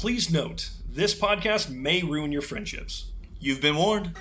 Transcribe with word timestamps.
Please 0.00 0.30
note, 0.30 0.70
this 0.88 1.12
podcast 1.12 1.70
may 1.70 2.04
ruin 2.04 2.30
your 2.30 2.40
friendships. 2.40 3.10
You've 3.40 3.60
been 3.60 3.74
warned. 3.74 4.12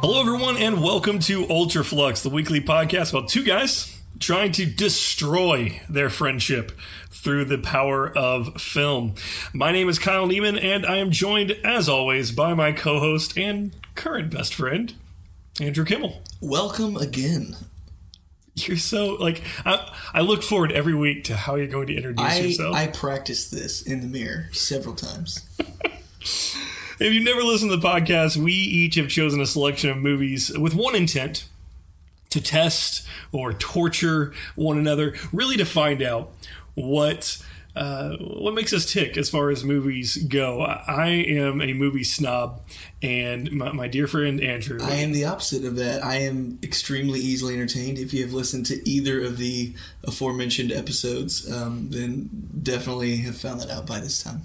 Hello, 0.00 0.20
everyone, 0.20 0.56
and 0.56 0.80
welcome 0.80 1.18
to 1.18 1.46
Ultrafluxx, 1.46 2.22
the 2.22 2.28
weekly 2.28 2.60
podcast 2.60 3.10
about 3.10 3.28
two 3.28 3.42
guys 3.42 3.89
trying 4.20 4.52
to 4.52 4.66
destroy 4.66 5.80
their 5.88 6.10
friendship 6.10 6.72
through 7.10 7.46
the 7.46 7.58
power 7.58 8.16
of 8.16 8.60
film. 8.60 9.14
My 9.52 9.72
name 9.72 9.88
is 9.88 9.98
Kyle 9.98 10.28
Neiman, 10.28 10.62
and 10.62 10.86
I 10.86 10.98
am 10.98 11.10
joined, 11.10 11.52
as 11.64 11.88
always, 11.88 12.30
by 12.30 12.54
my 12.54 12.70
co 12.72 13.00
host 13.00 13.36
and 13.36 13.74
current 13.94 14.30
best 14.30 14.54
friend, 14.54 14.94
Andrew 15.60 15.84
Kimmel. 15.84 16.22
Welcome 16.40 16.96
again. 16.96 17.56
You're 18.54 18.76
so, 18.76 19.14
like, 19.14 19.42
I, 19.64 19.90
I 20.12 20.20
look 20.20 20.42
forward 20.42 20.70
every 20.70 20.94
week 20.94 21.24
to 21.24 21.36
how 21.36 21.54
you're 21.54 21.66
going 21.66 21.86
to 21.86 21.96
introduce 21.96 22.24
I, 22.24 22.38
yourself. 22.40 22.76
I 22.76 22.88
practiced 22.88 23.50
this 23.50 23.80
in 23.80 24.00
the 24.00 24.06
mirror 24.06 24.48
several 24.52 24.94
times. 24.94 25.48
If 27.00 27.14
you've 27.14 27.24
never 27.24 27.42
listened 27.42 27.70
to 27.70 27.78
the 27.78 27.88
podcast, 27.88 28.36
we 28.36 28.52
each 28.52 28.96
have 28.96 29.08
chosen 29.08 29.40
a 29.40 29.46
selection 29.46 29.88
of 29.88 29.96
movies 29.96 30.50
with 30.58 30.74
one 30.74 30.94
intent 30.94 31.46
to 32.30 32.40
test 32.40 33.06
or 33.32 33.52
torture 33.52 34.32
one 34.54 34.78
another, 34.78 35.14
really 35.32 35.56
to 35.56 35.64
find 35.64 36.02
out 36.02 36.32
what. 36.74 37.42
Uh, 37.76 38.16
what 38.16 38.52
makes 38.52 38.72
us 38.72 38.84
tick 38.84 39.16
as 39.16 39.30
far 39.30 39.48
as 39.48 39.62
movies 39.62 40.16
go? 40.16 40.60
I 40.60 41.06
am 41.06 41.62
a 41.62 41.72
movie 41.72 42.02
snob, 42.02 42.62
and 43.00 43.50
my, 43.52 43.70
my 43.70 43.86
dear 43.86 44.08
friend 44.08 44.40
Andrew. 44.40 44.80
I 44.82 44.96
am 44.96 45.12
the 45.12 45.24
opposite 45.24 45.64
of 45.64 45.76
that. 45.76 46.04
I 46.04 46.16
am 46.16 46.58
extremely 46.64 47.20
easily 47.20 47.54
entertained. 47.54 47.96
If 47.96 48.12
you 48.12 48.24
have 48.24 48.32
listened 48.32 48.66
to 48.66 48.88
either 48.90 49.22
of 49.22 49.38
the 49.38 49.72
aforementioned 50.02 50.72
episodes, 50.72 51.50
um, 51.50 51.90
then 51.90 52.28
definitely 52.60 53.18
have 53.18 53.36
found 53.36 53.60
that 53.60 53.70
out 53.70 53.86
by 53.86 54.00
this 54.00 54.20
time. 54.20 54.42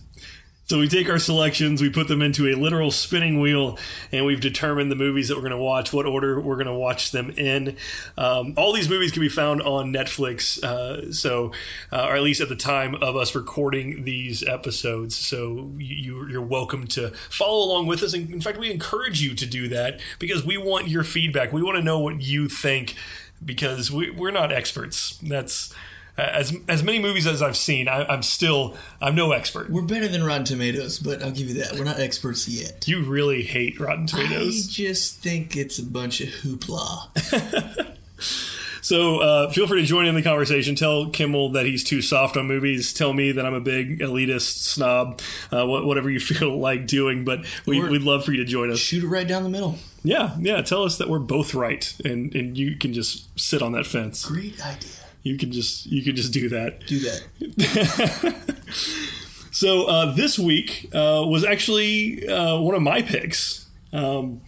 So 0.67 0.80
we 0.80 0.88
take 0.88 1.08
our 1.11 1.19
selections, 1.19 1.80
we 1.80 1.91
put 1.91 2.08
them 2.08 2.23
into 2.23 2.47
a 2.47 2.55
literal 2.55 2.89
spinning 2.89 3.39
wheel, 3.39 3.77
and 4.11 4.25
we've 4.25 4.41
determined 4.41 4.89
the 4.89 4.95
movies 4.95 5.27
that 5.27 5.35
we're 5.35 5.41
going 5.41 5.52
to 5.52 5.59
watch, 5.59 5.94
what 5.94 6.08
order 6.08 6.41
we're 6.41 6.55
going 6.55 6.66
to 6.66 6.73
watch 6.73 7.11
them 7.11 7.30
in. 7.38 7.77
Um, 8.17 8.55
all 8.58 8.73
these 8.73 8.89
movies 8.89 9.11
can 9.11 9.21
be 9.21 9.30
found 9.30 9.61
on 9.61 9.93
Netflix, 9.93 10.63
uh, 10.63 11.13
so 11.13 11.52
uh, 11.91 12.08
or 12.08 12.16
at 12.16 12.23
least 12.23 12.41
at 12.41 12.49
the 12.49 12.55
time 12.55 12.95
of 12.95 13.16
us 13.16 13.36
recording 13.36 14.05
these 14.05 14.41
episodes. 14.41 15.16
So 15.16 15.69
you, 15.77 16.27
you're 16.27 16.41
welcome 16.41 16.88
to 16.88 17.11
follow 17.30 17.63
along 17.63 17.86
with 17.86 18.02
us. 18.02 18.16
And 18.16 18.31
in 18.31 18.41
fact, 18.41 18.58
we 18.58 18.71
encourage 18.71 19.21
you 19.21 19.36
to 19.36 19.45
do 19.45 19.67
that 19.67 19.99
because 20.17 20.43
we 20.43 20.58
want 20.58 20.88
your 20.88 21.03
feedback. 21.03 21.53
We 21.53 21.61
want 21.61 21.77
to 21.77 21.83
know 21.83 21.99
what 21.99 22.23
you 22.23 22.49
think 22.49 22.95
because 23.43 23.91
we, 23.91 24.09
we're 24.09 24.31
not 24.31 24.52
experts. 24.52 25.19
That's 25.21 25.71
as 26.17 26.55
as 26.67 26.83
many 26.83 26.99
movies 26.99 27.27
as 27.27 27.41
I've 27.41 27.58
seen, 27.58 27.88
I, 27.88 28.05
I'm 28.05 28.23
still 28.23 28.75
I'm 29.02 29.16
no 29.16 29.31
expert. 29.31 29.69
We're 29.69 29.81
better 29.81 30.08
than 30.08 30.23
Rotten 30.23 30.45
Tomatoes, 30.45 30.99
but 30.99 31.21
I'll 31.21 31.31
give 31.31 31.47
you 31.49 31.55
that. 31.63 31.73
We're 31.73 31.83
not 31.83 31.99
experts 31.99 32.47
yet. 32.47 32.88
You 32.88 33.03
really 33.03 33.44
hate 33.44 33.80
Rotten 33.80 34.08
Tomatoes. 34.08 34.67
I 34.67 34.71
just 34.71 35.17
think 35.21 35.55
it's 35.55 35.80
a 35.80 35.83
bunch 35.86 36.21
of 36.21 36.30
hoopla. 36.30 37.91
So 38.86 39.17
uh, 39.17 39.49
feel 39.49 39.66
free 39.66 39.81
to 39.81 39.88
join 39.88 40.05
in 40.05 40.13
the 40.13 40.21
conversation. 40.21 40.75
Tell 40.75 41.09
Kimmel 41.09 41.53
that 41.53 41.66
he's 41.66 41.83
too 41.83 42.03
soft 42.03 42.38
on 42.38 42.45
movies. 42.45 42.93
Tell 42.93 43.13
me 43.13 43.31
that 43.31 43.43
I'm 43.43 43.55
a 43.55 43.59
big 43.59 43.97
elitist 43.99 44.59
snob. 44.59 45.21
Uh, 45.52 45.66
wha- 45.66 45.83
whatever 45.83 46.08
you 46.08 46.19
feel 46.19 46.59
like 46.59 46.86
doing, 46.86 47.25
but 47.25 47.39
we, 47.66 47.80
we'd 47.81 48.03
love 48.03 48.23
for 48.23 48.32
you 48.32 48.37
to 48.37 48.45
join 48.45 48.70
us. 48.70 48.77
Shoot 48.77 49.03
it 49.03 49.08
right 49.08 49.27
down 49.27 49.42
the 49.42 49.49
middle. 49.49 49.80
Yeah, 50.03 50.36
yeah. 50.39 50.61
Tell 50.61 50.83
us 50.83 50.99
that 50.99 51.09
we're 51.09 51.17
both 51.17 51.55
right, 51.55 51.95
and 52.05 52.36
and 52.36 52.55
you 52.55 52.76
can 52.76 52.93
just 52.93 53.27
sit 53.39 53.64
on 53.64 53.71
that 53.71 53.87
fence. 53.87 54.23
Great 54.23 54.64
idea. 54.64 54.92
You 55.25 55.37
can 55.37 55.52
just 55.52 55.87
you 55.87 56.03
can 56.03 56.15
just 56.15 56.31
do 56.31 56.47
that. 56.49 56.86
Do 56.87 56.99
that. 56.99 58.45
So 59.55 59.86
uh, 59.86 60.13
this 60.13 60.37
week 60.37 60.89
uh, 60.93 61.23
was 61.25 61.45
actually 61.45 62.27
uh, 62.27 62.59
one 62.59 62.75
of 62.75 62.81
my 62.81 63.02
picks, 63.02 63.69
um, 63.93 64.41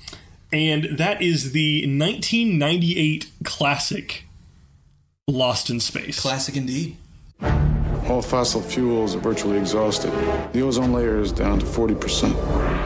and 0.51 0.97
that 0.97 1.21
is 1.21 1.53
the 1.53 1.83
1998 1.83 3.31
classic 3.45 4.25
Lost 5.25 5.69
in 5.69 5.79
Space. 5.79 6.19
Classic 6.19 6.57
indeed. 6.57 6.97
All 8.09 8.21
fossil 8.21 8.61
fuels 8.61 9.15
are 9.15 9.19
virtually 9.19 9.57
exhausted. 9.57 10.13
The 10.53 10.61
ozone 10.61 10.93
layer 10.93 11.19
is 11.19 11.33
down 11.33 11.59
to 11.59 11.65
40%. 11.65 12.33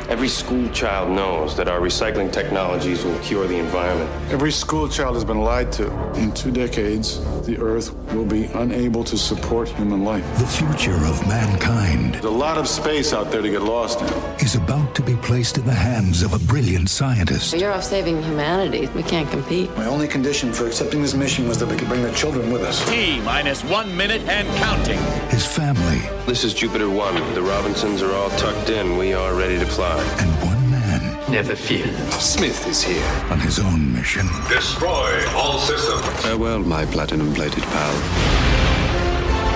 Every 0.10 0.28
school 0.28 0.68
child 0.70 1.12
knows 1.12 1.56
that 1.58 1.68
our 1.68 1.80
recycling 1.80 2.34
technologies 2.34 3.06
will 3.06 3.18
cure 3.20 3.46
the 3.46 3.58
environment. 3.58 4.10
Every 4.32 4.52
school 4.52 4.90
child 4.90 5.14
has 5.14 5.24
been 5.24 5.42
lied 5.42 5.72
to. 5.74 5.86
In 6.14 6.34
two 6.34 6.50
decades, 6.52 7.20
the 7.46 7.60
Earth 7.60 7.94
will 8.14 8.26
be 8.26 8.46
unable 8.46 9.04
to 9.04 9.18
support 9.18 9.70
human 9.70 10.04
life. 10.04 10.26
The 10.40 10.48
future 10.48 10.96
of 11.06 11.26
mankind 11.28 12.16
There's 12.16 12.26
a 12.26 12.30
lot 12.30 12.58
of 12.58 12.68
space 12.68 13.14
out 13.14 13.32
there 13.32 13.44
to 13.44 13.50
get 13.50 13.62
lost 13.62 14.02
in. 14.02 14.08
is 14.44 14.56
about 14.56 14.96
to 14.96 15.04
be 15.04 15.16
placed 15.18 15.58
in 15.60 15.66
the 15.66 15.74
hands 15.74 16.24
of 16.24 16.34
a 16.34 16.40
brilliant 16.40 16.90
scientist. 16.90 17.54
You're 17.54 17.72
off 17.72 17.84
saving 17.84 18.24
humanity. 18.24 18.88
We 18.96 19.04
can't 19.04 19.30
compete. 19.30 19.70
My 19.78 19.86
only 19.86 20.08
condition 20.08 20.52
for 20.52 20.66
accepting 20.66 21.04
this 21.04 21.14
mission 21.14 21.48
was 21.48 21.60
that 21.60 21.68
we 21.68 21.78
could 21.78 21.88
bring 21.88 22.02
the 22.02 22.12
children 22.14 22.52
with 22.52 22.64
us. 22.64 22.84
T 22.90 23.22
minus 23.22 23.64
one 23.66 23.96
minute 23.96 24.22
and 24.24 24.48
counting. 24.58 25.00
His 25.30 25.46
family 25.46 26.02
This 26.26 26.44
is 26.44 26.54
Jupiter 26.54 26.90
1. 26.90 27.34
The 27.34 27.42
Robinsons 27.42 28.02
are 28.02 28.14
all 28.14 28.30
tucked 28.32 28.70
in. 28.70 28.98
We 28.98 29.14
are 29.14 29.34
ready 29.34 29.58
to 29.60 29.66
fly. 29.66 29.98
and 30.20 30.30
one 30.44 30.72
man 30.72 31.32
Never 31.32 31.56
fear. 31.56 31.88
Smith 32.20 32.68
is 32.68 32.82
here. 32.84 33.06
on 33.30 33.40
his 33.40 33.60
own 33.60 33.94
mission. 33.94 34.28
Destroy 34.50 35.24
all 35.36 35.58
systems. 35.60 36.06
Farewell, 36.22 36.60
my 36.60 36.86
platinum 36.86 37.34
plated 37.34 37.64
pal. 37.64 37.94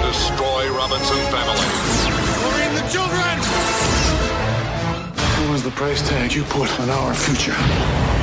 Destroy 0.07 0.69
Robinson 0.71 1.17
family. 1.35 1.67
What 2.43 2.53
was 2.55 2.81
the 2.81 2.87
children! 2.89 3.35
Who 5.47 5.53
is 5.53 5.63
the 5.63 5.71
price 5.71 6.07
tag 6.07 6.33
you 6.33 6.43
put 6.45 6.69
on 6.79 6.89
our 6.89 7.13
future? 7.13 7.55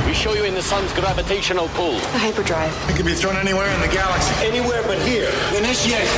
We 0.07 0.13
show 0.13 0.33
you 0.33 0.43
in 0.45 0.55
the 0.55 0.61
sun's 0.61 0.91
gravitational 0.93 1.67
pull. 1.69 1.93
The 1.93 2.19
hyperdrive. 2.19 2.73
It 2.89 2.95
could 2.95 3.05
be 3.05 3.13
thrown 3.13 3.35
anywhere 3.35 3.69
in 3.75 3.81
the 3.81 3.87
galaxy. 3.87 4.33
Anywhere 4.45 4.81
but 4.83 4.97
here. 5.07 5.29
Initiate. 5.55 6.09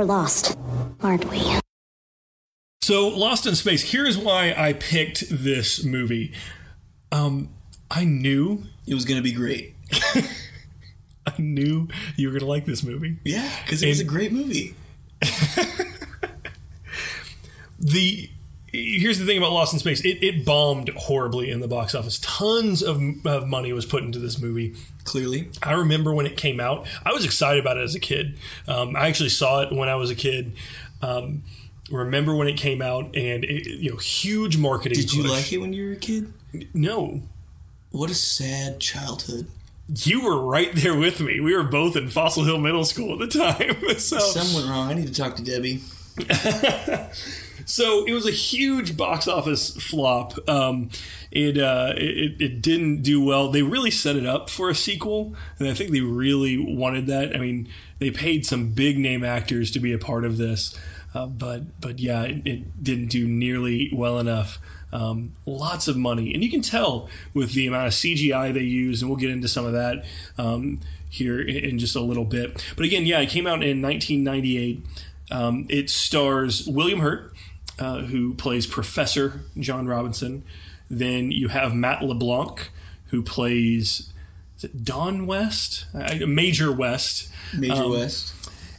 We're 0.00 0.06
lost, 0.06 0.56
aren't 1.02 1.30
we? 1.30 1.42
So 2.80 3.08
Lost 3.08 3.44
in 3.44 3.54
Space. 3.54 3.92
Here's 3.92 4.16
why 4.16 4.54
I 4.56 4.72
picked 4.72 5.28
this 5.28 5.84
movie. 5.84 6.32
Um, 7.12 7.50
I 7.90 8.04
knew, 8.04 8.62
It 8.86 8.94
was 8.94 9.04
going 9.04 9.18
to 9.18 9.22
be 9.22 9.32
great. 9.32 9.74
I 11.26 11.34
knew 11.36 11.88
you 12.16 12.28
were 12.28 12.38
gonna 12.38 12.50
like 12.50 12.64
this 12.64 12.82
movie. 12.82 13.18
Yeah, 13.24 13.46
because 13.62 13.82
it 13.82 13.88
was 13.88 14.00
a 14.00 14.04
great 14.04 14.32
movie. 14.32 14.74
the 17.78 18.30
here's 18.72 19.18
the 19.18 19.26
thing 19.26 19.38
about 19.38 19.52
Lost 19.52 19.72
in 19.72 19.78
Space. 19.78 20.00
It, 20.04 20.22
it 20.22 20.44
bombed 20.44 20.88
horribly 20.90 21.50
in 21.50 21.60
the 21.60 21.68
box 21.68 21.94
office. 21.94 22.18
Tons 22.20 22.82
of, 22.82 23.00
of 23.26 23.46
money 23.48 23.72
was 23.72 23.86
put 23.86 24.02
into 24.02 24.18
this 24.18 24.40
movie. 24.40 24.74
Clearly. 25.04 25.48
I 25.62 25.72
remember 25.72 26.12
when 26.14 26.26
it 26.26 26.36
came 26.36 26.60
out. 26.60 26.86
I 27.04 27.12
was 27.12 27.24
excited 27.24 27.60
about 27.60 27.78
it 27.78 27.82
as 27.82 27.94
a 27.94 28.00
kid. 28.00 28.38
Um, 28.68 28.94
I 28.96 29.08
actually 29.08 29.30
saw 29.30 29.60
it 29.62 29.72
when 29.72 29.88
I 29.88 29.94
was 29.96 30.10
a 30.10 30.14
kid. 30.14 30.52
Um, 31.02 31.42
remember 31.90 32.34
when 32.36 32.46
it 32.48 32.56
came 32.56 32.80
out 32.82 33.16
and 33.16 33.44
it, 33.44 33.66
you 33.66 33.90
know 33.90 33.96
huge 33.96 34.56
marketing. 34.56 34.98
Did 34.98 35.12
you 35.12 35.22
push. 35.22 35.30
like 35.32 35.52
it 35.52 35.58
when 35.58 35.72
you 35.72 35.86
were 35.86 35.92
a 35.92 35.96
kid? 35.96 36.32
No, 36.74 37.22
What 37.90 38.10
a 38.10 38.14
sad 38.14 38.78
childhood. 38.80 39.46
you 39.88 40.22
were 40.24 40.38
right 40.44 40.70
there 40.74 40.96
with 40.96 41.20
me. 41.20 41.40
We 41.40 41.56
were 41.56 41.64
both 41.64 41.96
in 41.96 42.08
Fossil 42.08 42.44
Hill 42.44 42.58
Middle 42.58 42.84
School 42.84 43.14
at 43.14 43.30
the 43.30 43.38
time. 43.38 43.76
So 43.98 44.18
Something 44.18 44.54
went 44.56 44.68
wrong. 44.68 44.88
I 44.90 44.94
need 44.94 45.06
to 45.08 45.12
talk 45.14 45.36
to 45.36 45.42
Debbie. 45.42 45.80
So 47.70 48.04
it 48.04 48.12
was 48.12 48.26
a 48.26 48.32
huge 48.32 48.96
box 48.96 49.28
office 49.28 49.70
flop. 49.76 50.36
Um, 50.48 50.90
it, 51.30 51.56
uh, 51.56 51.92
it 51.96 52.42
it 52.42 52.60
didn't 52.60 53.02
do 53.02 53.24
well. 53.24 53.48
They 53.48 53.62
really 53.62 53.92
set 53.92 54.16
it 54.16 54.26
up 54.26 54.50
for 54.50 54.68
a 54.68 54.74
sequel, 54.74 55.36
and 55.56 55.68
I 55.68 55.74
think 55.74 55.92
they 55.92 56.00
really 56.00 56.58
wanted 56.58 57.06
that. 57.06 57.34
I 57.34 57.38
mean, 57.38 57.68
they 58.00 58.10
paid 58.10 58.44
some 58.44 58.72
big 58.72 58.98
name 58.98 59.22
actors 59.22 59.70
to 59.70 59.78
be 59.78 59.92
a 59.92 59.98
part 59.98 60.24
of 60.24 60.36
this, 60.36 60.76
uh, 61.14 61.26
but 61.26 61.80
but 61.80 62.00
yeah, 62.00 62.24
it, 62.24 62.44
it 62.44 62.82
didn't 62.82 63.06
do 63.06 63.28
nearly 63.28 63.88
well 63.94 64.18
enough. 64.18 64.58
Um, 64.92 65.34
lots 65.46 65.86
of 65.86 65.96
money, 65.96 66.34
and 66.34 66.42
you 66.42 66.50
can 66.50 66.62
tell 66.62 67.08
with 67.34 67.52
the 67.52 67.68
amount 67.68 67.86
of 67.86 67.92
CGI 67.92 68.52
they 68.52 68.62
use, 68.62 69.00
and 69.00 69.08
we'll 69.08 69.16
get 69.16 69.30
into 69.30 69.46
some 69.46 69.64
of 69.64 69.74
that 69.74 70.04
um, 70.38 70.80
here 71.08 71.40
in, 71.40 71.78
just 71.78 71.94
a 71.94 72.00
little 72.00 72.24
bit. 72.24 72.66
But 72.76 72.84
again, 72.84 73.06
yeah, 73.06 73.20
it 73.20 73.28
came 73.28 73.46
out 73.46 73.62
in 73.62 73.80
1998. 73.80 74.84
Um, 75.30 75.66
it 75.68 75.88
stars 75.88 76.66
William 76.66 76.98
Hurt, 76.98 77.32
uh, 77.80 78.02
who 78.02 78.34
plays 78.34 78.66
Professor 78.66 79.40
John 79.58 79.86
Robinson. 79.88 80.44
Then 80.88 81.32
you 81.32 81.48
have 81.48 81.74
Matt 81.74 82.02
LeBlanc, 82.02 82.70
who 83.06 83.22
plays 83.22 84.12
is 84.58 84.64
it 84.64 84.84
Don 84.84 85.26
West, 85.26 85.86
uh, 85.94 86.26
Major 86.26 86.70
West, 86.70 87.30
Major 87.56 87.72
Um, 87.84 87.90
West. 87.92 88.34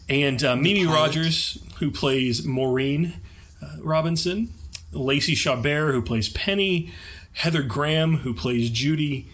and 0.07 0.44
uh, 0.44 0.56
Mimi. 0.56 0.86
Rogers, 0.86 1.57
who 1.80 1.89
plays 1.89 2.45
Maureen 2.45 3.13
uh, 3.62 3.77
Robinson, 3.80 4.53
Lacey 4.92 5.33
Chabert, 5.36 5.94
who 5.94 6.01
plays 6.01 6.30
Penny, 6.30 6.92
Heather 7.33 7.63
Graham, 7.63 8.18
who 8.18 8.33
plays 8.33 8.69
Judy, 8.69 9.27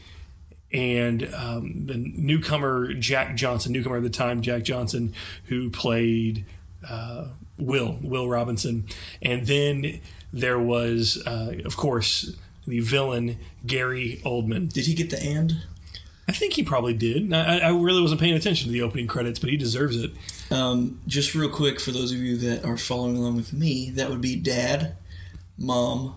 and 0.72 1.34
um, 1.34 1.86
the 1.88 1.96
newcomer 1.98 2.94
Jack 2.94 3.36
Johnson, 3.36 3.72
newcomer 3.74 3.98
at 3.98 4.04
the 4.04 4.10
time, 4.10 4.42
Jack 4.42 4.64
Johnson, 4.64 5.14
who 5.46 5.70
played 5.70 6.46
uh, 6.88 7.26
Will, 7.58 7.98
Will 8.02 8.28
Robinson. 8.28 8.86
And 9.22 9.48
then 9.48 10.02
there 10.32 10.60
was, 10.60 11.22
uh, 11.26 11.58
of 11.66 11.78
course, 11.78 12.36
the 12.66 12.80
villain, 12.80 13.38
Gary 13.66 14.22
Oldman. 14.26 14.72
Did 14.72 14.86
he 14.86 14.94
get 14.94 15.10
the 15.10 15.22
and? 15.22 15.64
I 16.28 16.34
think 16.34 16.54
he 16.54 16.64
probably 16.64 16.94
did. 16.94 17.32
I, 17.32 17.60
I 17.60 17.70
really 17.70 18.02
wasn't 18.02 18.20
paying 18.20 18.34
attention 18.34 18.68
to 18.68 18.74
the 18.74 18.82
opening 18.82 19.08
credits, 19.08 19.40
but 19.40 19.50
he 19.50 19.56
deserves 19.56 19.96
it. 19.96 20.12
Um, 20.52 21.00
just 21.08 21.34
real 21.34 21.50
quick 21.50 21.80
for 21.80 21.92
those 21.92 22.12
of 22.12 22.18
you 22.18 22.36
that 22.38 22.66
are 22.66 22.76
following 22.78 23.16
along 23.16 23.38
with 23.38 23.54
me, 23.54 23.90
that 23.92 24.10
would 24.10 24.20
be 24.20 24.36
Dad, 24.36 24.98
Mom, 25.58 26.16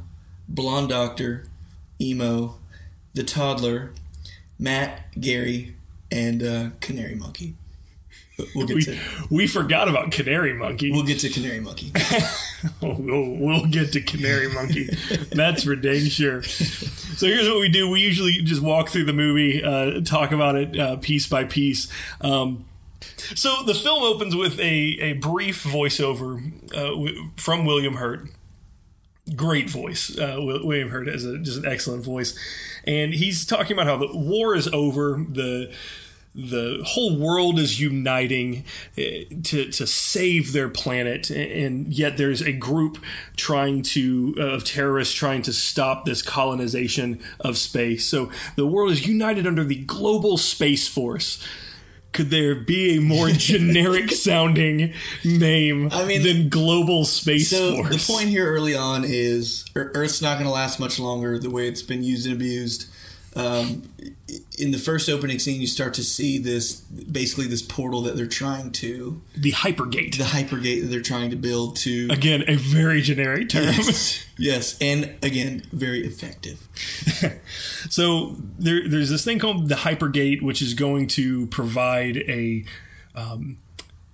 Blonde 0.49 0.89
Doctor, 0.89 1.47
Emo, 2.01 2.57
the 3.15 3.23
Toddler, 3.23 3.93
Matt, 4.59 5.13
Gary, 5.21 5.77
and 6.11 6.43
uh, 6.43 6.71
Canary 6.81 7.15
Monkey. 7.15 7.55
We'll 8.55 8.67
get 8.67 8.77
We, 8.77 8.83
to 8.85 8.99
we 9.31 9.47
forgot 9.47 9.89
about 9.89 10.13
Canary 10.13 10.55
Monkey. 10.55 10.91
we'll 10.91 11.05
get 11.05 11.21
to 11.21 11.29
Canary 11.29 11.61
Monkey. 11.61 11.93
we'll, 12.83 13.37
we'll 13.39 13.67
get 13.67 13.93
to 13.93 14.01
Canary 14.01 14.49
Monkey. 14.53 14.89
That's 15.33 15.65
for 15.65 15.77
dang 15.77 16.05
sure. 16.07 16.43
So 16.43 17.27
here's 17.27 17.49
what 17.49 17.61
we 17.61 17.69
do. 17.69 17.89
We 17.91 18.01
usually 18.01 18.33
just 18.43 18.63
walk 18.63 18.89
through 18.89 19.05
the 19.05 19.13
movie, 19.13 19.63
uh, 19.63 20.01
talk 20.03 20.33
about 20.33 20.57
it 20.57 20.79
uh, 20.79 20.97
piece 20.97 21.27
by 21.27 21.45
piece. 21.45 21.89
Um, 22.21 22.65
so 23.35 23.63
the 23.65 23.75
film 23.75 24.03
opens 24.03 24.35
with 24.37 24.59
a, 24.61 24.63
a 25.01 25.13
brief 25.15 25.65
voiceover 25.65 26.53
uh, 26.75 26.91
w- 26.91 27.31
from 27.37 27.65
William 27.65 27.95
Hurt. 27.95 28.29
Great 29.37 29.71
voice. 29.71 30.17
Uh, 30.19 30.37
William 30.41 30.89
Hurt 30.89 31.07
has 31.07 31.25
a, 31.25 31.39
just 31.39 31.59
an 31.59 31.67
excellent 31.67 32.05
voice. 32.05 32.37
And 32.85 33.15
he's 33.15 33.47
talking 33.47 33.73
about 33.79 33.87
how 33.87 33.97
the 33.97 34.09
war 34.17 34.55
is 34.57 34.67
over. 34.69 35.25
The 35.29 35.73
the 36.35 36.81
whole 36.87 37.17
world 37.19 37.59
is 37.59 37.81
uniting 37.81 38.65
eh, 38.97 39.25
to 39.44 39.71
to 39.71 39.87
save 39.87 40.53
their 40.53 40.69
planet, 40.69 41.29
and 41.31 41.93
yet 41.93 42.17
there's 42.17 42.41
a 42.41 42.53
group 42.53 42.99
trying 43.37 43.82
to 43.82 44.35
uh, 44.38 44.43
of 44.43 44.65
terrorists 44.65 45.15
trying 45.15 45.43
to 45.43 45.53
stop 45.53 46.05
this 46.05 46.23
colonization 46.23 47.21
of 47.41 47.59
space. 47.59 48.06
So 48.06 48.31
the 48.56 48.67
world 48.67 48.93
is 48.93 49.06
united 49.06 49.47
under 49.47 49.65
the 49.65 49.77
global 49.85 50.37
space 50.37 50.87
force. 50.87 51.44
Could 52.12 52.31
there 52.31 52.56
be 52.56 52.97
a 52.97 53.00
more 53.00 53.29
generic 53.31 54.11
sounding 54.11 54.93
name 55.25 55.88
I 55.93 56.05
mean- 56.05 56.23
than 56.25 56.49
Global 56.49 57.05
Space 57.05 57.50
So 57.50 57.76
Force? 57.76 58.06
the 58.06 58.12
point 58.12 58.29
here 58.31 58.47
early 58.53 58.75
on 58.75 59.05
is 59.05 59.65
Earth's 59.76 60.21
not 60.21 60.35
going 60.35 60.47
to 60.47 60.50
last 60.53 60.81
much 60.81 60.99
longer 60.99 61.38
the 61.38 61.50
way 61.50 61.69
it's 61.69 61.83
been 61.83 62.03
used 62.03 62.26
and 62.26 62.35
abused. 62.35 62.87
Um, 63.37 63.85
in 64.59 64.73
the 64.73 64.79
first 64.79 65.09
opening 65.09 65.38
scene, 65.38 65.61
you 65.61 65.69
start 65.69 65.94
to 65.94 66.03
see 66.03 66.37
this 66.38 66.75
basically 66.81 67.47
this 67.47 67.62
portal 67.62 68.03
that 68.03 68.17
they're 68.17 68.27
trying 68.27 68.73
to 68.73 69.23
the 69.37 69.53
Hypergate. 69.53 70.17
the 70.19 70.25
hypergate 70.25 70.82
that 70.82 70.88
they're 70.88 71.00
trying 71.00 71.31
to 71.31 71.37
build 71.37 71.77
to 71.77 72.09
Again, 72.11 72.43
a 72.49 72.56
very 72.56 73.00
generic 73.03 73.49
term. 73.50 73.65
yes, 73.65 74.25
yes, 74.38 74.77
and 74.81 75.15
again 75.23 75.62
very 75.73 76.05
effective. 76.06 76.69
So 77.88 78.37
there, 78.59 78.87
there's 78.88 79.11
this 79.11 79.25
thing 79.25 79.38
called 79.38 79.69
the 79.69 79.75
Hypergate, 79.75 80.43
which 80.43 80.62
is 80.62 80.75
going 80.75 81.09
to 81.09 81.47
provide 81.49 82.19
a 82.19 82.65
um, 83.15 83.59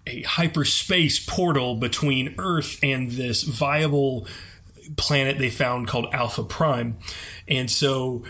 a 0.07 0.23
hyperspace 0.23 1.19
portal 1.19 1.75
between 1.75 2.35
Earth 2.39 2.79
and 2.83 3.11
this 3.13 3.43
viable 3.43 4.27
planet 4.97 5.39
they 5.39 5.51
found 5.51 5.89
called 5.89 6.07
Alpha 6.13 6.45
Prime, 6.45 6.97
and 7.49 7.71
so 7.71 8.23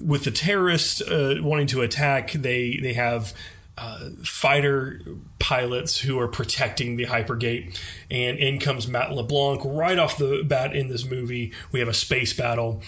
with 0.00 0.24
the 0.24 0.30
terrorists 0.30 1.00
uh, 1.02 1.36
wanting 1.40 1.66
to 1.68 1.82
attack, 1.82 2.32
they 2.32 2.78
they 2.80 2.94
have. 2.94 3.32
Uh, 3.78 4.10
fighter 4.22 5.00
pilots 5.38 6.00
who 6.00 6.18
are 6.18 6.28
protecting 6.28 6.96
the 6.96 7.06
hypergate, 7.06 7.80
and 8.10 8.36
in 8.36 8.58
comes 8.58 8.86
Matt 8.86 9.10
LeBlanc 9.10 9.62
right 9.64 9.98
off 9.98 10.18
the 10.18 10.42
bat 10.44 10.76
in 10.76 10.88
this 10.88 11.06
movie. 11.06 11.50
We 11.72 11.80
have 11.80 11.88
a 11.88 11.94
space 11.94 12.34
battle. 12.34 12.82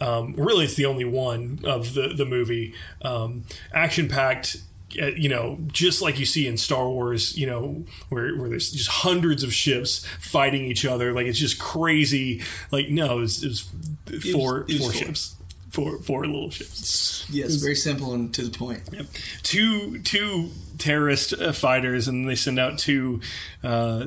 Um, 0.00 0.34
really, 0.38 0.64
it's 0.64 0.76
the 0.76 0.86
only 0.86 1.04
one 1.04 1.60
of 1.64 1.92
the 1.94 2.14
the 2.16 2.24
movie. 2.24 2.72
Um, 3.02 3.44
Action 3.74 4.08
packed, 4.08 4.56
you 4.90 5.28
know, 5.28 5.58
just 5.66 6.00
like 6.00 6.18
you 6.18 6.24
see 6.24 6.46
in 6.46 6.56
Star 6.56 6.88
Wars. 6.88 7.36
You 7.36 7.46
know, 7.46 7.84
where 8.08 8.34
where 8.36 8.48
there's 8.48 8.70
just 8.70 8.88
hundreds 8.88 9.42
of 9.42 9.52
ships 9.52 10.06
fighting 10.18 10.64
each 10.64 10.86
other. 10.86 11.12
Like 11.12 11.26
it's 11.26 11.38
just 11.38 11.58
crazy. 11.58 12.42
Like 12.70 12.88
no, 12.88 13.18
it 13.18 13.20
was, 13.20 13.44
it 13.44 14.22
four 14.32 14.60
it 14.60 14.68
was 14.68 14.78
four 14.78 14.92
four. 14.92 14.92
ships. 14.92 15.34
Four, 15.70 15.98
four 15.98 16.26
little 16.26 16.50
ships. 16.50 17.26
Yes, 17.28 17.56
very 17.56 17.74
simple 17.74 18.14
and 18.14 18.32
to 18.34 18.42
the 18.42 18.56
point. 18.56 18.82
Yep. 18.90 19.06
Two 19.42 19.98
two 20.00 20.50
terrorist 20.78 21.34
uh, 21.34 21.52
fighters, 21.52 22.08
and 22.08 22.28
they 22.28 22.34
send 22.34 22.58
out 22.58 22.78
two 22.78 23.20
uh, 23.62 24.06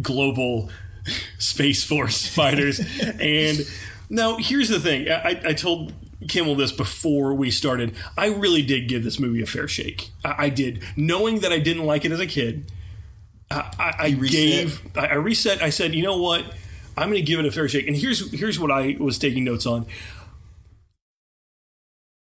global 0.00 0.70
space 1.38 1.82
force 1.82 2.26
fighters. 2.34 2.80
and 3.20 3.68
now 4.08 4.36
here's 4.36 4.68
the 4.68 4.78
thing: 4.78 5.10
I, 5.10 5.40
I 5.44 5.52
told 5.52 5.92
Kimmel 6.28 6.54
this 6.54 6.72
before 6.72 7.34
we 7.34 7.50
started. 7.50 7.94
I 8.16 8.26
really 8.26 8.62
did 8.62 8.88
give 8.88 9.04
this 9.04 9.18
movie 9.18 9.42
a 9.42 9.46
fair 9.46 9.68
shake. 9.68 10.10
I, 10.24 10.46
I 10.46 10.48
did, 10.48 10.82
knowing 10.96 11.40
that 11.40 11.52
I 11.52 11.58
didn't 11.58 11.84
like 11.84 12.04
it 12.04 12.12
as 12.12 12.20
a 12.20 12.26
kid. 12.26 12.70
I, 13.50 13.72
I, 13.78 13.94
I 13.98 14.10
reset? 14.10 14.30
gave 14.30 14.96
I, 14.96 15.06
I 15.06 15.14
reset. 15.14 15.62
I 15.62 15.70
said, 15.70 15.94
you 15.94 16.02
know 16.02 16.18
what? 16.18 16.44
I'm 16.96 17.08
going 17.08 17.20
to 17.20 17.22
give 17.22 17.40
it 17.40 17.46
a 17.46 17.50
fair 17.50 17.68
shake. 17.68 17.86
And 17.86 17.96
here's 17.96 18.30
here's 18.32 18.58
what 18.58 18.70
I 18.70 18.96
was 18.98 19.18
taking 19.18 19.44
notes 19.44 19.66
on 19.66 19.86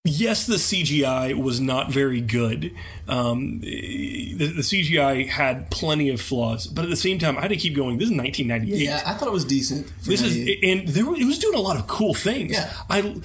yes, 0.08 0.46
the 0.46 0.56
CGI 0.56 1.34
was 1.34 1.60
not 1.60 1.90
very 1.90 2.20
good. 2.20 2.75
Um, 3.06 3.60
the, 3.60 4.34
the 4.34 4.62
CGI 4.62 5.28
had 5.28 5.70
plenty 5.70 6.10
of 6.10 6.20
flaws, 6.20 6.66
but 6.66 6.84
at 6.84 6.90
the 6.90 6.96
same 6.96 7.19
time, 7.19 7.38
I 7.38 7.43
had 7.43 7.50
to 7.50 7.56
keep 7.56 7.75
going. 7.75 7.99
This 7.99 8.10
is 8.10 8.16
1998. 8.16 8.84
Yeah, 8.84 9.02
I 9.06 9.14
thought 9.14 9.28
it 9.28 9.32
was 9.32 9.44
decent. 9.44 9.87
This 10.02 10.22
is, 10.22 10.37
and 10.62 10.88
there, 10.88 11.05
it 11.14 11.26
was 11.26 11.38
doing 11.38 11.55
a 11.56 11.60
lot 11.60 11.76
of 11.76 11.87
cool 11.87 12.14
things. 12.14 12.52
Yeah. 12.52 12.72
I. 12.88 13.16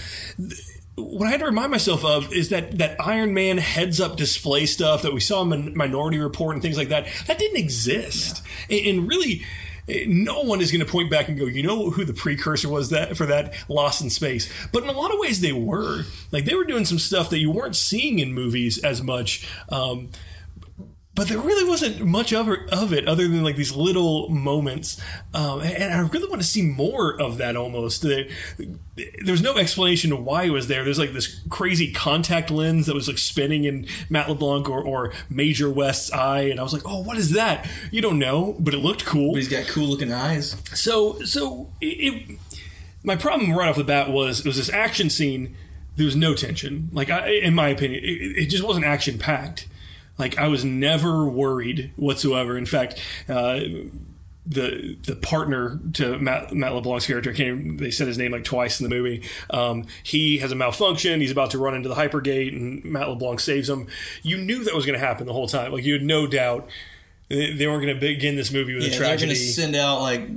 What 0.95 1.25
I 1.27 1.31
had 1.31 1.39
to 1.39 1.47
remind 1.47 1.71
myself 1.71 2.06
of 2.06 2.31
is 2.31 2.50
that 2.50 2.77
that 2.77 3.01
Iron 3.01 3.33
Man 3.33 3.57
heads 3.57 4.00
up 4.00 4.15
display 4.15 4.68
stuff 4.68 5.01
that 5.01 5.12
we 5.12 5.19
saw 5.19 5.41
in 5.41 5.75
Minority 5.75 6.19
Report 6.19 6.53
and 6.53 6.62
things 6.62 6.77
like 6.77 6.89
that 6.89 7.07
that 7.25 7.39
didn't 7.39 7.57
exist, 7.57 8.43
and, 8.69 8.86
and 8.86 9.07
really. 9.10 9.43
No 9.87 10.41
one 10.41 10.61
is 10.61 10.71
going 10.71 10.85
to 10.85 10.91
point 10.91 11.11
back 11.11 11.27
and 11.27 11.37
go, 11.37 11.45
you 11.45 11.63
know 11.63 11.89
who 11.89 12.05
the 12.05 12.13
precursor 12.13 12.69
was 12.69 12.89
that 12.91 13.17
for 13.17 13.25
that 13.25 13.53
Lost 13.67 14.01
in 14.01 14.09
Space. 14.09 14.51
But 14.71 14.83
in 14.83 14.89
a 14.89 14.93
lot 14.93 15.13
of 15.13 15.19
ways, 15.19 15.41
they 15.41 15.51
were 15.51 16.03
like 16.31 16.45
they 16.45 16.55
were 16.55 16.63
doing 16.63 16.85
some 16.85 16.99
stuff 16.99 17.29
that 17.29 17.39
you 17.39 17.51
weren't 17.51 17.75
seeing 17.75 18.19
in 18.19 18.33
movies 18.33 18.77
as 18.77 19.01
much. 19.01 19.47
Um, 19.69 20.09
but 21.15 21.27
there 21.27 21.38
really 21.38 21.67
wasn't 21.70 22.03
much 22.03 22.34
of 22.34 22.50
it, 22.50 22.60
of 22.72 22.91
it 22.91 23.08
other 23.08 23.27
than 23.27 23.43
like 23.43 23.55
these 23.55 23.75
little 23.75 24.29
moments. 24.29 25.00
Um, 25.34 25.62
and 25.62 25.93
i 25.93 26.00
really 26.00 26.27
want 26.27 26.41
to 26.41 26.48
see 26.48 26.63
more 26.63 27.20
of 27.22 27.38
that 27.38 27.55
almost. 27.55 28.01
There, 28.01 28.25
there's 29.24 29.41
no 29.41 29.58
explanation 29.58 30.10
to 30.10 30.15
why 30.15 30.46
it 30.46 30.50
was 30.50 30.67
there. 30.67 30.84
There's 30.84 30.98
like 30.98 31.13
this 31.13 31.41
crazy 31.50 31.91
contact 31.91 32.50
lens 32.50 32.88
that 32.88 32.96
was 32.96 33.08
like 33.08 33.20
spinning 33.20 33.65
in 33.65 33.86
matt 34.10 34.27
leblanc 34.27 34.67
or, 34.70 34.82
or 34.82 35.13
major 35.29 35.70
west's 35.70 36.12
eye 36.12 36.41
and 36.41 36.60
i 36.60 36.63
was 36.63 36.74
like 36.74 36.84
oh 36.86 37.01
what 37.03 37.17
is 37.17 37.32
that? 37.32 37.67
You 37.91 38.01
don't 38.01 38.20
know 38.20 38.55
but 38.60 38.74
it 38.74 38.79
looked 38.79 39.05
cool. 39.05 39.34
But 39.34 39.43
he's 39.43 39.48
got 39.48 39.67
cool 39.67 39.88
looking 39.88 40.12
eyes. 40.12 40.58
so 40.74 41.20
so 41.22 41.70
it, 41.79 41.86
it 41.86 42.39
my 43.03 43.15
problem 43.15 43.53
right 43.53 43.70
off 43.70 43.75
the 43.75 43.84
bat 43.84 44.10
was 44.10 44.39
it 44.39 44.46
was 44.46 44.58
this 44.58 44.70
action 44.72 45.10
scene 45.10 45.55
there 45.96 46.05
was 46.05 46.15
no 46.15 46.34
tension. 46.34 46.89
Like 46.91 47.12
I, 47.12 47.29
in 47.29 47.53
my 47.53 47.67
opinion 47.67 48.03
it, 48.03 48.08
it 48.08 48.46
just 48.48 48.63
wasn't 48.63 48.86
action 48.86 49.20
packed 49.20 49.67
like 50.17 50.38
i 50.38 50.48
was 50.48 50.63
never 50.63 51.27
worried 51.27 51.91
whatsoever 51.96 52.58
in 52.58 52.65
fact 52.65 53.00
uh, 53.29 53.60
the 54.46 54.98
the 55.05 55.15
partner 55.15 55.79
to 55.93 56.17
Matt, 56.20 56.53
Matt 56.53 56.74
LeBlanc's 56.74 57.08
character, 57.08 57.32
I 57.32 57.77
they 57.77 57.91
said 57.91 58.08
his 58.08 58.17
name 58.17 58.34
like 58.34 58.43
twice 58.43 58.79
in 58.79 58.84
the 58.89 58.93
movie. 58.93 59.24
Um, 59.50 59.86
he 60.03 60.39
has 60.39 60.51
a 60.51 60.55
malfunction. 60.55 61.22
He's 61.22 61.32
about 61.32 61.51
to 61.51 61.58
run 61.58 61.75
into 61.75 61.88
the 61.88 61.96
hypergate, 61.96 62.50
and 62.50 62.84
Matt 62.84 63.08
LeBlanc 63.08 63.39
saves 63.39 63.70
him. 63.70 63.88
You 64.22 64.38
knew 64.38 64.63
that 64.65 64.75
was 64.75 64.86
going 64.86 65.00
to 65.00 65.05
happen 65.05 65.27
the 65.27 65.34
whole 65.34 65.48
time. 65.48 65.72
Like 65.72 65.86
you 65.86 65.93
had 65.93 66.03
no 66.03 66.27
doubt 66.27 66.67
they 67.29 67.53
they 67.53 67.67
weren't 67.67 67.84
going 67.84 67.96
to 67.96 68.00
begin 68.00 68.36
this 68.36 68.51
movie 68.51 68.74
with 68.74 68.84
Yeah, 68.84 68.89
a 68.89 69.00
they're 69.00 69.17
going 69.17 69.29
to 69.29 69.36
send 69.36 69.75
out 69.75 70.01
like 70.01 70.27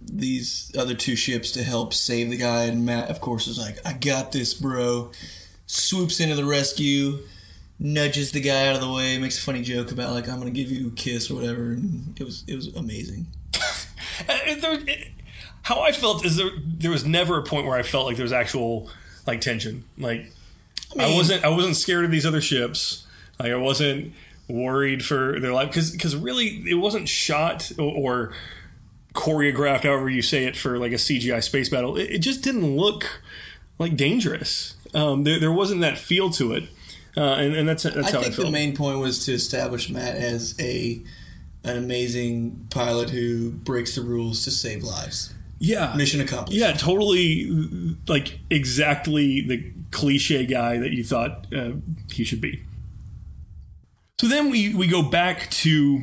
these 0.00 0.70
other 0.78 0.94
two 0.94 1.16
ships 1.16 1.50
to 1.52 1.64
help 1.64 1.92
save 1.92 2.30
the 2.30 2.36
guy, 2.36 2.64
and 2.64 2.86
Matt, 2.86 3.10
of 3.10 3.20
course, 3.20 3.48
is 3.48 3.58
like, 3.58 3.78
"I 3.84 3.94
got 3.94 4.30
this, 4.30 4.54
bro." 4.54 5.10
Swoops 5.66 6.20
into 6.20 6.36
the 6.36 6.44
rescue, 6.44 7.18
nudges 7.78 8.32
the 8.32 8.40
guy 8.40 8.68
out 8.68 8.76
of 8.76 8.80
the 8.80 8.90
way, 8.90 9.18
makes 9.18 9.38
a 9.38 9.42
funny 9.42 9.62
joke 9.62 9.92
about 9.92 10.12
like, 10.12 10.28
"I'm 10.28 10.40
going 10.40 10.52
to 10.52 10.58
give 10.62 10.70
you 10.70 10.88
a 10.88 10.90
kiss" 10.90 11.30
or 11.30 11.34
whatever. 11.34 11.72
And 11.72 12.18
it 12.18 12.24
was 12.24 12.44
it 12.46 12.54
was 12.56 12.68
amazing. 12.74 13.26
Uh, 14.18 14.54
there, 14.62 14.78
it, 14.86 15.08
how 15.60 15.82
I 15.82 15.92
felt 15.92 16.24
is 16.24 16.36
there 16.36 16.48
there 16.64 16.90
was 16.90 17.04
never 17.04 17.38
a 17.38 17.42
point 17.42 17.66
where 17.66 17.76
I 17.76 17.82
felt 17.82 18.06
like 18.06 18.16
there 18.16 18.24
was 18.24 18.32
actual 18.32 18.88
like 19.26 19.42
tension. 19.42 19.84
Like 19.98 20.32
I, 20.98 21.08
mean- 21.08 21.16
wasn't 21.18 21.44
I 21.44 21.48
wasn't 21.48 21.76
scared 21.76 22.06
of 22.06 22.10
these 22.10 22.24
other 22.24 22.40
ships. 22.40 23.06
Like 23.38 23.52
I 23.52 23.56
wasn't 23.56 24.14
worried 24.48 25.04
for 25.04 25.38
their 25.38 25.52
life 25.52 25.68
because 25.68 25.90
because 25.90 26.16
really 26.16 26.64
it 26.66 26.76
wasn't 26.76 27.08
shot 27.10 27.70
or, 27.78 27.92
or 27.94 28.32
choreographed, 29.14 29.82
however 29.82 30.08
you 30.08 30.22
say 30.22 30.44
it, 30.44 30.56
for 30.56 30.78
like 30.78 30.92
a 30.92 30.96
CGI 30.96 31.42
space 31.42 31.68
battle. 31.68 31.96
It, 31.96 32.10
it 32.10 32.18
just 32.18 32.42
didn't 32.42 32.76
look 32.76 33.22
like 33.78 33.96
dangerous. 33.96 34.76
Um, 34.94 35.24
there 35.24 35.38
there 35.38 35.52
wasn't 35.52 35.80
that 35.82 35.98
feel 35.98 36.30
to 36.30 36.52
it, 36.52 36.64
uh, 37.16 37.34
and 37.34 37.54
and 37.54 37.68
that's 37.68 37.84
that's 37.84 37.96
I 37.96 38.10
how 38.12 38.18
I 38.20 38.22
think 38.24 38.36
the 38.36 38.50
main 38.50 38.76
point 38.76 38.98
was 38.98 39.24
to 39.26 39.32
establish 39.32 39.88
Matt 39.88 40.16
as 40.16 40.54
a 40.60 41.02
an 41.64 41.76
amazing 41.76 42.66
pilot 42.70 43.10
who 43.10 43.50
breaks 43.50 43.94
the 43.94 44.02
rules 44.02 44.44
to 44.44 44.50
save 44.50 44.82
lives. 44.82 45.34
yeah, 45.58 45.94
Mission 45.96 46.20
accomplished. 46.20 46.58
Yeah, 46.60 46.72
totally. 46.72 47.50
Like 48.06 48.38
exactly 48.50 49.40
the 49.40 49.72
cliche 49.90 50.46
guy 50.46 50.78
that 50.78 50.92
you 50.92 51.02
thought 51.02 51.46
uh, 51.54 51.72
he 52.12 52.22
should 52.24 52.40
be. 52.40 52.62
So 54.20 54.28
then 54.28 54.50
we 54.50 54.74
we 54.74 54.86
go 54.86 55.02
back 55.02 55.50
to 55.50 56.02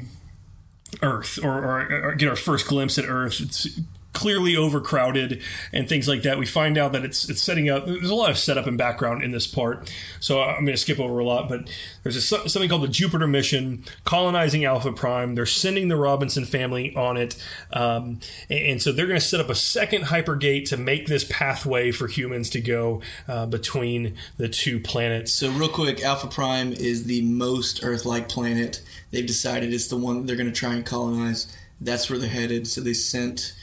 Earth, 1.01 1.39
or, 1.43 1.63
or, 1.63 2.09
or 2.09 2.15
get 2.15 2.29
our 2.29 2.35
first 2.35 2.67
glimpse 2.67 2.97
at 2.97 3.05
Earth. 3.05 3.39
It's 3.39 3.79
clearly 4.13 4.55
overcrowded 4.55 5.41
and 5.73 5.89
things 5.89 6.07
like 6.07 6.21
that. 6.21 6.37
We 6.37 6.45
find 6.45 6.77
out 6.77 6.91
that 6.93 7.03
it's 7.03 7.27
it's 7.29 7.41
setting 7.41 7.67
up. 7.69 7.85
There's 7.85 8.09
a 8.09 8.15
lot 8.15 8.29
of 8.29 8.37
setup 8.37 8.67
and 8.67 8.77
background 8.77 9.23
in 9.23 9.31
this 9.31 9.47
part, 9.47 9.91
so 10.19 10.41
I'm 10.41 10.65
going 10.65 10.67
to 10.67 10.77
skip 10.77 10.99
over 10.99 11.19
a 11.19 11.25
lot. 11.25 11.49
But 11.49 11.69
there's 12.03 12.15
a, 12.15 12.21
something 12.21 12.69
called 12.69 12.83
the 12.83 12.87
Jupiter 12.87 13.27
mission, 13.27 13.83
colonizing 14.05 14.63
Alpha 14.65 14.91
Prime. 14.91 15.35
They're 15.35 15.45
sending 15.45 15.87
the 15.87 15.97
Robinson 15.97 16.45
family 16.45 16.95
on 16.95 17.17
it, 17.17 17.43
um, 17.73 18.19
and, 18.49 18.59
and 18.59 18.81
so 18.81 18.91
they're 18.91 19.07
going 19.07 19.19
to 19.19 19.25
set 19.25 19.39
up 19.39 19.49
a 19.49 19.55
second 19.55 20.05
hypergate 20.05 20.69
to 20.69 20.77
make 20.77 21.07
this 21.07 21.25
pathway 21.29 21.91
for 21.91 22.07
humans 22.07 22.49
to 22.51 22.61
go 22.61 23.01
uh, 23.27 23.47
between 23.47 24.15
the 24.37 24.47
two 24.47 24.79
planets. 24.79 25.33
So 25.33 25.49
real 25.49 25.69
quick, 25.69 26.01
Alpha 26.03 26.27
Prime 26.27 26.71
is 26.71 27.05
the 27.05 27.23
most 27.23 27.83
Earth-like 27.83 28.29
planet. 28.29 28.81
They've 29.11 29.25
decided 29.25 29.73
it's 29.73 29.87
the 29.87 29.97
one 29.97 30.27
they're 30.27 30.35
going 30.35 30.51
to 30.51 30.59
try 30.59 30.75
and 30.75 30.85
colonize. 30.85 31.55
That's 31.81 32.09
where 32.09 32.19
they're 32.19 32.29
headed. 32.29 32.67
So 32.67 32.79
they 32.79 32.93
sent. 32.93 33.55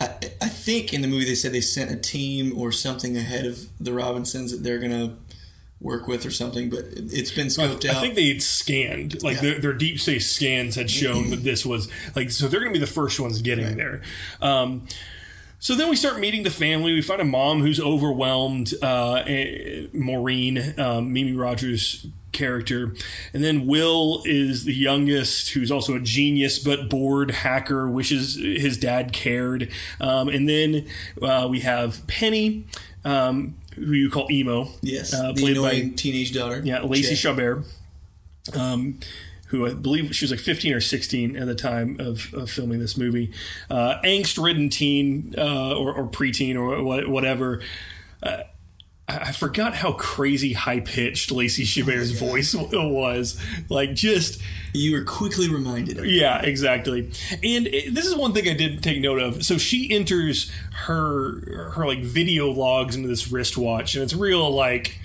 I, 0.00 0.06
I 0.40 0.48
think 0.48 0.92
in 0.94 1.02
the 1.02 1.08
movie 1.08 1.24
they 1.24 1.34
said 1.34 1.52
they 1.52 1.60
sent 1.60 1.90
a 1.90 1.96
team 1.96 2.56
or 2.58 2.70
something 2.72 3.16
ahead 3.16 3.44
of 3.46 3.68
the 3.80 3.92
Robinsons 3.92 4.52
that 4.52 4.62
they're 4.62 4.78
going 4.78 4.92
to 4.92 5.16
work 5.80 6.08
with 6.08 6.24
or 6.26 6.30
something. 6.30 6.70
But 6.70 6.84
it's 6.92 7.30
been 7.30 7.48
scoped 7.48 7.84
I 7.86 7.90
out. 7.90 7.96
I 7.96 8.00
think 8.00 8.14
they 8.14 8.28
had 8.28 8.42
scanned, 8.42 9.22
like 9.22 9.36
Yeah. 9.36 9.42
their, 9.42 9.58
their 9.60 9.72
deep 9.72 10.00
space 10.00 10.30
scans 10.30 10.74
had 10.74 10.90
shown 10.90 11.30
that 11.30 11.42
this 11.44 11.64
was 11.66 11.88
like, 12.14 12.30
so 12.30 12.48
they're 12.48 12.60
going 12.60 12.72
to 12.72 12.78
be 12.78 12.84
the 12.84 12.90
first 12.90 13.18
ones 13.20 13.40
getting 13.42 13.76
there. 13.76 14.02
Um, 14.40 14.86
so 15.60 15.74
then 15.74 15.88
we 15.90 15.96
start 15.96 16.20
meeting 16.20 16.44
the 16.44 16.50
family. 16.50 16.92
We 16.92 17.02
find 17.02 17.20
a 17.20 17.24
mom 17.24 17.62
who's 17.62 17.80
overwhelmed, 17.80 18.74
uh, 18.80 19.22
eh, 19.26 19.86
Maureen, 19.92 20.74
um, 20.78 21.12
Mimi 21.12 21.32
Rogers' 21.32 22.06
character. 22.32 22.94
And 23.32 23.42
then 23.42 23.66
Will 23.66 24.22
is 24.24 24.64
the 24.64 24.74
youngest, 24.74 25.50
who's 25.50 25.70
also 25.70 25.94
a 25.94 26.00
genius 26.00 26.58
but 26.58 26.88
bored 26.88 27.30
hacker, 27.30 27.88
wishes 27.88 28.36
his 28.36 28.78
dad 28.78 29.12
cared. 29.12 29.70
Um, 30.00 30.28
and 30.28 30.48
then 30.48 30.86
uh, 31.22 31.48
we 31.50 31.60
have 31.60 32.06
Penny, 32.06 32.66
um, 33.04 33.56
who 33.74 33.92
you 33.92 34.10
call 34.10 34.30
Emo. 34.30 34.68
yes, 34.82 35.14
uh, 35.14 35.32
the 35.32 35.46
annoying 35.46 35.94
teenage 35.94 36.32
daughter. 36.32 36.60
yeah, 36.64 36.82
Lacey 36.82 37.14
Chet. 37.14 37.36
Chabert, 37.36 37.64
um, 38.56 38.98
who 39.46 39.66
I 39.66 39.74
believe 39.74 40.14
she 40.14 40.24
was 40.24 40.30
like 40.30 40.40
15 40.40 40.74
or 40.74 40.80
16 40.80 41.36
at 41.36 41.46
the 41.46 41.54
time 41.54 41.96
of, 41.98 42.34
of 42.34 42.50
filming 42.50 42.80
this 42.80 42.96
movie. 42.96 43.32
Uh, 43.70 43.94
angst-ridden 44.04 44.68
teen 44.68 45.34
uh, 45.38 45.74
or, 45.74 45.94
or 45.94 46.06
preteen 46.06 46.56
or 46.56 47.08
whatever. 47.08 47.62
Uh, 48.22 48.42
I 49.10 49.32
forgot 49.32 49.74
how 49.74 49.92
crazy 49.92 50.52
high 50.52 50.80
pitched 50.80 51.30
Lacey 51.32 51.64
Chabert's 51.64 52.10
voice 52.10 52.54
was. 52.72 53.40
Like, 53.70 53.94
just 53.94 54.38
You 54.74 54.92
were 54.92 55.04
quickly 55.04 55.48
reminded. 55.48 56.04
Yeah, 56.04 56.42
exactly. 56.42 57.10
And 57.32 57.66
it, 57.68 57.94
this 57.94 58.04
is 58.04 58.14
one 58.14 58.34
thing 58.34 58.46
I 58.48 58.52
did 58.52 58.82
take 58.82 59.00
note 59.00 59.18
of. 59.18 59.44
So 59.44 59.56
she 59.56 59.90
enters 59.90 60.50
her 60.84 61.70
her 61.72 61.86
like 61.86 62.00
video 62.00 62.50
logs 62.50 62.96
into 62.96 63.08
this 63.08 63.32
wristwatch, 63.32 63.94
and 63.94 64.04
it's 64.04 64.14
real 64.14 64.50
like 64.50 64.98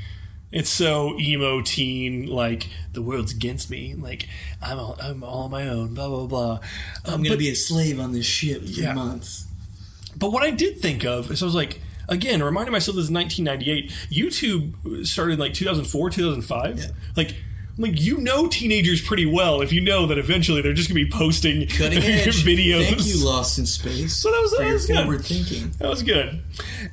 it's 0.52 0.70
so 0.70 1.18
emo 1.18 1.62
teen 1.62 2.28
like 2.28 2.68
the 2.92 3.02
world's 3.02 3.32
against 3.34 3.70
me. 3.70 3.96
Like 3.96 4.28
I'm 4.62 4.80
all, 4.80 4.98
I'm 5.02 5.24
all 5.24 5.44
on 5.46 5.52
my 5.52 5.66
own. 5.68 5.94
Blah 5.94 6.10
blah 6.10 6.26
blah. 6.28 6.60
I'm 7.06 7.14
Um, 7.14 7.20
going 7.22 7.24
to 7.24 7.30
but- 7.32 7.40
be 7.40 7.50
a 7.50 7.56
slave 7.56 8.00
on 8.02 8.12
this 8.12 8.26
ship 8.26 8.64
for 8.66 8.70
Yeah. 8.82 8.94
months. 8.94 9.46
but 10.18 10.32
what 10.34 10.44
I 10.44 10.52
did 10.52 10.80
think 10.80 11.06
of 11.06 11.32
is 11.32 11.42
I 11.42 11.46
was 11.46 11.56
like, 11.56 11.80
again, 12.08 12.44
reminding 12.44 12.72
myself 12.72 12.96
this 12.96 13.06
is 13.06 13.12
1998. 13.12 13.92
YouTube 14.12 15.06
started 15.06 15.34
in 15.34 15.40
like 15.40 15.54
2004, 15.54 16.10
2005. 16.10 16.80
Yeah. 16.80 16.86
Like, 17.16 17.36
like 17.78 18.00
you 18.00 18.18
know 18.20 18.48
teenagers 18.48 19.02
pretty 19.02 19.26
well 19.26 19.62
if 19.62 19.72
you 19.74 19.82
know 19.82 20.06
that 20.06 20.18
eventually 20.20 20.62
they're 20.62 20.74
just 20.74 20.90
going 20.90 21.00
to 21.00 21.06
be 21.06 21.12
posting 21.12 21.68
Cutting 21.68 22.00
videos. 22.02 22.86
Thank 22.86 23.06
you, 23.06 23.26
Lost 23.26 23.58
in 23.58 23.66
Space. 23.66 24.16
So 24.16 24.32
that 24.32 24.40
was- 24.42 24.52
that 24.58 25.08
was 25.08 25.26
good. 25.26 25.26
thinking. 25.26 25.72
That 25.80 25.90
was 25.90 26.04
good. 26.04 26.42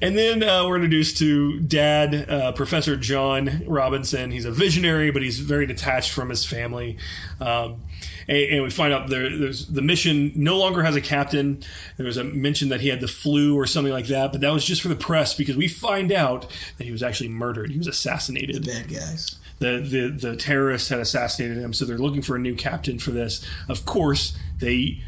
And 0.01 0.17
then 0.17 0.43
uh, 0.43 0.67
we're 0.67 0.77
introduced 0.77 1.19
to 1.19 1.61
Dad, 1.61 2.31
uh, 2.31 2.53
Professor 2.53 2.97
John 2.97 3.63
Robinson. 3.67 4.31
He's 4.31 4.45
a 4.47 4.51
visionary, 4.51 5.11
but 5.11 5.23
he's 5.23 5.39
very 5.41 5.67
detached 5.67 6.11
from 6.13 6.31
his 6.31 6.45
family. 6.45 6.97
Um, 7.41 7.83
and, 8.29 8.39
and 8.39 8.63
we 8.63 8.71
find 8.71 8.93
out 8.95 9.09
there, 9.09 9.29
there's 9.37 9.67
the 9.67 9.83
mission 9.83 10.33
no 10.35 10.57
longer 10.57 10.83
has 10.83 10.97
a 10.97 11.01
captain. 11.03 11.63
There 11.99 12.07
was 12.07 12.17
a 12.17 12.25
mention 12.25 12.71
that 12.71 12.81
he 12.81 12.89
had 12.89 13.01
the 13.01 13.09
flu 13.09 13.55
or 13.57 13.67
something 13.67 13.93
like 13.93 14.07
that, 14.07 14.33
but 14.33 14.41
that 14.41 14.53
was 14.53 14.65
just 14.65 14.81
for 14.81 14.89
the 14.89 14.97
press 14.97 15.35
because 15.35 15.57
we 15.57 15.69
find 15.69 16.11
out 16.13 16.47
that 16.79 16.85
he 16.85 16.93
was 16.93 17.03
actually 17.03 17.29
murdered. 17.29 17.71
He 17.71 17.79
was 17.79 17.87
assassinated 17.87 18.65
The 18.65 18.71
Bad 18.73 18.89
guys. 18.89 19.37
The, 19.61 19.79
the 19.79 20.09
the 20.31 20.37
terrorists 20.37 20.89
had 20.89 20.99
assassinated 20.99 21.59
him, 21.59 21.73
so 21.73 21.85
they're 21.85 21.99
looking 21.99 22.23
for 22.23 22.35
a 22.35 22.39
new 22.41 22.55
captain 22.57 22.99
for 22.99 23.13
this. 23.13 23.47
Of 23.69 23.85
course, 23.87 24.37
they 24.59 25.01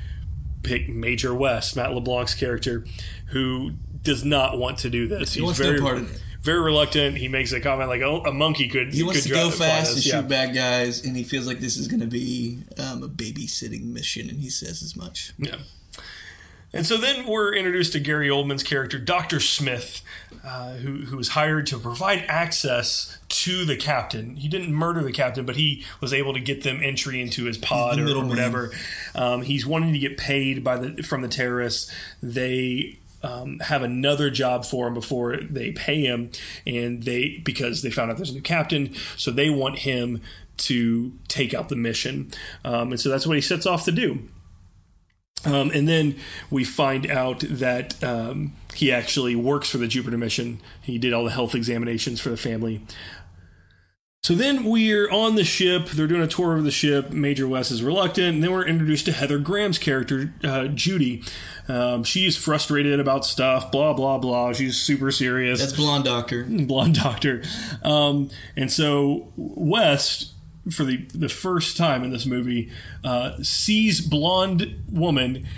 pick 0.63 0.89
Major 0.89 1.35
West, 1.35 1.75
Matt 1.75 1.93
LeBlanc's 1.93 2.35
character, 2.35 2.85
who 3.29 3.73
does 4.03 4.25
not 4.25 4.59
want 4.59 4.79
to 4.79 4.91
do 4.91 5.09
this. 5.09 5.35
He's 5.35 5.43
wants 5.43 5.59
no 5.59 5.67
very 5.67 5.81
part 5.81 5.97
of 5.97 6.15
it. 6.15 6.23
very 6.43 6.61
reluctant. 6.61 7.17
He 7.17 7.29
makes 7.29 7.51
a 7.53 7.61
comment 7.61 7.89
like, 7.89 8.03
"Oh, 8.03 8.23
a 8.25 8.33
monkey 8.33 8.69
could." 8.69 8.93
He 8.95 9.03
wants 9.03 9.23
could 9.23 9.29
to 9.31 9.35
go 9.35 9.51
fast 9.51 9.97
and 9.97 10.05
Yeah. 10.07 10.21
shoot 10.21 10.29
bad 10.29 10.55
guys, 10.55 11.05
and 11.05 11.17
he 11.17 11.25
feels 11.25 11.47
like 11.47 11.61
this 11.61 11.77
is 11.77 11.89
going 11.89 12.01
to 12.01 12.07
be 12.07 12.63
um, 12.79 13.03
a 13.03 13.09
babysitting 13.09 13.85
mission, 13.87 14.29
and 14.29 14.41
he 14.41 14.51
says 14.51 14.83
as 14.83 14.95
much. 14.95 15.33
Yeah. 15.39 15.57
And 16.75 16.87
so 16.87 16.97
then 16.97 17.27
we're 17.27 17.55
introduced 17.55 17.93
to 17.93 18.01
Gary 18.01 18.29
Oldman's 18.29 18.63
character, 18.63 18.99
Dr. 18.99 19.41
Smith, 19.41 20.01
uh, 20.43 20.73
who, 20.77 21.05
who 21.05 21.19
was 21.19 21.29
hired 21.29 21.67
to 21.67 21.79
provide 21.79 22.25
access 22.29 23.19
to 23.43 23.65
the 23.65 23.77
captain. 23.77 24.37
He 24.37 24.47
didn't 24.47 24.73
murder 24.73 25.03
the 25.03 25.11
captain, 25.11 25.45
but 25.45 25.57
he 25.57 25.85
was 26.01 26.13
able 26.13 26.33
to 26.33 26.39
get 26.39 26.63
them 26.63 26.81
entry 26.81 27.21
into 27.21 27.47
his 27.47 27.59
pod 27.59 27.99
or, 27.99 28.25
whatever. 28.25 28.71
Um, 29.17 29.43
he's 29.43 29.67
wanting 29.67 29.93
to 29.93 29.99
get 29.99 30.17
paid 30.17 30.63
by 30.63 30.77
the 30.77 31.03
from 31.03 31.23
the 31.23 31.29
terrorists. 31.29 31.91
They 32.23 33.01
um, 33.25 33.59
have 33.59 33.83
another 33.83 34.31
job 34.31 34.65
for 34.65 34.87
him 34.87 34.95
before 34.95 35.39
they 35.39 35.73
pay 35.73 36.03
him, 36.03 36.31
and 36.65 37.03
they 37.03 37.41
because 37.45 37.83
they 37.83 37.91
found 37.91 38.13
out 38.13 38.17
there's 38.17 38.31
a 38.31 38.35
new 38.35 38.43
captain, 38.43 38.95
so 39.17 39.33
they 39.33 39.51
want 39.51 39.81
him 39.81 40.21
to 40.59 41.13
take 41.27 41.53
out 41.53 41.69
the 41.69 41.75
mission, 41.77 42.31
um, 42.65 42.93
and 42.93 43.01
so 43.01 43.09
that's 43.09 43.27
what 43.27 43.35
he 43.35 43.43
sets 43.43 43.67
off 43.67 43.85
to 43.87 43.93
do. 43.93 44.29
Um, 45.45 45.73
and 45.75 45.89
then 45.89 46.17
we 46.51 46.63
find 46.63 47.11
out 47.11 47.41
that 47.41 48.03
um, 48.05 48.53
he 48.75 48.93
actually 48.93 49.35
works 49.35 49.69
for 49.69 49.79
the 49.79 49.89
Jupiter 49.89 50.17
mission. 50.17 50.61
He 50.81 50.99
did 50.99 51.13
all 51.13 51.25
the 51.25 51.33
health 51.33 51.57
examinations 51.57 52.21
for 52.21 52.31
the 52.31 52.37
family. 52.37 52.81
So 54.25 54.37
then 54.37 54.63
we're 54.63 55.11
on 55.11 55.35
the 55.35 55.43
ship. 55.43 55.89
They're 55.89 56.07
doing 56.07 56.23
a 56.23 56.29
tour 56.29 56.57
of 56.57 56.63
the 56.63 56.71
ship. 56.71 57.11
Major 57.11 57.49
West 57.49 57.73
is 57.73 57.83
reluctant. 57.83 58.35
And 58.35 58.45
then 58.45 58.53
we're 58.53 58.65
introduced 58.65 59.07
to 59.07 59.13
Heather 59.13 59.41
Graham's 59.41 59.79
character, 59.79 60.33
uh, 60.45 60.69
Judy. 60.69 61.25
Um, 61.67 62.05
she's 62.05 62.37
frustrated 62.37 63.01
about 63.01 63.25
stuff, 63.25 63.73
blah, 63.73 63.93
blah, 63.95 64.19
blah. 64.19 64.53
She's 64.53 64.77
super 64.77 65.11
serious 65.11 65.59
That's 65.59 65.73
Blonde 65.73 66.05
Doctor. 66.05 66.45
blonde 66.49 66.95
doctor. 66.95 67.43
Um, 67.83 68.31
and 68.55 68.71
so 68.71 69.33
West, 69.37 70.35
for 70.71 70.85
the, 70.85 70.99
the 71.13 71.29
first 71.29 71.77
time 71.77 72.05
in 72.05 72.11
this 72.11 72.25
movie, 72.25 72.71
uh, 73.03 73.43
sees 73.43 74.01
blonde 74.01 74.85
woman 74.89 75.49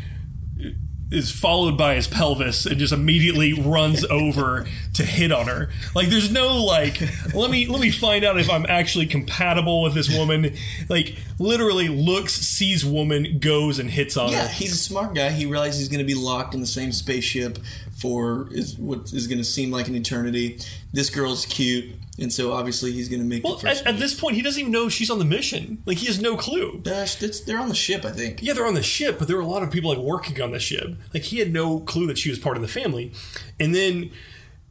is 1.14 1.30
followed 1.30 1.76
by 1.78 1.94
his 1.94 2.06
pelvis 2.06 2.66
and 2.66 2.78
just 2.78 2.92
immediately 2.92 3.52
runs 3.52 4.04
over 4.10 4.66
to 4.94 5.04
hit 5.04 5.32
on 5.32 5.46
her. 5.46 5.70
Like 5.94 6.08
there's 6.08 6.30
no 6.30 6.62
like 6.64 7.00
let 7.34 7.50
me 7.50 7.66
let 7.66 7.80
me 7.80 7.90
find 7.90 8.24
out 8.24 8.38
if 8.38 8.50
I'm 8.50 8.66
actually 8.66 9.06
compatible 9.06 9.82
with 9.82 9.94
this 9.94 10.14
woman. 10.16 10.54
Like 10.88 11.16
literally 11.38 11.88
looks, 11.88 12.34
sees 12.34 12.84
woman, 12.84 13.38
goes 13.38 13.78
and 13.78 13.90
hits 13.90 14.16
on 14.16 14.30
Yeah, 14.30 14.38
her. 14.38 14.44
Yeah, 14.44 14.48
he's 14.52 14.72
a 14.72 14.76
smart 14.76 15.14
guy. 15.14 15.30
He 15.30 15.46
realizes 15.46 15.80
he's 15.80 15.88
going 15.88 15.98
to 15.98 16.04
be 16.04 16.14
locked 16.14 16.54
in 16.54 16.60
the 16.60 16.66
same 16.66 16.92
spaceship 16.92 17.58
for 17.96 18.48
is 18.50 18.76
what 18.76 19.12
is 19.12 19.26
going 19.26 19.38
to 19.38 19.44
seem 19.44 19.70
like 19.70 19.88
an 19.88 19.94
eternity. 19.94 20.58
This 20.92 21.10
girl's 21.10 21.46
cute, 21.46 21.86
and 22.18 22.32
so 22.32 22.52
obviously 22.52 22.92
he's 22.92 23.08
going 23.08 23.20
to 23.22 23.26
make 23.26 23.42
Well, 23.44 23.54
the 23.56 23.68
first. 23.68 23.82
at, 23.86 23.94
at 23.94 23.98
this 23.98 24.14
point, 24.18 24.36
he 24.36 24.42
doesn't 24.42 24.60
even 24.60 24.72
know 24.72 24.88
she's 24.88 25.10
on 25.10 25.18
the 25.18 25.24
mission. 25.24 25.82
Like 25.86 25.98
he 25.98 26.06
has 26.06 26.20
no 26.20 26.36
clue. 26.36 26.80
They're 26.84 27.58
on 27.58 27.68
the 27.68 27.74
ship, 27.74 28.04
I 28.04 28.10
think. 28.12 28.40
Yeah, 28.42 28.52
they're 28.52 28.66
on 28.66 28.74
the 28.74 28.82
ship, 28.82 29.18
but 29.18 29.26
there 29.28 29.36
were 29.36 29.42
a 29.42 29.46
lot 29.46 29.62
of 29.62 29.70
people 29.70 29.90
like 29.90 29.98
working 29.98 30.40
on 30.40 30.52
the 30.52 30.60
ship. 30.60 30.94
Like 31.12 31.24
he 31.24 31.38
had 31.38 31.52
no 31.52 31.80
clue 31.80 32.06
that 32.06 32.18
she 32.18 32.30
was 32.30 32.38
part 32.38 32.56
of 32.56 32.62
the 32.62 32.68
family. 32.68 33.12
And 33.58 33.74
then 33.74 34.10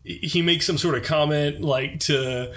he 0.03 0.41
makes 0.41 0.65
some 0.65 0.77
sort 0.77 0.95
of 0.95 1.03
comment 1.03 1.61
like 1.61 1.99
to 2.01 2.53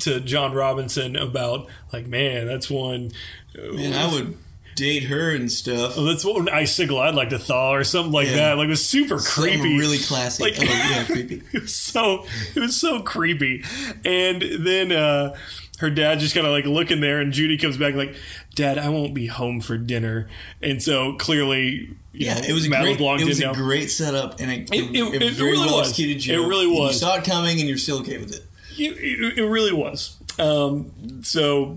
to 0.00 0.20
John 0.20 0.52
Robinson 0.54 1.14
about 1.16 1.68
like, 1.92 2.06
man, 2.06 2.46
that's 2.46 2.70
one. 2.70 3.10
Uh, 3.56 3.72
man, 3.74 3.92
I 3.92 4.12
would 4.12 4.36
date 4.74 5.04
her 5.04 5.30
and 5.34 5.50
stuff. 5.50 5.94
Oh, 5.96 6.04
that's 6.04 6.24
one 6.24 6.48
icicle 6.48 6.98
I'd 7.00 7.14
like 7.14 7.30
to 7.30 7.38
thaw 7.38 7.74
or 7.74 7.84
something 7.84 8.12
like 8.12 8.28
Yeah. 8.28 8.36
that. 8.36 8.58
Like 8.58 8.66
it 8.66 8.70
was 8.70 8.84
super 8.86 9.18
Something 9.18 9.60
creepy, 9.60 9.78
really 9.78 9.98
classy. 9.98 10.42
Like, 10.42 10.54
oh, 10.58 10.62
yeah, 10.64 11.04
creepy. 11.06 11.42
it 11.52 11.62
was 11.62 11.74
so 11.74 12.24
it 12.54 12.60
was 12.60 12.76
so 12.76 13.00
creepy. 13.02 13.62
And 14.04 14.42
then 14.60 14.92
uh, 14.92 15.36
her 15.78 15.90
dad 15.90 16.18
just 16.20 16.34
kind 16.34 16.46
of 16.46 16.52
like 16.52 16.64
looking 16.66 17.00
there, 17.00 17.20
and 17.20 17.32
Judy 17.32 17.58
comes 17.58 17.76
back 17.76 17.94
like, 17.94 18.14
"Dad, 18.54 18.78
I 18.78 18.88
won't 18.88 19.12
be 19.14 19.26
home 19.26 19.60
for 19.60 19.76
dinner." 19.76 20.28
And 20.62 20.82
so 20.82 21.14
clearly, 21.14 21.90
you 22.12 22.26
Yeah, 22.26 22.34
know, 22.34 22.40
it 22.48 22.52
was 22.52 22.64
a 22.66 22.68
great. 22.68 23.00
It 23.00 23.26
was 23.26 23.40
a 23.40 23.46
know. 23.46 23.54
great 23.54 23.90
setup 23.90 24.40
and 24.40 24.50
It- 24.50 24.70
it- 24.72 24.94
a 24.96 25.26
it 25.26 25.32
very 25.34 25.50
really 25.52 25.66
well 25.66 25.78
was. 25.78 25.88
executed 25.90 26.26
It 26.30 26.38
really 26.38 26.66
was. 26.68 26.94
You 26.94 26.98
saw 27.00 27.16
it 27.16 27.24
coming, 27.24 27.58
and 27.60 27.68
you're 27.68 27.78
still 27.78 27.98
okay 28.00 28.18
with 28.18 28.34
it. 28.34 28.44
It, 28.78 28.96
it, 28.98 29.38
it 29.38 29.44
really 29.46 29.72
was. 29.72 30.16
Um, 30.38 30.90
so, 31.22 31.76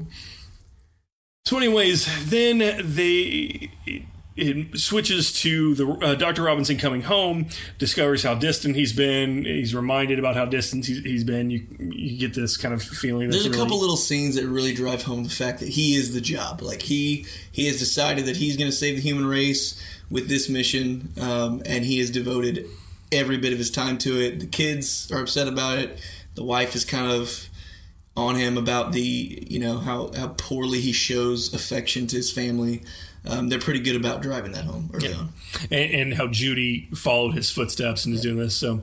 so 1.48 1.56
anyways, 1.56 2.30
then 2.30 2.58
they 2.58 3.72
it 4.36 4.78
switches 4.78 5.32
to 5.32 5.76
the 5.76 5.88
uh, 5.88 6.16
Dr. 6.16 6.44
Robinson 6.44 6.78
coming 6.78 7.04
home, 7.04 7.48
discovers 7.78 8.24
how 8.24 8.36
distant 8.36 8.76
he's 8.76 8.92
been. 8.92 9.46
He's 9.46 9.74
reminded 9.74 10.20
about 10.20 10.36
how 10.36 10.44
distant 10.44 10.88
he's, 10.88 11.00
he's 11.06 11.24
been. 11.24 11.50
You 11.50 11.66
you 11.80 12.20
get 12.20 12.36
this 12.36 12.58
kind 12.58 12.74
of 12.74 12.84
feeling. 12.84 13.30
There's 13.30 13.46
a 13.46 13.50
really- 13.50 13.62
couple 13.62 13.80
little 13.80 13.96
scenes 13.96 14.36
that 14.36 14.46
really 14.46 14.74
drive 14.74 15.04
home 15.04 15.24
the 15.24 15.30
fact 15.30 15.62
that 15.62 15.70
he 15.70 15.96
is 15.96 16.14
the 16.14 16.20
job. 16.20 16.62
Like 16.62 16.82
he 16.82 17.26
he 17.50 17.68
has 17.68 17.80
decided 17.80 18.26
that 18.26 18.36
he's 18.36 18.58
going 18.58 18.70
to 18.70 18.76
save 18.76 18.98
the 18.98 19.02
human 19.02 19.26
race 19.26 19.82
with 20.10 20.28
this 20.28 20.50
mission, 20.50 21.14
um, 21.22 21.64
and 21.66 21.86
he 21.86 22.00
has 22.00 22.12
devoted 22.12 22.66
every 23.10 23.38
bit 23.38 23.54
of 23.54 23.58
his 23.58 23.72
time 23.72 23.98
to 24.00 24.20
it. 24.20 24.42
The 24.42 24.48
kids 24.48 25.10
are 25.14 25.22
upset 25.22 25.48
about 25.48 25.78
it. 25.78 25.98
The 26.36 26.44
wife 26.44 26.76
is 26.76 26.84
kind 26.84 27.10
of 27.10 27.48
on 28.18 28.36
him 28.36 28.58
about 28.58 28.92
the 28.92 29.46
you 29.48 29.60
know 29.60 29.78
how 29.78 30.12
how 30.14 30.30
poorly 30.38 30.82
he 30.82 30.92
shows 30.92 31.54
affection 31.54 32.08
to 32.08 32.18
his 32.18 32.32
family. 32.32 32.82
Um, 33.26 33.50
they're 33.50 33.60
pretty 33.60 33.82
good 33.82 33.98
about 33.98 34.22
driving 34.22 34.54
that 34.54 34.64
home 34.64 34.90
early 34.94 35.14
on. 35.14 35.34
and, 35.70 35.92
and 35.92 36.14
how 36.14 36.28
Judy 36.28 36.88
followed 36.96 37.34
his 37.34 37.52
footsteps 37.52 38.06
and 38.06 38.16
is 38.16 38.22
doing 38.22 38.38
this. 38.38 38.56
So, 38.56 38.82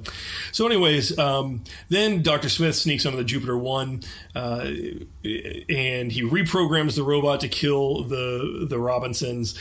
so 0.52 0.66
anyways, 0.66 1.18
um, 1.18 1.64
then 1.88 2.20
Doctor 2.20 2.50
Smith 2.50 2.76
sneaks 2.76 3.06
onto 3.06 3.16
the 3.16 3.24
Jupiter 3.24 3.56
One, 3.56 4.02
uh, 4.34 4.66
and 5.24 6.12
he 6.12 6.22
reprograms 6.22 6.94
the 6.94 7.04
robot 7.04 7.40
to 7.40 7.48
kill 7.48 8.04
the 8.04 8.66
the 8.68 8.78
Robinsons. 8.78 9.58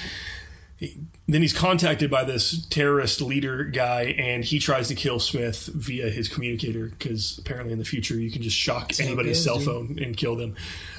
He- 0.84 0.98
then 1.28 1.42
he's 1.42 1.54
contacted 1.54 2.12
by 2.12 2.24
this 2.26 2.66
terrorist 2.68 3.22
leader 3.22 3.64
guy, 3.64 4.04
and 4.18 4.44
he 4.44 4.60
tries 4.60 4.90
to 4.90 4.96
kill 4.96 5.20
Smith 5.20 5.70
via 5.74 6.10
his 6.10 6.28
communicator 6.28 6.88
because 6.88 7.38
apparently 7.38 7.72
in 7.74 7.80
the 7.80 7.86
future 7.86 8.16
you 8.16 8.30
can 8.30 8.42
just 8.42 8.58
shock 8.58 8.94
how 8.98 9.06
anybody's 9.06 9.38
goes, 9.38 9.44
cell 9.44 9.58
dude. 9.58 9.66
phone 9.66 10.00
and 10.04 10.18
kill 10.18 10.36
them. 10.36 10.56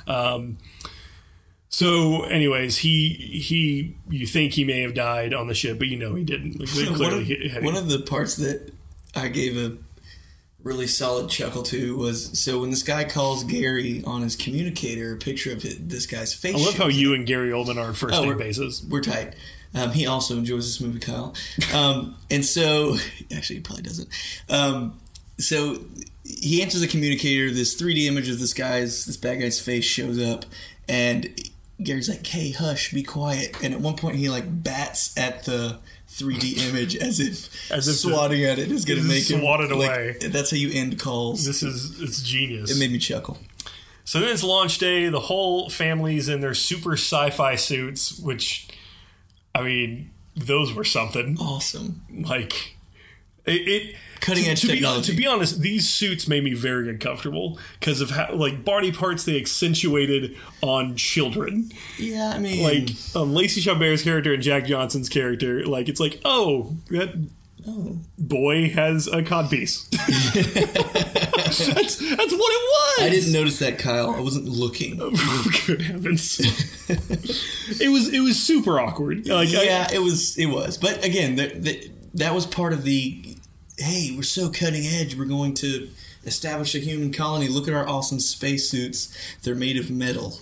Um, 0.07 0.57
so, 1.69 2.23
anyways, 2.23 2.79
he 2.79 3.09
he 3.11 3.97
you 4.09 4.27
think 4.27 4.53
he 4.53 4.65
may 4.65 4.81
have 4.83 4.95
died 4.95 5.35
on 5.35 5.49
the 5.49 5.55
ship, 5.55 5.79
but 5.79 5.89
you 5.89 5.97
know 5.97 6.15
he 6.15 6.23
didn't. 6.25 6.59
Like, 6.61 6.99
one, 7.01 7.13
of, 7.15 7.27
he 7.27 7.49
had- 7.49 7.65
one 7.65 7.77
of 7.77 7.89
the 7.89 7.99
parts 7.99 8.37
that 8.37 8.73
I 9.15 9.29
gave 9.29 9.57
a 9.57 9.77
really 10.63 10.87
solid 10.87 11.29
chuckle 11.29 11.63
to 11.65 11.97
was 11.97 12.39
so 12.39 12.61
when 12.61 12.71
this 12.71 12.83
guy 12.83 13.05
calls 13.05 13.45
Gary 13.45 14.03
on 14.07 14.23
his 14.23 14.37
communicator 14.37 15.13
a 15.15 15.17
picture 15.19 15.53
of 15.53 15.65
it, 15.65 15.89
this 15.89 16.07
guy's 16.07 16.33
face. 16.33 16.55
I 16.55 16.59
love 16.59 16.75
how 16.79 16.85
shows 16.85 16.97
you 16.97 17.13
and 17.15 17.27
Gary 17.27 17.51
Oldman 17.51 17.77
are 17.77 17.93
first 17.93 18.15
Oh, 18.15 18.21
name 18.21 18.29
we're- 18.31 18.39
basis. 18.45 18.83
We're 18.89 19.03
tight. 19.03 19.35
Um, 19.75 19.91
he 19.91 20.07
also 20.07 20.37
enjoys 20.37 20.67
this 20.67 20.81
movie, 20.81 21.01
Kyle. 21.01 21.35
Um, 21.75 22.17
and 22.31 22.45
so, 22.45 22.97
actually, 23.35 23.57
he 23.57 23.63
probably 23.63 23.83
doesn't. 23.83 24.09
Um, 24.49 24.99
so 25.39 25.79
he 26.25 26.63
answers 26.63 26.81
the 26.81 26.89
communicator. 26.89 27.53
This 27.53 27.81
3D 27.81 28.07
image 28.07 28.29
of 28.29 28.39
this 28.39 28.55
guy's, 28.55 29.05
this 29.05 29.17
bad 29.17 29.41
guy's 29.41 29.61
face 29.61 29.85
shows 29.85 30.23
up, 30.23 30.45
and 30.89 31.29
Gary's 31.83 32.09
like, 32.09 32.27
"Hey, 32.27 32.53
hush, 32.53 32.93
be 32.93 33.03
quiet." 33.03 33.57
And 33.63 33.75
at 33.75 33.81
one 33.81 33.97
point, 33.97 34.17
he 34.17 34.29
like 34.29 34.63
bats 34.63 35.17
at 35.19 35.45
the 35.45 35.79
3D 36.15 36.59
image 36.69 36.97
as 36.97 37.21
if, 37.21 37.71
As 37.71 37.89
if 37.89 37.97
swatting 37.97 38.45
at 38.45 38.59
it 38.59 38.71
is 38.71 38.85
going 38.85 39.01
to 39.01 39.07
make 39.07 39.29
him 39.29 39.41
swat 39.41 39.61
it 39.61 39.71
like, 39.71 39.91
away. 39.91 40.17
That's 40.21 40.51
how 40.51 40.57
you 40.57 40.71
end 40.73 40.99
calls. 41.01 41.45
This 41.45 41.63
is 41.63 42.01
it's 42.01 42.23
genius. 42.23 42.71
it 42.71 42.79
made 42.79 42.93
me 42.93 42.99
chuckle. 42.99 43.39
So 44.05 44.21
then 44.21 44.29
it's 44.29 44.45
launch 44.45 44.79
day. 44.79 45.09
The 45.09 45.21
whole 45.21 45.71
family's 45.71 46.29
in 46.29 46.41
their 46.41 46.55
super 46.55 46.93
sci-fi 46.93 47.57
suits, 47.57 48.19
which, 48.19 48.69
I 49.55 49.63
mean, 49.63 50.11
those 50.37 50.73
were 50.75 50.85
something. 50.85 51.37
Awesome. 51.41 52.03
Like, 52.13 52.77
it. 53.47 53.69
it 53.69 53.97
Cutting 54.21 54.45
to- 54.45 54.51
edge 54.51 54.61
to 54.63 54.69
be, 54.69 54.73
technology. 54.75 55.13
to 55.13 55.19
be 55.19 55.27
honest, 55.27 55.61
these 55.61 55.87
suits 55.89 56.27
made 56.27 56.43
me 56.45 56.55
very 56.55 56.89
uncomfortable 56.89 57.59
because 57.79 58.01
of 58.01 58.11
how 58.11 58.33
like 58.35 58.65
body 58.65 58.91
parts 58.91 59.25
they 59.25 59.37
accentuated 59.39 60.35
on 60.63 60.97
children. 60.97 61.71
Yeah, 61.99 62.33
I 62.35 62.39
mean, 62.39 62.63
Like 62.63 62.91
um, 63.15 63.35
Lacey 63.35 63.61
Chabert's 63.61 64.03
character 64.03 64.33
and 64.33 64.43
Jack 64.43 64.65
Johnson's 64.65 65.11
character, 65.11 65.67
like 65.67 65.91
it's 65.91 66.01
like, 66.01 66.23
oh, 66.25 66.75
that 66.91 67.29
oh. 67.67 67.99
boy 68.19 68.71
has 68.71 69.07
a 69.07 69.23
codpiece. 69.23 69.89
that's 71.45 71.97
that's 71.97 72.33
what 72.33 72.53
it 72.53 72.99
was. 72.99 73.03
I 73.03 73.09
didn't 73.11 73.33
notice 73.33 73.59
that, 73.59 73.79
Kyle. 73.79 74.11
I 74.11 74.21
wasn't 74.21 74.47
looking. 74.47 74.97
Good 75.67 75.83
heavens! 75.83 76.41
it 77.81 77.91
was 77.91 78.13
it 78.13 78.21
was 78.21 78.43
super 78.43 78.79
awkward. 78.81 79.27
Like 79.27 79.49
I- 79.49 79.63
yeah, 79.65 79.89
it 79.93 80.01
was. 80.01 80.37
It 80.39 80.47
was. 80.47 80.79
But 80.79 81.05
again, 81.05 81.37
that 81.37 81.63
that 81.65 81.91
that 82.15 82.35
was 82.35 82.47
part 82.47 82.73
of 82.73 82.85
the. 82.85 83.37
Hey, 83.77 84.13
we're 84.15 84.23
so 84.23 84.51
cutting 84.51 84.87
edge. 84.87 85.17
We're 85.17 85.25
going 85.25 85.55
to 85.55 85.89
establish 86.25 86.75
a 86.75 86.79
human 86.79 87.13
colony. 87.13 87.49
Look 87.49 87.67
at 87.67 87.75
our 87.75 87.89
awesome 87.89 88.21
spacesuits. 88.21 89.17
They're 89.43 89.55
made 89.55 89.77
of 89.77 89.91
metal. 89.91 90.39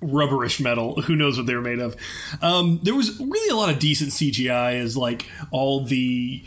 Rubberish 0.00 0.60
metal. 0.60 1.00
Who 1.02 1.16
knows 1.16 1.36
what 1.36 1.46
they 1.46 1.54
were 1.54 1.60
made 1.62 1.78
of? 1.80 1.96
Um, 2.42 2.80
there 2.82 2.94
was 2.94 3.18
really 3.20 3.50
a 3.50 3.56
lot 3.56 3.70
of 3.70 3.78
decent 3.78 4.10
CGI, 4.10 4.74
as 4.80 4.96
like 4.96 5.26
all 5.50 5.84
the 5.84 6.42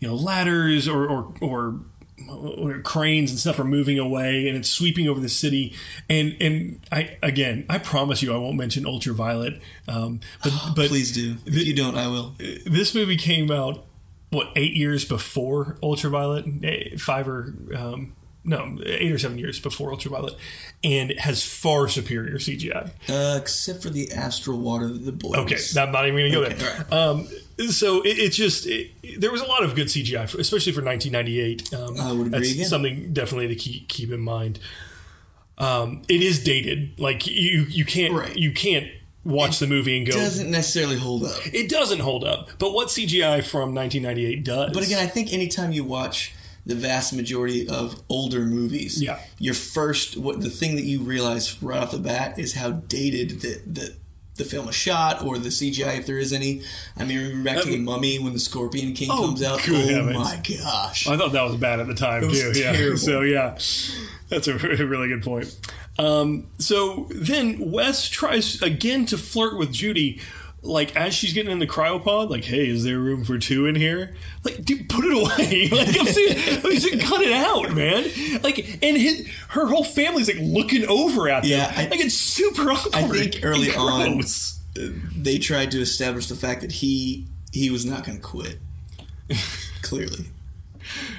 you 0.00 0.08
know 0.08 0.14
ladders 0.14 0.88
or 0.88 1.06
or, 1.08 1.32
or 1.40 1.80
or 2.28 2.78
cranes 2.80 3.30
and 3.30 3.38
stuff 3.38 3.58
are 3.58 3.64
moving 3.64 3.98
away 3.98 4.48
and 4.48 4.56
it's 4.56 4.68
sweeping 4.68 5.08
over 5.08 5.20
the 5.20 5.28
city 5.28 5.74
and 6.08 6.36
and 6.40 6.80
I 6.90 7.16
again 7.22 7.66
I 7.68 7.78
promise 7.78 8.22
you 8.22 8.32
I 8.32 8.38
won't 8.38 8.56
mention 8.56 8.86
ultraviolet 8.86 9.60
um, 9.88 10.20
but 10.42 10.52
but 10.76 10.88
Please 10.88 11.12
do. 11.12 11.36
If 11.46 11.66
you 11.66 11.74
don't, 11.74 11.96
I 11.96 12.06
will. 12.08 12.34
this 12.64 12.94
movie 12.94 13.16
came 13.16 13.50
out 13.50 13.84
what 14.30 14.48
eight 14.56 14.74
years 14.74 15.04
before 15.04 15.76
ultraviolet 15.82 16.46
Eh, 16.64 16.96
five 16.96 17.28
or 17.28 17.54
um, 17.76 18.14
no 18.44 18.76
eight 18.84 19.12
or 19.12 19.18
seven 19.18 19.38
years 19.38 19.60
before 19.60 19.92
ultraviolet 19.92 20.34
and 20.82 21.12
it 21.12 21.20
has 21.20 21.44
far 21.44 21.86
superior 21.88 22.36
CGI 22.38 22.90
Uh, 23.08 23.38
except 23.40 23.82
for 23.82 23.90
the 23.90 24.10
astral 24.12 24.58
water 24.58 24.88
that 24.88 25.04
the 25.04 25.12
boys. 25.12 25.36
Okay, 25.36 25.56
I'm 25.80 25.92
not 25.92 26.08
even 26.08 26.32
going 26.32 26.32
to 26.32 26.36
go 26.38 26.44
Okay, 26.44 26.54
there. 26.56 26.86
Um, 26.90 27.28
so 27.70 28.00
it, 28.02 28.18
it's 28.18 28.36
just 28.36 28.66
it, 28.66 28.90
there 29.20 29.30
was 29.30 29.40
a 29.42 29.46
lot 29.46 29.62
of 29.62 29.76
good 29.76 29.86
CGI, 29.86 30.28
for, 30.28 30.40
especially 30.40 30.72
for 30.72 30.82
1998. 30.82 31.72
Um, 31.72 32.00
I 32.00 32.10
would 32.12 32.26
agree 32.28 32.38
That's 32.40 32.52
again. 32.52 32.66
something 32.66 33.12
definitely 33.12 33.48
to 33.48 33.54
keep 33.54 33.88
keep 33.88 34.10
in 34.10 34.20
mind. 34.20 34.58
Um, 35.58 36.02
it 36.08 36.22
is 36.22 36.42
dated. 36.42 36.98
Like 36.98 37.26
you 37.26 37.66
you 37.68 37.84
can't 37.84 38.12
Right. 38.14 38.34
you 38.36 38.52
can't 38.52 38.88
watch 39.24 39.58
the 39.60 39.66
movie 39.68 39.96
and 39.98 40.06
go. 40.06 40.16
It 40.16 40.20
doesn't 40.20 40.50
necessarily 40.50 40.96
hold 40.96 41.24
up. 41.24 41.38
it 41.46 41.68
doesn't 41.68 42.00
hold 42.00 42.24
up. 42.24 42.48
But 42.58 42.72
what 42.72 42.88
CGI 42.88 43.44
from 43.44 43.72
1998 43.74 44.44
does. 44.44 44.72
But 44.72 44.84
again, 44.84 44.98
I 44.98 45.06
think 45.06 45.32
anytime 45.32 45.70
you 45.72 45.84
watch 45.84 46.34
the 46.64 46.74
vast 46.74 47.12
majority 47.12 47.68
of 47.68 48.00
older 48.08 48.40
movies, 48.46 49.02
Yeah. 49.02 49.18
your 49.38 49.54
first 49.54 50.16
what 50.16 50.40
the 50.42 50.50
thing 50.50 50.76
that 50.76 50.84
you 50.84 51.00
realize 51.00 51.60
right 51.62 51.82
off 51.82 51.90
the 51.90 51.98
bat 51.98 52.38
is 52.38 52.54
how 52.54 52.70
dated 52.70 53.40
the 53.40 53.60
the, 53.66 53.94
the 54.36 54.44
film 54.44 54.68
is 54.68 54.74
shot 54.74 55.22
or 55.22 55.38
the 55.38 55.50
CGI 55.50 55.98
if 55.98 56.06
there 56.06 56.18
is 56.18 56.32
any. 56.32 56.62
I 56.96 57.04
mean, 57.04 57.18
remember 57.18 57.44
back 57.54 57.62
to 57.64 57.68
the 57.68 57.76
Um, 57.76 57.84
Mummy 57.84 58.18
when 58.18 58.32
the 58.32 58.38
Scorpion 58.38 58.94
King 58.94 59.10
Oh, 59.12 59.26
comes 59.26 59.42
out. 59.42 59.62
good 59.64 59.74
oh 59.90 59.94
heavens. 59.94 60.16
my 60.18 60.40
gosh! 60.62 61.06
I 61.06 61.16
thought 61.16 61.32
that 61.32 61.42
was 61.42 61.56
bad 61.56 61.80
at 61.80 61.86
the 61.86 61.94
time 61.94 62.30
too. 62.30 62.52
Yeah. 62.54 62.94
So 62.96 63.20
yeah, 63.22 63.58
that's 64.28 64.48
a 64.48 64.54
really 64.58 65.08
good 65.08 65.22
point. 65.22 65.54
Um, 65.98 66.46
so 66.58 67.08
then 67.10 67.70
West 67.70 68.12
tries 68.12 68.62
again 68.62 69.04
to 69.06 69.18
flirt 69.18 69.58
with 69.58 69.70
Judy, 69.72 70.20
like 70.62 70.94
as 70.96 71.12
she's 71.14 71.32
getting 71.32 71.50
in 71.50 71.58
the 71.58 71.66
cryopod. 71.66 72.30
Like, 72.30 72.44
hey, 72.44 72.68
is 72.68 72.84
there 72.84 72.98
room 72.98 73.24
for 73.24 73.38
two 73.38 73.66
in 73.66 73.74
here? 73.74 74.14
Like, 74.44 74.64
dude, 74.64 74.88
put 74.88 75.04
it 75.04 75.12
away. 75.12 75.68
like, 75.72 75.98
I'm 75.98 76.06
saying, 76.06 76.60
I'm 76.64 76.76
saying, 76.78 77.00
cut 77.00 77.20
it 77.22 77.32
out, 77.32 77.74
man. 77.74 78.04
Like, 78.42 78.78
and 78.82 78.96
his, 78.96 79.26
her 79.48 79.66
whole 79.66 79.84
family's 79.84 80.28
like 80.28 80.38
looking 80.40 80.86
over 80.86 81.28
at 81.28 81.42
them. 81.42 81.50
Yeah, 81.50 81.72
I- 81.76 81.88
like 81.88 82.00
it's 82.00 82.14
super 82.14 82.70
awkward. 82.70 82.94
I 82.94 83.08
think 83.08 83.40
early 83.42 83.74
on 83.74 84.22
they 84.74 85.38
tried 85.38 85.70
to 85.72 85.80
establish 85.80 86.26
the 86.28 86.34
fact 86.34 86.62
that 86.62 86.72
he 86.72 87.26
he 87.52 87.68
was 87.70 87.84
not 87.84 88.04
going 88.04 88.18
to 88.18 88.22
quit. 88.24 88.58
Clearly, 89.82 90.26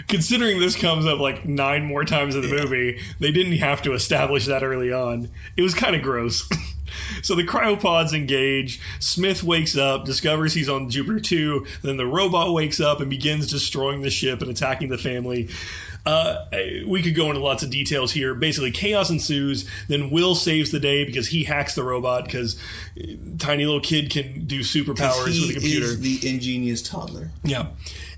considering 0.08 0.60
this 0.60 0.75
comes 0.75 1.06
up 1.06 1.19
like 1.19 1.45
nine 1.45 1.86
more 1.86 2.06
times 2.06 2.36
in 2.36 2.41
the 2.41 2.47
movie, 2.47 2.99
they 3.19 3.32
didn't 3.32 3.58
have 3.58 3.82
to 3.84 3.93
establish 3.93 4.45
that 4.45 4.63
early 4.63 4.91
on. 4.91 5.29
It 5.58 5.62
was 5.62 5.73
kind 5.73 5.95
of 5.95 6.01
gross. 6.01 6.49
so 7.21 7.36
the 7.36 7.43
cryopods 7.43 8.13
engage. 8.13 8.79
Smith 8.99 9.43
wakes 9.43 9.77
up, 9.77 10.06
discovers 10.06 10.53
he's 10.53 10.69
on 10.69 10.89
Jupiter 10.89 11.19
2. 11.19 11.65
Then 11.82 11.97
the 11.97 12.06
robot 12.08 12.53
wakes 12.53 12.79
up 12.79 12.99
and 12.99 13.10
begins 13.10 13.47
destroying 13.47 14.01
the 14.01 14.10
ship 14.10 14.41
and 14.41 14.49
attacking 14.49 14.89
the 14.89 14.97
family. 14.97 15.49
uh, 16.06 16.45
we 16.86 17.01
could 17.01 17.15
go 17.15 17.27
into 17.27 17.39
lots 17.39 17.63
of 17.63 17.69
details 17.69 18.12
here. 18.12 18.34
Basically, 18.34 18.71
chaos 18.71 19.10
ensues. 19.10 19.69
Then 19.88 20.10
Will 20.10 20.36
saves 20.36 20.71
the 20.71 20.79
day 20.79 21.06
because 21.06 21.27
he 21.27 21.45
hacks 21.45 21.75
the 21.75 21.84
robot 21.84 22.25
because 22.25 22.60
tiny 23.39 23.65
little 23.65 23.79
kid 23.82 24.10
can 24.10 24.45
do 24.45 24.60
superpowers 24.62 25.39
with 25.39 25.51
a 25.51 25.53
computer. 25.53 25.86
is 25.86 25.99
the 26.01 26.27
ingenious 26.29 26.82
toddler. 26.82 27.32
Yeah. 27.43 27.67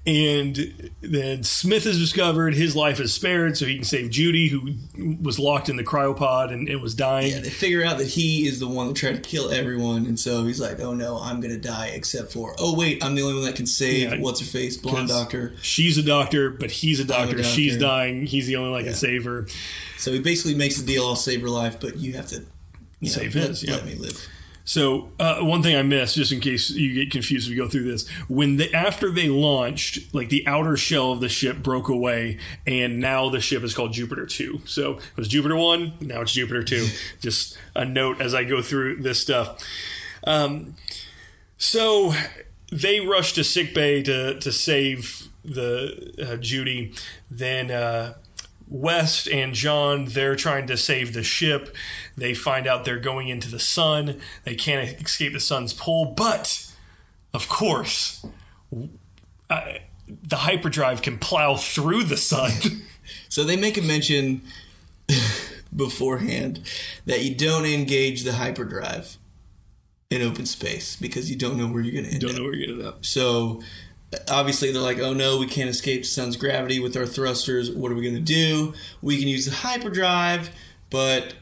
And 0.08 0.92
then 1.02 1.44
Smith 1.44 1.88
is 1.88 1.98
discovered. 1.98 2.54
His 2.54 2.76
life 2.76 3.00
is 3.00 3.12
spared 3.12 3.58
so 3.58 3.66
he 3.66 3.76
can 3.76 3.84
save 3.84 4.12
Judy, 4.12 4.50
who 4.50 4.76
was 5.20 5.40
locked 5.40 5.68
in 5.68 5.78
the 5.78 5.84
cryopod 5.84 6.54
and, 6.54 6.70
and 6.70 6.80
was 6.80 6.94
dying. 6.94 7.32
Yeah, 7.32 7.40
they 7.40 7.50
figure 7.50 7.84
out 7.84 7.98
that 7.98 8.10
he 8.10 8.46
is 8.48 8.60
the 8.60 8.68
one 8.68 8.88
that 8.88 8.96
tried 8.96 9.16
to 9.16 9.22
kill 9.28 9.50
everyone, 9.52 10.06
and 10.06 10.20
so 10.20 10.46
he's 10.46 10.62
like, 10.62 10.80
"Oh 10.80 10.94
no, 10.94 11.18
I'm 11.18 11.42
gonna 11.42 11.58
die." 11.58 11.88
Except 11.88 12.32
for, 12.32 12.54
oh 12.60 12.76
wait, 12.78 13.04
I'm 13.04 13.16
the 13.16 13.24
only 13.24 13.34
one 13.34 13.46
that 13.46 13.56
can 13.56 13.66
save 13.66 14.12
Yeah. 14.12 14.20
what's 14.20 14.40
her 14.42 14.46
face, 14.46 14.78
blonde 14.78 15.08
doctor. 15.08 15.54
She's 15.64 15.98
a 15.98 16.04
doctor, 16.04 16.52
but 16.52 16.70
he's 16.70 17.00
a 17.00 17.06
doctor. 17.06 17.38
doctor. 17.38 17.44
She's 17.44 17.76
dying. 17.76 18.28
He's 18.28 18.46
the 18.46 18.58
only 18.58 18.70
one 18.72 18.80
that 18.82 18.86
Yeah. 18.86 18.92
can 18.92 19.00
save 19.00 19.24
her. 19.26 19.48
So 19.98 20.12
he 20.14 20.20
basically 20.20 20.54
makes 20.54 20.80
the 20.80 20.86
deal: 20.86 21.04
I'll 21.06 21.16
save 21.16 21.42
her 21.42 21.50
life, 21.50 21.80
but 21.80 21.98
you 21.98 22.14
have 22.14 22.28
to 22.28 22.44
you 23.00 23.10
know, 23.10 23.16
Save 23.16 23.36
let, 23.36 23.48
his, 23.50 23.64
yeah. 23.64 23.74
let 23.74 23.86
me 23.88 23.96
live. 23.96 24.28
So 24.66 25.12
uh, 25.20 25.42
one 25.42 25.62
thing 25.62 25.76
I 25.76 25.84
missed, 25.84 26.16
just 26.16 26.32
in 26.32 26.40
case 26.40 26.72
you 26.72 26.94
get 26.96 27.12
confused 27.12 27.48
we 27.50 27.56
go 27.56 27.70
through 27.70 27.84
this, 27.84 28.10
when 28.28 28.58
they 28.58 28.72
after 28.72 29.12
they 29.12 29.30
launched, 29.30 30.14
like 30.14 30.30
the 30.30 30.46
outer 30.48 30.76
shell 30.76 31.12
of 31.12 31.20
the 31.20 31.30
ship 31.30 31.62
broke 31.62 31.88
away, 31.88 32.40
and 32.66 33.00
now 33.00 33.30
the 33.30 33.40
ship 33.40 33.64
is 33.64 33.76
called 33.76 33.94
Jupiter 33.94 34.26
Two. 34.26 34.62
So 34.66 34.94
it 34.94 35.18
was 35.18 35.28
Jupiter 35.28 35.56
One, 35.56 35.94
now 36.02 36.22
it's 36.22 36.34
Jupiter 36.34 36.64
Two. 36.64 36.88
just 37.22 37.58
a 37.76 37.86
note 37.86 38.20
as 38.20 38.34
I 38.34 38.44
go 38.44 38.64
through 38.64 38.98
this 38.98 39.22
stuff. 39.22 39.64
Um, 40.26 40.76
so 41.60 42.14
they 42.72 43.00
rush 43.00 43.34
to 43.34 43.44
sickbay 43.44 44.02
to 44.04 44.40
to 44.40 44.52
save 44.52 45.30
the 45.44 46.16
uh, 46.28 46.38
Judy. 46.38 46.94
Then 47.30 47.70
uh, 47.70 48.16
West 48.68 49.28
and 49.28 49.54
John 49.54 50.06
they're 50.06 50.36
trying 50.36 50.68
to 50.68 50.78
save 50.78 51.14
the 51.14 51.24
ship. 51.24 51.76
They 52.18 52.34
find 52.34 52.68
out 52.68 52.86
they're 52.86 53.00
going 53.00 53.28
into 53.30 53.50
the 53.50 53.60
sun. 53.60 54.20
They 54.44 54.56
can't 54.56 55.00
escape 55.02 55.34
the 55.34 55.40
sun's 55.40 55.74
pull, 55.74 56.06
but 56.06 56.72
of 57.34 57.48
course, 57.48 58.26
uh, 59.50 59.62
the 60.08 60.36
hyperdrive 60.38 61.02
can 61.02 61.18
plow 61.18 61.56
through 61.56 62.04
the 62.04 62.18
sun. 62.18 62.52
So 63.30 63.44
they 63.44 63.56
make 63.56 63.78
a 63.78 63.82
mention 63.84 64.42
beforehand 65.76 66.62
that 67.06 67.24
you 67.24 67.36
don't 67.36 67.66
engage 67.66 68.24
the 68.24 68.34
hyperdrive 68.34 69.18
in 70.10 70.22
open 70.22 70.46
space 70.46 70.96
because 70.96 71.30
you 71.30 71.36
don't 71.36 71.58
know 71.58 71.68
where 71.68 71.82
you're 71.84 71.92
going 71.94 72.06
to 72.06 72.12
end 72.12 72.22
Don't 72.22 72.32
up. 72.32 72.38
know 72.38 72.44
where 72.46 72.56
you're 72.56 72.68
gonna 72.68 72.80
end 72.80 72.88
up. 72.88 73.06
So 73.06 73.62
obviously 74.30 74.72
they're 74.72 74.82
like, 74.82 75.00
oh 75.00 75.14
no, 75.14 75.38
we 75.38 75.48
can't 75.48 75.70
escape 75.70 76.02
the 76.02 76.08
sun's 76.08 76.38
gravity 76.38 76.80
with 76.80 76.96
our 76.98 77.06
thrusters. 77.06 77.72
What 77.72 77.92
are 77.92 77.96
we 77.96 78.02
going 78.02 78.16
to 78.16 78.22
do? 78.22 78.74
We 79.02 79.20
can 79.20 79.28
use 79.28 79.46
the 79.46 79.52
hyperdrive, 79.52 80.50
but 80.90 81.36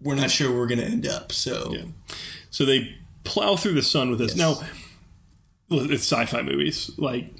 we're 0.00 0.14
not 0.14 0.30
sure 0.30 0.50
where 0.50 0.60
we're 0.60 0.66
going 0.66 0.80
to 0.80 0.86
end 0.86 1.06
up. 1.06 1.32
So 1.32 1.72
Yeah. 1.72 1.84
So 2.50 2.64
they 2.64 2.96
plow 3.24 3.56
through 3.56 3.74
the 3.74 3.82
sun 3.82 4.10
with 4.10 4.18
this. 4.18 4.36
Yes. 4.36 4.60
Now, 4.60 4.66
it's 5.70 6.10
sci-fi 6.10 6.42
movies. 6.42 6.90
Like, 6.98 7.32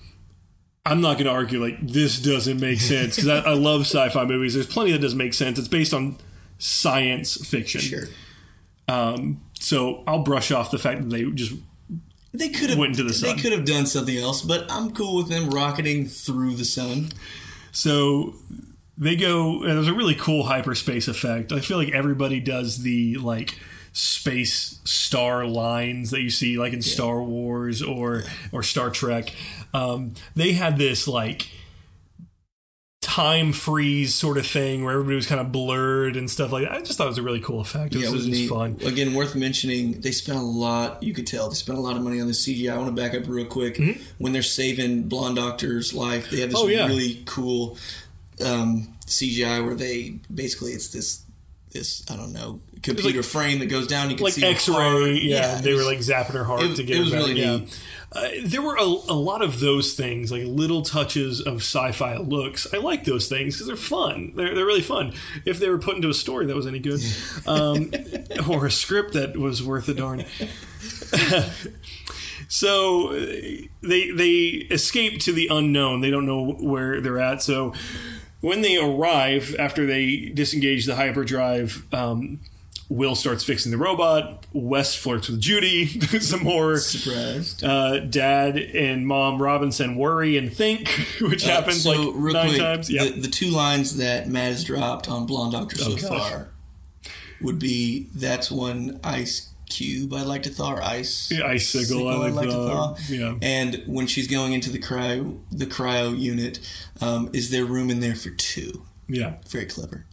I'm 0.87 1.01
not 1.01 1.14
going 1.14 1.27
to 1.27 1.33
argue 1.33 1.62
like 1.62 1.87
this 1.87 2.18
doesn't 2.18 2.61
make 2.61 2.81
sense 2.81 3.16
because 3.16 3.29
I, 3.29 3.51
I 3.51 3.55
love 3.55 3.83
sci-fi 3.83 4.25
movies. 4.25 4.55
There's 4.55 4.66
plenty 4.66 4.92
that 4.92 5.01
doesn't 5.01 5.18
make 5.18 5.35
sense. 5.35 5.59
It's 5.59 5.68
based 5.68 5.92
on 5.92 6.16
science 6.59 7.44
fiction. 7.46 7.81
sure. 7.81 8.05
Um, 8.88 9.42
so 9.59 10.03
I'll 10.07 10.22
brush 10.22 10.51
off 10.51 10.70
the 10.70 10.79
fact 10.79 11.03
that 11.03 11.11
they 11.11 11.25
just 11.31 11.55
They 12.35 12.49
could 12.49 12.71
have 12.71 12.79
Went 12.79 12.92
into 12.92 13.03
the 13.05 13.12
sun. 13.12 13.37
They 13.37 13.42
could 13.42 13.53
have 13.53 13.64
done 13.64 13.87
something 13.87 14.16
else, 14.16 14.42
but 14.42 14.71
I'm 14.71 14.92
cool 14.92 15.16
with 15.16 15.29
them 15.29 15.51
rocketing 15.51 16.07
through 16.07 16.55
the 16.55 16.64
sun. 16.64 17.11
So 17.73 18.35
they 18.97 19.16
go. 19.16 19.62
and 19.62 19.73
There's 19.73 19.88
a 19.88 19.95
really 19.95 20.14
cool 20.14 20.45
hyperspace 20.45 21.09
effect. 21.09 21.53
I 21.53 21.61
feel 21.61 21.77
like 21.77 21.90
everybody 21.90 22.40
does 22.40 22.83
the 22.83 23.16
like 23.16 23.59
space 23.92 24.81
star 24.85 25.45
lines 25.45 26.11
that 26.11 26.23
you 26.23 26.31
see 26.31 26.59
like 26.59 26.73
in 26.73 26.81
Star 26.81 27.23
Wars 27.23 27.83
or 27.83 28.23
or 28.51 28.62
Star 28.62 28.90
Trek. 28.90 29.35
Um, 29.75 30.14
they 30.35 30.53
had 30.53 30.79
this 30.79 31.07
like 31.07 31.49
time 33.03 33.53
freeze 33.53 34.15
sort 34.15 34.38
of 34.38 34.47
thing 34.47 34.85
where 34.85 34.95
everybody 34.95 35.17
was 35.17 35.27
kind 35.27 35.41
of 35.41 35.53
blurred 35.53 36.17
and 36.17 36.31
stuff 36.31 36.51
like 36.53 36.62
that. 36.65 36.73
I 36.73 36.81
just 36.81 36.97
thought 36.97 37.05
it 37.05 37.09
was 37.11 37.19
a 37.19 37.23
really 37.23 37.41
cool 37.41 37.61
effect. 37.61 37.95
It 37.95 37.99
Yeah, 37.99 38.11
was, 38.11 38.25
it 38.27 38.31
was 38.31 38.38
just 38.38 38.49
fun. 38.51 38.79
Again, 38.87 39.12
worth 39.12 39.35
mentioning. 39.35 40.01
They 40.01 40.12
spent 40.12 40.38
a 40.38 40.43
lot. 40.43 41.03
You 41.03 41.12
could 41.12 41.27
tell 41.27 41.49
they 41.49 41.55
spent 41.57 41.77
a 41.77 41.81
lot 41.83 41.97
of 41.97 42.03
money 42.03 42.21
on 42.21 42.27
the 42.29 42.33
CGI. 42.33 42.73
I 42.73 42.77
want 42.79 42.95
to 42.95 43.03
back 43.03 43.15
up 43.15 43.25
real 43.29 43.45
quick. 43.45 43.79
When 44.19 44.33
they're 44.33 44.41
saving 44.43 45.09
Blonde 45.09 45.37
Doctor's 45.37 45.93
life, 45.93 46.31
they 46.31 46.41
have 46.41 46.51
this 46.51 46.59
Mm-hmm. 46.61 46.69
Oh, 46.69 46.71
yeah. 46.71 46.87
really 46.87 47.23
cool 47.27 47.77
um, 48.45 48.88
CGI 49.07 49.65
where 49.65 49.75
they 49.75 50.21
basically 50.33 50.73
it's 50.73 50.88
this 50.88 51.23
this 51.73 52.05
I 52.11 52.17
don't 52.17 52.33
know 52.33 52.61
computer 52.83 53.23
frame 53.23 53.61
that 53.61 53.67
goes 53.67 53.87
down. 53.87 54.11
You 54.11 54.17
can 54.17 54.25
like 54.25 54.35
see 54.35 54.45
X-ray. 54.45 55.19
Yeah, 55.23 55.59
it 55.59 55.63
they 55.63 55.75
were 55.75 55.85
like 55.85 55.99
zapping 55.99 56.33
her 56.33 56.45
heart 56.45 56.63
it- 56.63 56.77
to 56.77 56.83
get 56.83 56.97
it 56.97 56.99
her 56.99 57.05
was 57.05 57.13
really 57.15 57.41
yeah. 57.41 57.59
neat. 57.59 57.83
Uh, 58.15 58.29
there 58.45 58.61
were 58.61 58.77
a, 58.77 58.83
a 58.83 59.17
lot 59.17 59.41
of 59.41 59.59
those 59.61 59.95
things, 59.95 60.31
like 60.31 60.43
little 60.45 60.83
touches 60.83 61.41
of 61.41 61.57
sci-fi 61.63 62.19
looks. 62.19 62.67
I 62.73 62.77
like 62.77 63.05
those 63.05 63.27
things 63.27 63.55
because 63.55 63.67
they're 63.67 63.77
fun. 63.77 64.35
They're, 64.37 64.55
they're 64.55 64.67
really 64.67 64.83
fun. 64.83 65.15
If 65.47 65.59
they 65.59 65.71
were 65.71 65.79
put 65.79 65.97
into 65.97 66.11
a 66.11 66.15
story 66.15 66.45
that 66.45 66.55
was 66.55 66.67
any 66.67 66.79
good, 66.79 67.01
um, 67.47 67.91
or 68.51 68.67
a 68.67 68.71
script 68.71 69.15
that 69.15 69.39
was 69.39 69.63
worth 69.63 69.89
a 69.89 69.95
darn. 69.95 70.27
so 72.49 73.13
uh, 73.15 73.27
they 73.83 74.11
they 74.11 74.67
escape 74.71 75.21
to 75.21 75.33
the 75.33 75.49
unknown. 75.51 76.03
They 76.03 76.11
don't 76.11 76.27
know 76.27 76.53
where 76.53 77.01
they're 77.01 77.19
at. 77.19 77.41
So 77.43 77.73
when 78.43 78.61
they 78.61 78.77
arrive 78.77 79.57
after 79.59 79.87
they 79.87 80.31
disengage 80.35 80.85
the 80.85 80.97
hyperdrive, 80.97 81.87
um, 81.95 82.41
Will 82.91 83.15
starts 83.15 83.43
fixing 83.43 83.73
the 83.73 83.79
robot. 83.79 84.45
West 84.53 84.99
flirts 84.99 85.31
with 85.31 85.41
Judy 85.41 85.87
some 86.21 86.43
more. 86.43 86.77
Surprised. 86.77 87.65
Uh, 87.65 88.01
Dad 88.01 88.59
and 88.59 89.07
Mom 89.07 89.41
Robinson 89.41 89.97
worry 89.97 90.37
and 90.37 90.53
think, 90.53 90.89
which 91.23 91.45
happens 91.45 91.87
Uh, 91.87 91.95
so, 91.95 92.03
like 92.03 92.13
real 92.17 92.35
nine 92.35 92.49
quick, 92.51 92.61
times. 92.61 92.91
Yeah, 92.91 93.05
the, 93.05 93.21
the 93.23 93.29
two 93.29 93.49
lines 93.49 93.97
that 93.97 94.29
Matt 94.29 94.49
has 94.53 94.65
dropped 94.65 95.09
on 95.09 95.25
Blonde 95.25 95.53
Doctor 95.53 95.77
so 95.77 95.93
Oh, 95.93 95.97
far 95.97 96.49
would 97.41 97.59
be 97.59 98.09
that's 98.15 98.51
when 98.51 99.01
ice 99.03 99.49
cube 99.75 100.13
I'd 100.15 100.27
like 100.27 100.43
to 100.45 100.51
thaw, 100.51 100.75
or 100.75 100.83
ice 100.83 101.31
Yeah, 101.31 101.47
icicle, 101.47 102.09
I 102.09 102.27
I'd 102.27 102.33
like 102.35 102.49
to 102.49 102.53
thaw, 102.53 102.97
yeah. 103.09 103.35
And 103.43 103.83
when 103.87 104.07
she's 104.07 104.29
going 104.29 104.53
into 104.53 104.71
the 104.71 104.79
cryo 104.79 105.39
the 105.51 105.67
cryo 105.67 106.19
unit, 106.19 106.59
um, 107.01 107.31
is 107.33 107.51
there 107.51 107.65
room 107.65 107.91
in 107.91 108.01
there 108.01 108.15
for 108.15 108.31
two? 108.31 108.85
yeah, 109.09 109.35
Very 109.49 109.67
clever. 109.67 110.07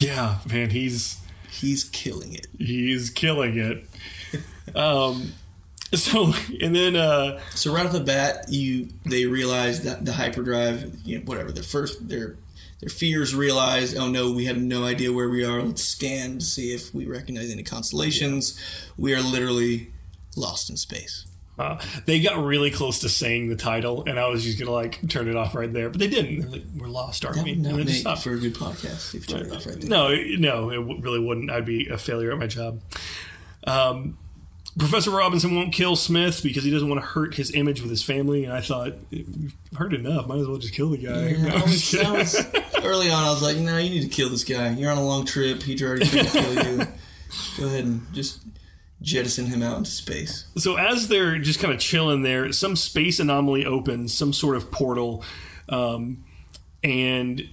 yeah. 0.00 0.38
Man, 0.50 0.70
he's 0.70 1.18
He's 1.50 1.84
killing 1.84 2.32
it. 2.34 2.46
he's 2.58 3.10
killing 3.10 3.58
it. 3.58 3.84
um, 4.76 5.32
so 5.92 6.32
and 6.62 6.74
then 6.74 6.96
uh, 6.96 7.38
So 7.50 7.74
right 7.74 7.84
off 7.84 7.92
the 7.92 8.00
bat, 8.00 8.46
you 8.48 8.88
they 9.04 9.26
realize 9.26 9.82
that 9.82 10.04
the 10.06 10.12
hyperdrive, 10.12 10.94
you 11.04 11.18
know, 11.18 11.24
whatever 11.24 11.52
the 11.52 11.62
first 11.62 12.08
their 12.08 12.36
their 12.82 12.90
fears 12.90 13.34
realized, 13.34 13.96
oh 13.96 14.08
no, 14.08 14.30
we 14.32 14.44
have 14.44 14.58
no 14.58 14.84
idea 14.84 15.12
where 15.12 15.28
we 15.30 15.44
are. 15.44 15.62
Let's 15.62 15.82
scan 15.84 16.40
to 16.40 16.44
see 16.44 16.74
if 16.74 16.92
we 16.92 17.06
recognize 17.06 17.50
any 17.50 17.62
constellations. 17.62 18.58
We 18.98 19.14
are 19.14 19.22
literally 19.22 19.92
lost 20.36 20.68
in 20.68 20.76
space. 20.76 21.24
uh, 21.58 21.78
they 22.06 22.18
got 22.20 22.42
really 22.44 22.70
close 22.70 22.98
to 23.00 23.08
saying 23.08 23.48
the 23.48 23.54
title, 23.56 24.02
and 24.06 24.18
I 24.18 24.26
was 24.28 24.42
just 24.42 24.58
gonna 24.58 24.72
like 24.72 25.06
turn 25.08 25.28
it 25.28 25.36
off 25.36 25.54
right 25.54 25.72
there, 25.72 25.90
but 25.90 26.00
they 26.00 26.08
didn't. 26.08 26.40
They're 26.40 26.50
like, 26.50 26.64
"We're 26.76 26.88
lost, 26.88 27.24
aren't 27.24 27.36
That 27.36 27.44
we?" 27.44 27.54
not 27.54 27.74
just 27.76 27.86
make 27.86 27.96
stopped. 27.96 28.22
for 28.24 28.32
a 28.32 28.38
good 28.38 28.54
podcast 28.54 29.14
if 29.14 29.28
you 29.28 29.36
turn 29.36 29.46
it 29.46 29.52
off 29.52 29.64
right 29.66 29.78
there. 29.80 29.88
No, 29.88 30.08
no, 30.38 30.70
it 30.70 31.02
really 31.02 31.20
wouldn't. 31.20 31.50
I'd 31.50 31.64
be 31.66 31.86
a 31.88 31.98
failure 31.98 32.32
at 32.32 32.38
my 32.38 32.46
job. 32.48 32.80
Um, 33.66 34.18
Professor 34.78 35.10
Robinson 35.10 35.54
won't 35.54 35.72
kill 35.72 35.96
Smith 35.96 36.42
because 36.42 36.64
he 36.64 36.70
doesn't 36.70 36.88
want 36.88 37.00
to 37.00 37.06
hurt 37.06 37.34
his 37.34 37.54
image 37.54 37.80
with 37.82 37.90
his 37.90 38.02
family. 38.02 38.44
And 38.44 38.52
I 38.54 38.60
thought, 38.62 38.94
"You've 39.10 39.54
hurt 39.76 39.92
enough. 39.92 40.26
Might 40.26 40.38
as 40.38 40.46
well 40.48 40.56
just 40.58 40.72
kill 40.74 40.90
the 40.90 40.96
guy. 40.98 41.32
No, 41.32 41.48
I 41.56 41.62
was, 41.62 41.94
I 41.94 42.10
was- 42.12 42.46
early 42.82 43.10
on, 43.10 43.22
I 43.24 43.30
was 43.30 43.42
like, 43.42 43.56
no, 43.58 43.76
you 43.78 43.90
need 43.90 44.02
to 44.02 44.08
kill 44.08 44.28
this 44.30 44.44
guy. 44.44 44.70
You're 44.70 44.90
on 44.90 44.98
a 44.98 45.04
long 45.06 45.24
trip. 45.26 45.62
He's 45.62 45.82
already 45.82 46.06
trying 46.06 46.24
to 46.24 46.30
kill 46.30 46.52
you. 46.78 46.86
Go 47.58 47.66
ahead 47.66 47.84
and 47.84 48.06
just 48.14 48.40
jettison 49.02 49.46
him 49.46 49.62
out 49.62 49.78
into 49.78 49.90
space. 49.90 50.46
So 50.56 50.76
as 50.76 51.08
they're 51.08 51.38
just 51.38 51.60
kind 51.60 51.72
of 51.74 51.78
chilling 51.80 52.22
there, 52.22 52.50
some 52.52 52.74
space 52.76 53.20
anomaly 53.20 53.64
opens, 53.66 54.14
some 54.14 54.32
sort 54.32 54.56
of 54.56 54.70
portal, 54.70 55.22
um, 55.68 56.24
and 56.82 57.48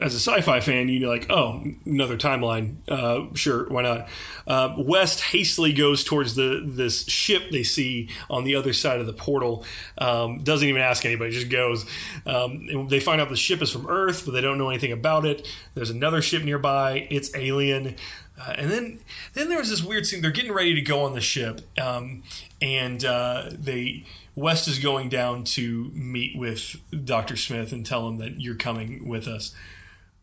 as 0.00 0.14
a 0.14 0.18
sci-fi 0.18 0.60
fan, 0.60 0.88
you're 0.88 1.08
like, 1.08 1.30
oh, 1.30 1.64
another 1.84 2.16
timeline. 2.16 2.76
Uh, 2.88 3.34
sure, 3.34 3.68
why 3.68 3.82
not? 3.82 4.08
Uh, 4.46 4.74
West 4.78 5.20
hastily 5.20 5.72
goes 5.72 6.04
towards 6.04 6.34
the 6.34 6.62
this 6.64 7.06
ship 7.06 7.50
they 7.50 7.62
see 7.62 8.08
on 8.28 8.44
the 8.44 8.54
other 8.54 8.72
side 8.72 9.00
of 9.00 9.06
the 9.06 9.12
portal. 9.12 9.64
Um, 9.98 10.42
doesn't 10.42 10.68
even 10.68 10.82
ask 10.82 11.04
anybody, 11.04 11.30
just 11.30 11.48
goes. 11.48 11.86
Um, 12.26 12.88
they 12.88 13.00
find 13.00 13.20
out 13.20 13.28
the 13.28 13.36
ship 13.36 13.62
is 13.62 13.70
from 13.70 13.86
Earth, 13.88 14.24
but 14.24 14.32
they 14.32 14.40
don't 14.40 14.58
know 14.58 14.70
anything 14.70 14.92
about 14.92 15.24
it. 15.24 15.48
There's 15.74 15.90
another 15.90 16.20
ship 16.20 16.42
nearby. 16.42 17.06
It's 17.10 17.34
alien. 17.34 17.96
Uh, 18.38 18.54
and 18.58 18.70
then 18.70 19.00
then 19.32 19.48
there 19.48 19.58
was 19.58 19.70
this 19.70 19.82
weird 19.82 20.06
scene. 20.06 20.20
They're 20.20 20.30
getting 20.30 20.52
ready 20.52 20.74
to 20.74 20.82
go 20.82 21.04
on 21.04 21.14
the 21.14 21.20
ship, 21.20 21.62
um, 21.80 22.22
and 22.60 23.02
uh, 23.04 23.50
they 23.52 24.04
West 24.34 24.68
is 24.68 24.78
going 24.78 25.08
down 25.08 25.44
to 25.44 25.90
meet 25.94 26.36
with 26.36 26.76
Doctor 27.04 27.36
Smith 27.36 27.72
and 27.72 27.86
tell 27.86 28.06
him 28.06 28.18
that 28.18 28.40
you're 28.40 28.54
coming 28.54 29.08
with 29.08 29.26
us. 29.26 29.54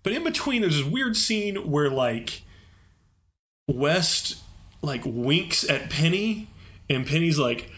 But 0.04 0.14
in 0.14 0.24
between, 0.24 0.62
there's 0.62 0.78
this 0.78 0.86
weird 0.86 1.16
scene 1.16 1.70
where 1.70 1.90
like 1.90 2.42
West 3.68 4.38
like 4.82 5.02
winks 5.06 5.68
at 5.68 5.90
Penny, 5.90 6.50
and 6.90 7.08
Penny's 7.08 7.40
like, 7.40 7.72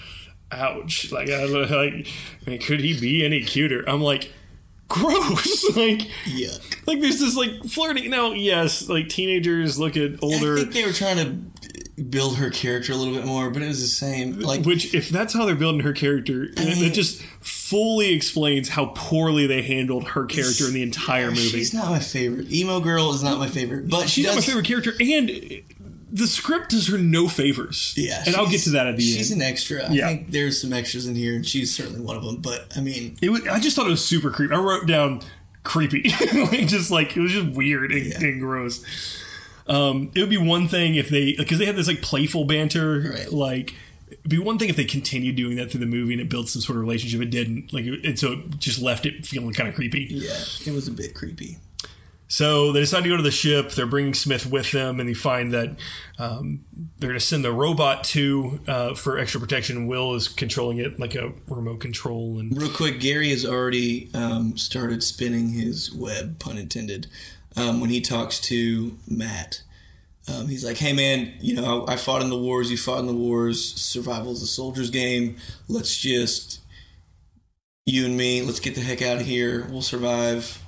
"Ouch!" 0.51 1.11
Like, 1.11 1.29
I, 1.29 1.45
like, 1.45 2.07
like, 2.45 2.61
could 2.61 2.81
he 2.81 2.99
be 2.99 3.23
any 3.23 3.43
cuter? 3.43 3.87
I'm 3.87 4.01
like, 4.01 4.33
gross. 4.87 5.63
like, 5.75 5.99
Yuck. 6.25 6.87
like 6.87 6.99
there's 7.01 7.19
this 7.19 7.35
like 7.35 7.63
flirting. 7.65 8.09
Now, 8.09 8.31
yes, 8.31 8.89
like 8.89 9.09
teenagers 9.09 9.79
look 9.79 9.95
at 9.95 10.21
older. 10.21 10.55
I 10.55 10.61
think 10.61 10.73
they 10.73 10.85
were 10.85 10.93
trying 10.93 11.17
to 11.17 11.54
build 12.09 12.37
her 12.37 12.49
character 12.49 12.91
a 12.91 12.95
little 12.95 13.13
bit 13.13 13.25
more, 13.25 13.49
but 13.49 13.61
it 13.61 13.67
was 13.67 13.79
the 13.81 13.87
same. 13.87 14.39
Like, 14.39 14.65
which, 14.65 14.93
if 14.93 15.09
that's 15.09 15.33
how 15.33 15.45
they're 15.45 15.55
building 15.55 15.81
her 15.81 15.93
character, 15.93 16.43
it, 16.43 16.57
mean- 16.59 16.83
it 16.83 16.93
just 16.93 17.21
fully 17.41 18.13
explains 18.13 18.69
how 18.69 18.87
poorly 18.95 19.47
they 19.47 19.61
handled 19.61 20.09
her 20.09 20.25
character 20.25 20.67
in 20.67 20.73
the 20.73 20.83
entire 20.83 21.29
movie. 21.29 21.41
she's 21.41 21.73
not 21.73 21.89
my 21.89 21.99
favorite. 21.99 22.51
Emo 22.51 22.79
girl 22.79 23.11
is 23.13 23.23
not 23.23 23.39
my 23.39 23.47
favorite, 23.47 23.89
but 23.89 24.09
she 24.09 24.21
She's 24.21 24.25
not 24.27 24.35
my 24.35 24.41
favorite 24.41 24.65
character, 24.65 24.91
and 24.99 25.61
the 26.11 26.27
script 26.27 26.69
does 26.71 26.87
her 26.87 26.97
no 26.97 27.27
favors. 27.27 27.93
Yeah, 27.97 28.23
and 28.25 28.35
I'll 28.35 28.49
get 28.49 28.61
to 28.61 28.69
that 28.71 28.87
at 28.87 28.95
the 28.97 29.01
She's 29.01 29.15
end. 29.15 29.19
She's 29.25 29.31
an 29.31 29.41
extra. 29.41 29.83
I 29.89 29.91
Yeah. 29.93 30.07
think 30.09 30.31
there's 30.31 30.61
some 30.61 30.71
extras 30.73 31.07
in 31.07 31.15
here, 31.15 31.35
and 31.35 31.45
she's 31.45 31.75
certainly 31.75 31.99
one 32.01 32.15
of 32.17 32.23
them. 32.23 32.37
But 32.37 32.71
I 32.75 32.81
mean, 32.81 33.17
It 33.21 33.29
was, 33.29 33.45
I 33.47 33.59
just 33.59 33.75
thought 33.75 33.87
it 33.87 33.91
was 33.91 34.03
super 34.05 34.29
creepy. 34.31 34.53
I 34.53 34.59
wrote 34.59 34.85
down 34.85 35.21
creepy, 35.63 36.03
like 36.33 36.67
just 36.67 36.91
like 36.91 37.15
it 37.17 37.19
was 37.21 37.31
just 37.31 37.47
weird 37.55 37.91
and, 37.91 38.13
and 38.23 38.39
gross. 38.39 38.83
Um, 39.67 40.11
it 40.15 40.19
would 40.19 40.29
be 40.29 40.37
one 40.37 40.67
thing 40.67 40.95
if 40.95 41.09
they 41.09 41.33
because 41.35 41.57
they 41.59 41.65
had 41.65 41.75
this 41.75 41.87
like 41.87 42.01
playful 42.01 42.45
banter, 42.45 43.11
Right. 43.13 43.31
like. 43.31 43.73
It'd 44.07 44.29
be 44.29 44.37
one 44.37 44.59
thing 44.59 44.69
if 44.69 44.75
they 44.75 44.85
continued 44.85 45.35
doing 45.35 45.55
that 45.57 45.71
through 45.71 45.79
the 45.79 45.87
movie 45.87 46.13
and 46.13 46.21
it 46.21 46.29
built 46.29 46.47
some 46.47 46.61
sort 46.61 46.77
of 46.77 46.81
relationship. 46.83 47.21
It 47.21 47.31
didn't, 47.31 47.73
like, 47.73 47.85
it, 47.85 48.05
and 48.05 48.19
so 48.19 48.33
it 48.33 48.59
just 48.59 48.79
left 48.79 49.07
it 49.07 49.25
feeling 49.25 49.51
kind 49.51 49.67
of 49.67 49.73
creepy. 49.73 50.05
yeah, 50.11 50.29
it 50.65 50.71
was 50.73 50.87
a 50.87 50.91
bit 50.91 51.15
creepy. 51.15 51.57
So 52.27 52.71
they 52.71 52.79
decide 52.81 53.03
to 53.03 53.09
go 53.09 53.17
to 53.17 53.23
the 53.23 53.31
ship. 53.31 53.71
They're 53.71 53.87
bringing 53.87 54.13
Smith 54.13 54.45
with 54.45 54.71
them, 54.71 54.99
and 54.99 55.09
they 55.09 55.15
find 55.15 55.51
that 55.53 55.75
um, 56.19 56.65
they're 56.99 57.09
going 57.09 57.19
to 57.19 57.25
send 57.25 57.43
the 57.43 57.51
robot 57.51 58.03
to 58.05 58.59
uh, 58.67 58.93
for 58.93 59.17
extra 59.17 59.39
protection. 59.39 59.87
Will 59.87 60.13
is 60.13 60.27
controlling 60.27 60.77
it 60.77 60.99
like 60.99 61.15
a 61.15 61.33
remote 61.47 61.79
control, 61.79 62.37
and 62.39 62.55
Real 62.55 62.69
quick, 62.69 62.99
Gary 62.99 63.29
has 63.29 63.43
already 63.45 64.09
um, 64.13 64.55
started 64.55 65.01
spinning 65.03 65.49
his 65.49 65.91
web, 65.93 66.37
pun 66.39 66.57
intended, 66.59 67.07
um, 67.55 67.79
when 67.81 67.89
he 67.89 68.01
talks 68.01 68.39
to 68.41 68.97
Matt. 69.07 69.61
Um, 70.27 70.47
he's 70.47 70.65
like, 70.65 70.77
"Hey 70.77 70.91
man, 70.93 71.33
you 71.39 71.55
know 71.55 71.85
I, 71.85 71.93
I 71.93 71.95
fought 71.97 72.21
in 72.21 72.29
the 72.29 72.37
wars. 72.37 72.71
You 72.71 72.77
fought 72.77 72.99
in 72.99 73.05
the 73.05 73.13
wars. 73.13 73.73
Survival 73.75 74.31
is 74.31 74.41
a 74.41 74.47
soldier's 74.47 74.89
game. 74.89 75.37
Let's 75.67 75.95
just 75.97 76.61
you 77.85 78.05
and 78.05 78.17
me. 78.17 78.41
Let's 78.41 78.59
get 78.59 78.73
the 78.75 78.81
heck 78.81 79.01
out 79.01 79.17
of 79.21 79.25
here. 79.27 79.67
We'll 79.69 79.83
survive. 79.83 80.63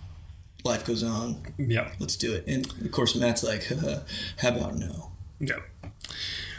Life 0.64 0.86
goes 0.86 1.04
on. 1.04 1.42
yeah, 1.58 1.92
Let's 2.00 2.16
do 2.16 2.34
it." 2.34 2.46
And 2.48 2.68
of 2.86 2.92
course, 2.92 3.16
Matt's 3.16 3.44
like, 3.44 3.66
"How 4.38 4.50
about 4.50 4.76
no?" 4.76 5.12
yeah. 5.40 5.58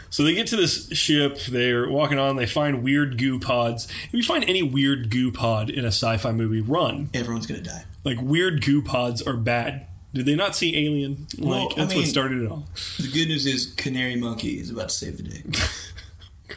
So 0.09 0.23
they 0.23 0.33
get 0.33 0.47
to 0.47 0.55
this 0.57 0.89
ship. 0.91 1.37
They're 1.45 1.87
walking 1.87 2.17
on. 2.17 2.35
They 2.35 2.47
find 2.47 2.83
weird 2.83 3.17
goo 3.17 3.39
pods. 3.39 3.87
If 4.07 4.13
you 4.13 4.23
find 4.23 4.43
any 4.43 4.63
weird 4.63 5.11
goo 5.11 5.31
pod 5.31 5.69
in 5.69 5.85
a 5.85 5.89
sci-fi 5.89 6.31
movie, 6.31 6.61
run. 6.61 7.09
Everyone's 7.13 7.45
gonna 7.45 7.61
die. 7.61 7.85
Like 8.03 8.17
weird 8.21 8.65
goo 8.65 8.81
pods 8.81 9.21
are 9.21 9.37
bad. 9.37 9.85
Did 10.13 10.25
they 10.25 10.35
not 10.35 10.55
see 10.55 10.75
Alien? 10.85 11.27
Like 11.37 11.49
Well, 11.49 11.69
I 11.73 11.75
that's 11.75 11.95
what 11.95 12.05
started 12.07 12.41
it 12.41 12.49
all. 12.49 12.65
The 12.97 13.11
good 13.11 13.27
news 13.27 13.45
is 13.45 13.67
Canary 13.75 14.15
Monkey 14.15 14.59
is 14.59 14.71
about 14.71 14.89
to 14.89 14.95
save 14.95 15.17
the 15.17 15.23
day. 15.23 15.43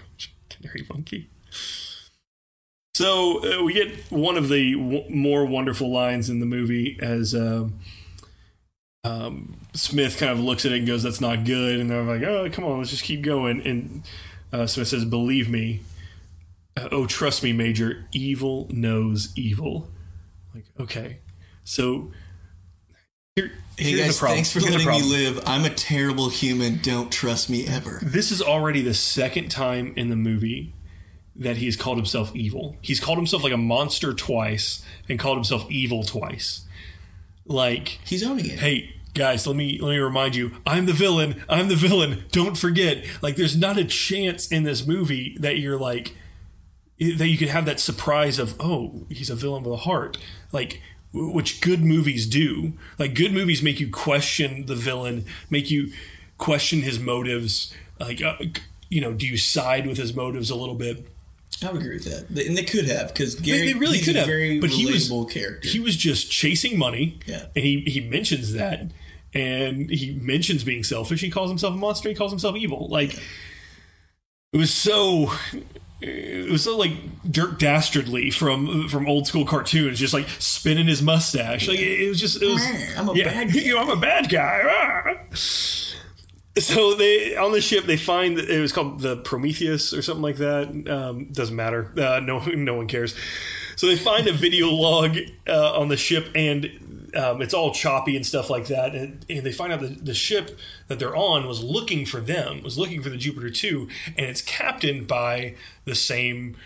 Canary 0.49 0.87
monkey. 0.89 1.29
So 2.95 3.61
uh, 3.61 3.63
we 3.65 3.73
get 3.75 4.11
one 4.11 4.37
of 4.37 4.49
the 4.49 4.75
w- 4.75 5.05
more 5.11 5.45
wonderful 5.45 5.91
lines 5.91 6.31
in 6.31 6.41
the 6.41 6.47
movie 6.47 6.99
as 7.03 7.35
um 7.35 7.81
um, 9.05 9.57
Smith 9.75 10.17
kind 10.19 10.31
of 10.31 10.39
looks 10.39 10.65
at 10.65 10.73
it 10.73 10.79
and 10.79 10.87
goes, 10.87 11.03
"That's 11.03 11.21
not 11.21 11.45
good," 11.45 11.81
and 11.81 11.91
they're 11.91 12.05
like, 12.05 12.23
"Oh, 12.23 12.49
come 12.51 12.65
on, 12.65 12.79
let's 12.79 12.91
just 12.91 13.03
keep 13.03 13.23
going." 13.23 13.61
And 13.67 14.03
uh, 14.53 14.67
Smith 14.67 14.89
says, 14.89 15.05
"Believe 15.05 15.51
me, 15.51 15.81
uh, 16.77 16.89
oh, 16.93 17.07
trust 17.07 17.43
me, 17.43 17.53
Major. 17.53 18.07
Evil 18.13 18.69
knows 18.71 19.33
evil." 19.35 19.89
Like, 20.55 20.67
okay, 20.79 21.19
so 21.65 22.13
here, 23.37 23.53
Hey 23.79 23.91
here's 23.93 24.01
guys, 24.01 24.15
the 24.17 24.19
problem. 24.21 24.37
thanks 24.37 24.53
for 24.53 24.61
Here's 24.61 24.85
letting 24.85 25.03
me 25.03 25.11
live. 25.11 25.43
I'm 25.47 25.65
a 25.65 25.71
terrible 25.71 26.29
human. 26.29 26.81
Don't 26.83 27.11
trust 27.11 27.49
me 27.49 27.67
ever. 27.67 27.99
This 28.03 28.31
is 28.31 28.43
already 28.43 28.83
the 28.83 28.93
second 28.95 29.51
time 29.51 29.95
in 29.97 30.11
the 30.11 30.17
movie 30.17 30.75
that 31.35 31.57
he's 31.57 31.77
called 31.77 31.97
himself 31.97 32.35
evil. 32.37 32.77
He's 32.83 33.01
called 33.01 33.17
himself 33.17 33.43
like 33.43 33.53
a 33.55 33.57
monster 33.59 34.13
twice 34.13 34.85
and 35.09 35.19
called 35.19 35.39
himself 35.39 35.71
evil 35.71 36.03
twice. 36.03 36.67
Like 37.47 38.01
He's 38.05 38.23
owning 38.23 38.47
it. 38.47 38.59
hey 38.59 38.95
guys 39.15 39.47
let 39.47 39.55
me 39.57 39.79
let 39.79 39.91
me 39.91 39.99
remind 39.99 40.35
you 40.35 40.51
i'm 40.67 40.87
the 40.87 40.93
villain 40.95 41.45
i'm 41.47 41.69
the 41.69 41.77
villain 41.77 42.25
don't 42.33 42.57
forget 42.57 43.05
like 43.21 43.37
there's 43.37 43.55
not 43.55 43.77
a 43.77 43.85
chance 43.85 44.51
in 44.51 44.63
this 44.63 44.87
movie 44.87 45.37
that 45.39 45.59
you're 45.59 45.77
like 45.79 46.17
that 46.99 47.29
you 47.29 47.37
could 47.37 47.49
have 47.49 47.67
that 47.67 47.79
surprise 47.79 48.39
of 48.39 48.55
oh 48.59 49.05
he's 49.11 49.29
a 49.29 49.35
villain 49.35 49.63
with 49.65 49.75
a 49.75 49.83
heart 49.83 50.17
like 50.51 50.81
which 51.13 51.61
good 51.61 51.81
movies 51.85 52.27
do 52.27 52.73
like 52.99 53.15
good 53.15 53.33
movies 53.33 53.63
make 53.63 53.79
you 53.81 53.91
question 53.91 54.67
the 54.67 54.75
villain 54.75 55.25
make 55.51 55.71
you 55.71 55.93
question 56.39 56.83
his 56.83 56.99
motives 56.99 57.73
like 58.01 58.23
uh, 58.23 58.37
you 58.89 59.01
know 59.01 59.13
do 59.13 59.27
you 59.27 59.37
side 59.37 59.87
with 59.87 59.99
his 59.99 60.15
motives 60.15 60.49
a 60.51 60.55
little 60.57 60.75
bit 60.75 61.07
I 61.65 61.71
would 61.71 61.81
agree 61.83 61.95
with 61.95 62.07
that, 62.07 62.29
They- 62.35 62.47
and 62.49 62.57
they 62.59 62.65
could 62.65 62.87
have 62.87 63.09
because 63.15 63.37
they, 63.37 63.45
Gary 63.45 63.73
they 63.73 63.79
really 63.79 63.99
he's 63.99 64.07
could 64.07 64.17
a 64.17 64.21
have, 64.21 64.27
very 64.27 64.59
but 64.59 64.71
he 64.71 64.85
was 64.87 65.09
character. 65.33 65.69
he 65.69 65.79
was 65.79 65.95
just 65.97 66.29
chasing 66.29 66.77
money, 66.77 67.21
Yeah. 67.25 67.47
and 67.55 67.65
he 67.65 67.81
he 67.83 68.01
mentions 68.01 68.53
that, 68.55 68.91
and 69.33 69.89
he 69.89 70.13
mentions 70.21 70.65
being 70.65 70.83
selfish. 70.83 71.21
He 71.21 71.31
calls 71.31 71.51
himself 71.51 71.75
a 71.75 71.77
monster. 71.77 72.09
He 72.09 72.17
calls 72.17 72.33
himself 72.33 72.57
evil. 72.57 72.89
Like 72.89 73.15
it 74.53 74.57
was 74.57 74.75
so. 74.75 75.31
It 76.03 76.51
was 76.51 76.65
so 76.65 76.77
like 76.77 76.93
Dirk 77.31 77.59
Dastardly 77.59 78.31
from 78.31 78.89
from 78.89 79.07
old 79.07 79.27
school 79.27 79.45
cartoons, 79.45 79.99
just 79.99 80.13
like 80.13 80.29
spinning 80.39 80.87
his 80.87 81.01
mustache. 81.01 81.69
Like 81.69 81.79
it, 81.79 82.01
it 82.03 82.09
was 82.09 82.21
just 82.21 82.43
it 82.43 82.47
was. 82.47 82.63
I'm 82.97 83.09
a 83.09 83.15
yeah, 83.15 83.25
bad 83.25 83.53
guy. 83.53 83.61
you 83.61 83.75
know, 83.75 83.83
I'm 83.83 83.91
a 83.91 83.97
bad 83.97 84.29
guy. 84.29 84.63
Ah. 84.65 85.37
So 86.59 86.95
they 86.95 87.37
on 87.37 87.53
the 87.53 87.61
ship 87.61 87.85
they 87.85 87.97
find 87.97 88.37
that 88.37 88.51
it 88.51 88.61
was 88.61 88.73
called 88.73 89.01
the 89.01 89.17
Prometheus 89.17 89.95
or 89.95 90.03
something 90.03 90.23
like 90.23 90.37
that. 90.37 90.69
Um, 90.91 91.29
doesn't 91.33 91.57
matter. 91.57 91.93
Uh, 91.97 92.21
no 92.21 92.39
no 92.47 92.75
one 92.75 92.89
cares. 92.89 93.15
So 93.77 93.87
they 93.87 93.97
find 93.97 94.27
a 94.27 94.33
video 94.33 94.69
log 94.69 95.17
uh, 95.49 95.79
on 95.79 95.89
the 95.89 95.97
ship 95.97 96.29
and 96.35 97.02
um, 97.17 97.43
it's 97.43 97.55
all 97.55 97.73
choppy 97.73 98.17
and 98.17 98.25
stuff 98.27 98.49
like 98.51 98.67
that. 98.69 98.95
And, 98.95 99.25
and 99.29 99.45
they 99.45 99.53
find 99.53 99.73
out 99.73 99.81
that 99.81 100.05
the 100.05 100.15
ship 100.15 100.59
that 100.89 100.99
they're 100.99 101.17
on 101.17 101.47
was 101.47 101.63
looking 101.63 102.07
for 102.07 102.21
them, 102.21 102.63
was 102.63 102.79
looking 102.79 103.03
for 103.03 103.09
the 103.11 103.17
Jupiter 103.17 103.51
2, 103.51 103.89
and 104.17 104.27
it's 104.27 104.43
captained 104.43 105.07
by 105.07 105.55
the 105.85 105.95
same 105.95 106.57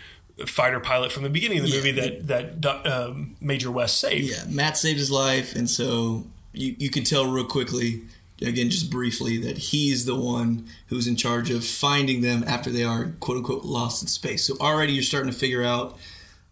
fighter 0.45 0.79
pilot 0.79 1.11
from 1.11 1.23
the 1.23 1.29
beginning 1.29 1.57
of 1.59 1.63
the 1.65 1.71
Yeah. 1.71 1.77
movie 1.77 1.91
that 2.27 2.61
that 2.61 2.87
um, 2.87 3.35
Major 3.41 3.71
West 3.71 3.99
saved. 3.99 4.29
yeah, 4.29 4.43
Matt 4.47 4.77
saved 4.77 4.99
his 4.99 5.09
life, 5.11 5.55
and 5.55 5.69
so 5.69 6.25
you 6.53 6.75
you 6.77 6.89
can 6.91 7.03
tell 7.03 7.25
real 7.25 7.45
quickly, 7.45 8.03
again, 8.41 8.69
just 8.69 8.91
briefly, 8.91 9.37
that 9.39 9.57
he's 9.57 10.05
the 10.05 10.13
one 10.15 10.67
who's 10.87 11.07
in 11.07 11.15
charge 11.15 11.49
of 11.49 11.65
finding 11.65 12.21
them 12.21 12.43
after 12.47 12.69
they 12.69 12.83
are 12.83 13.13
quote 13.19 13.37
unquote 13.37 13.65
lost 13.65 14.03
in 14.03 14.07
space. 14.07 14.45
So 14.45 14.55
already 14.61 14.93
you're 14.93 15.01
starting 15.03 15.31
to 15.31 15.37
figure 15.37 15.63
out, 15.63 15.97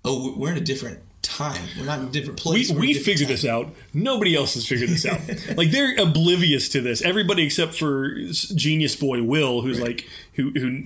oh, 0.04 0.34
we're 0.36 0.52
in 0.52 0.58
a 0.58 0.62
different 0.62 1.00
time. 1.26 1.68
We're 1.78 1.86
not 1.86 2.00
in 2.00 2.08
a 2.08 2.12
different 2.12 2.40
We, 2.46 2.52
place. 2.52 2.72
We're 2.72 2.80
we 2.80 2.88
different 2.94 3.06
figured 3.06 3.28
time. 3.28 3.36
this 3.36 3.46
out. 3.46 3.76
Nobody 3.94 4.36
else 4.36 4.54
has 4.54 4.68
figured 4.68 4.90
this 4.90 5.06
out. 5.06 5.20
like 5.58 5.72
they're 5.72 5.96
oblivious 6.00 6.70
to 6.70 6.82
this. 6.82 7.02
Everybody 7.02 7.44
except 7.44 7.76
for 7.76 8.16
genius 8.56 8.96
boy 8.96 9.24
Will, 9.24 9.62
who's 9.62 9.80
like 9.80 10.08
who 10.34 10.52
who 10.52 10.84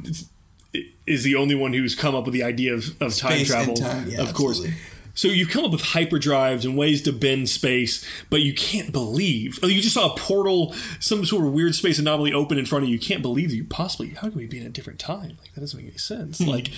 is 1.06 1.23
the 1.23 1.36
only 1.36 1.56
one 1.56 1.73
who's 1.73 1.95
come 1.95 2.15
up 2.15 2.25
with 2.25 2.34
the 2.34 2.43
idea 2.43 2.73
of, 2.73 3.02
of 3.02 3.15
time 3.15 3.43
travel. 3.43 3.75
time, 3.75 4.10
yeah, 4.10 4.21
of 4.21 4.34
course. 4.34 4.58
absolutely. 4.60 4.75
So 5.15 5.28
you've 5.28 5.49
come 5.49 5.65
up 5.65 5.71
with 5.71 5.82
hyperdrives 5.82 6.63
and 6.63 6.78
ways 6.78 7.02
to 7.02 7.12
bend 7.12 7.49
space, 7.49 8.06
but 8.30 8.39
you 8.39 8.54
can't 8.54 8.93
believe. 8.93 9.60
Oh, 9.62 9.67
you 9.67 9.82
just 9.82 9.95
saw 9.95 10.13
a 10.13 10.17
portal, 10.17 10.73
some 11.02 11.25
sort 11.25 11.45
of 11.45 11.52
weird 11.52 11.75
space 11.75 11.99
anomaly 11.99 12.32
open 12.32 12.58
in 12.58 12.65
front 12.65 12.84
of 12.84 12.89
you. 12.89 12.95
You 12.95 13.02
can't 13.02 13.21
believe 13.21 13.52
you 13.52 13.65
possibly. 13.65 14.12
How 14.12 14.30
can 14.30 14.38
we 14.38 14.45
be 14.45 14.60
in 14.60 14.65
a 14.65 14.69
different 14.69 14.97
time? 14.97 15.38
Like 15.41 15.54
that 15.56 15.60
doesn't 15.60 15.78
make 15.78 15.89
any 15.89 15.97
sense. 15.97 16.38
Hmm. 16.38 16.45
Like 16.47 16.71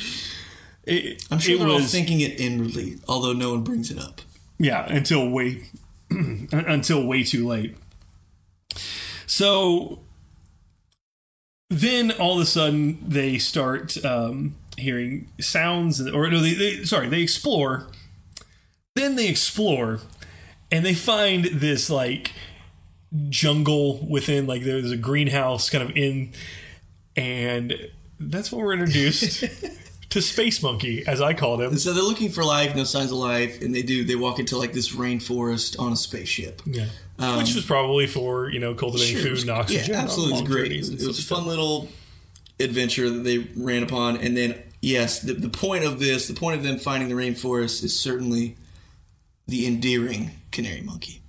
it. 0.85 1.25
I'm 1.31 1.39
sure 1.39 1.55
it 1.55 1.59
they're 1.59 1.67
all 1.67 1.79
thinking 1.79 2.21
it 2.21 2.39
inwardly, 2.39 2.99
although 3.07 3.33
no 3.33 3.51
one 3.51 3.63
brings 3.63 3.91
it 3.91 3.99
up. 3.99 4.21
yeah, 4.57 4.85
until 4.91 5.29
way 5.29 5.63
until 6.09 7.05
way 7.05 7.23
too 7.23 7.47
late. 7.47 7.75
So 9.25 9.99
then 11.69 12.11
all 12.11 12.35
of 12.35 12.41
a 12.41 12.45
sudden 12.45 12.99
they 13.07 13.37
start 13.37 14.03
um, 14.03 14.55
hearing 14.77 15.29
sounds, 15.39 16.01
or 16.01 16.29
no, 16.29 16.39
they, 16.39 16.53
they 16.53 16.83
sorry, 16.83 17.07
they 17.07 17.21
explore. 17.21 17.87
Then 18.95 19.15
they 19.15 19.29
explore, 19.29 20.01
and 20.69 20.85
they 20.85 20.93
find 20.93 21.45
this 21.45 21.89
like 21.89 22.33
jungle 23.29 24.05
within 24.05 24.47
like 24.47 24.63
there's 24.63 24.91
a 24.91 24.97
greenhouse 24.97 25.69
kind 25.69 25.83
of 25.83 25.95
in 25.97 26.31
and 27.15 27.89
that's 28.19 28.51
when 28.51 28.63
we're 28.63 28.73
introduced 28.73 29.43
to 30.11 30.21
space 30.21 30.61
monkey 30.63 31.03
as 31.07 31.19
i 31.21 31.33
called 31.33 31.61
him 31.61 31.75
So 31.77 31.91
they're 31.93 32.03
looking 32.03 32.29
for 32.31 32.43
life, 32.43 32.75
no 32.75 32.83
signs 32.83 33.11
of 33.11 33.17
life, 33.17 33.61
and 33.61 33.73
they 33.73 33.81
do. 33.81 34.03
They 34.03 34.15
walk 34.15 34.39
into 34.39 34.57
like 34.57 34.73
this 34.73 34.93
rainforest 34.95 35.79
on 35.79 35.91
a 35.91 35.95
spaceship. 35.95 36.61
yeah 36.65 36.85
Um, 37.19 37.37
which 37.37 37.55
was 37.55 37.65
probably 37.65 38.07
for 38.07 38.49
you 38.49 38.59
know 38.59 38.73
cultivating 38.75 39.15
Sure, 39.15 39.23
food 39.23 39.31
was- 39.31 39.41
and 39.43 39.51
oxygen 39.51 39.93
Yeah, 39.93 40.01
absolutely, 40.01 40.37
it 40.37 40.41
was 40.41 40.49
great. 40.51 40.71
It 40.73 41.07
was, 41.07 41.19
a 41.19 41.23
fun 41.23 41.45
little 41.47 41.87
adventure 42.59 43.09
that 43.09 43.23
they 43.23 43.39
ran 43.55 43.83
upon, 43.83 44.17
and 44.17 44.35
then 44.37 44.61
yes, 44.81 45.19
the, 45.19 45.33
the 45.33 45.49
point 45.49 45.83
of 45.85 45.99
this, 45.99 46.27
the 46.27 46.33
point 46.33 46.57
of 46.57 46.63
them 46.63 46.77
finding 46.77 47.09
the 47.09 47.15
rainforest, 47.15 47.83
is 47.83 47.97
certainly 47.99 48.55
the 49.47 49.65
endearing 49.65 50.31
canary 50.51 50.81
monkey. 50.81 51.21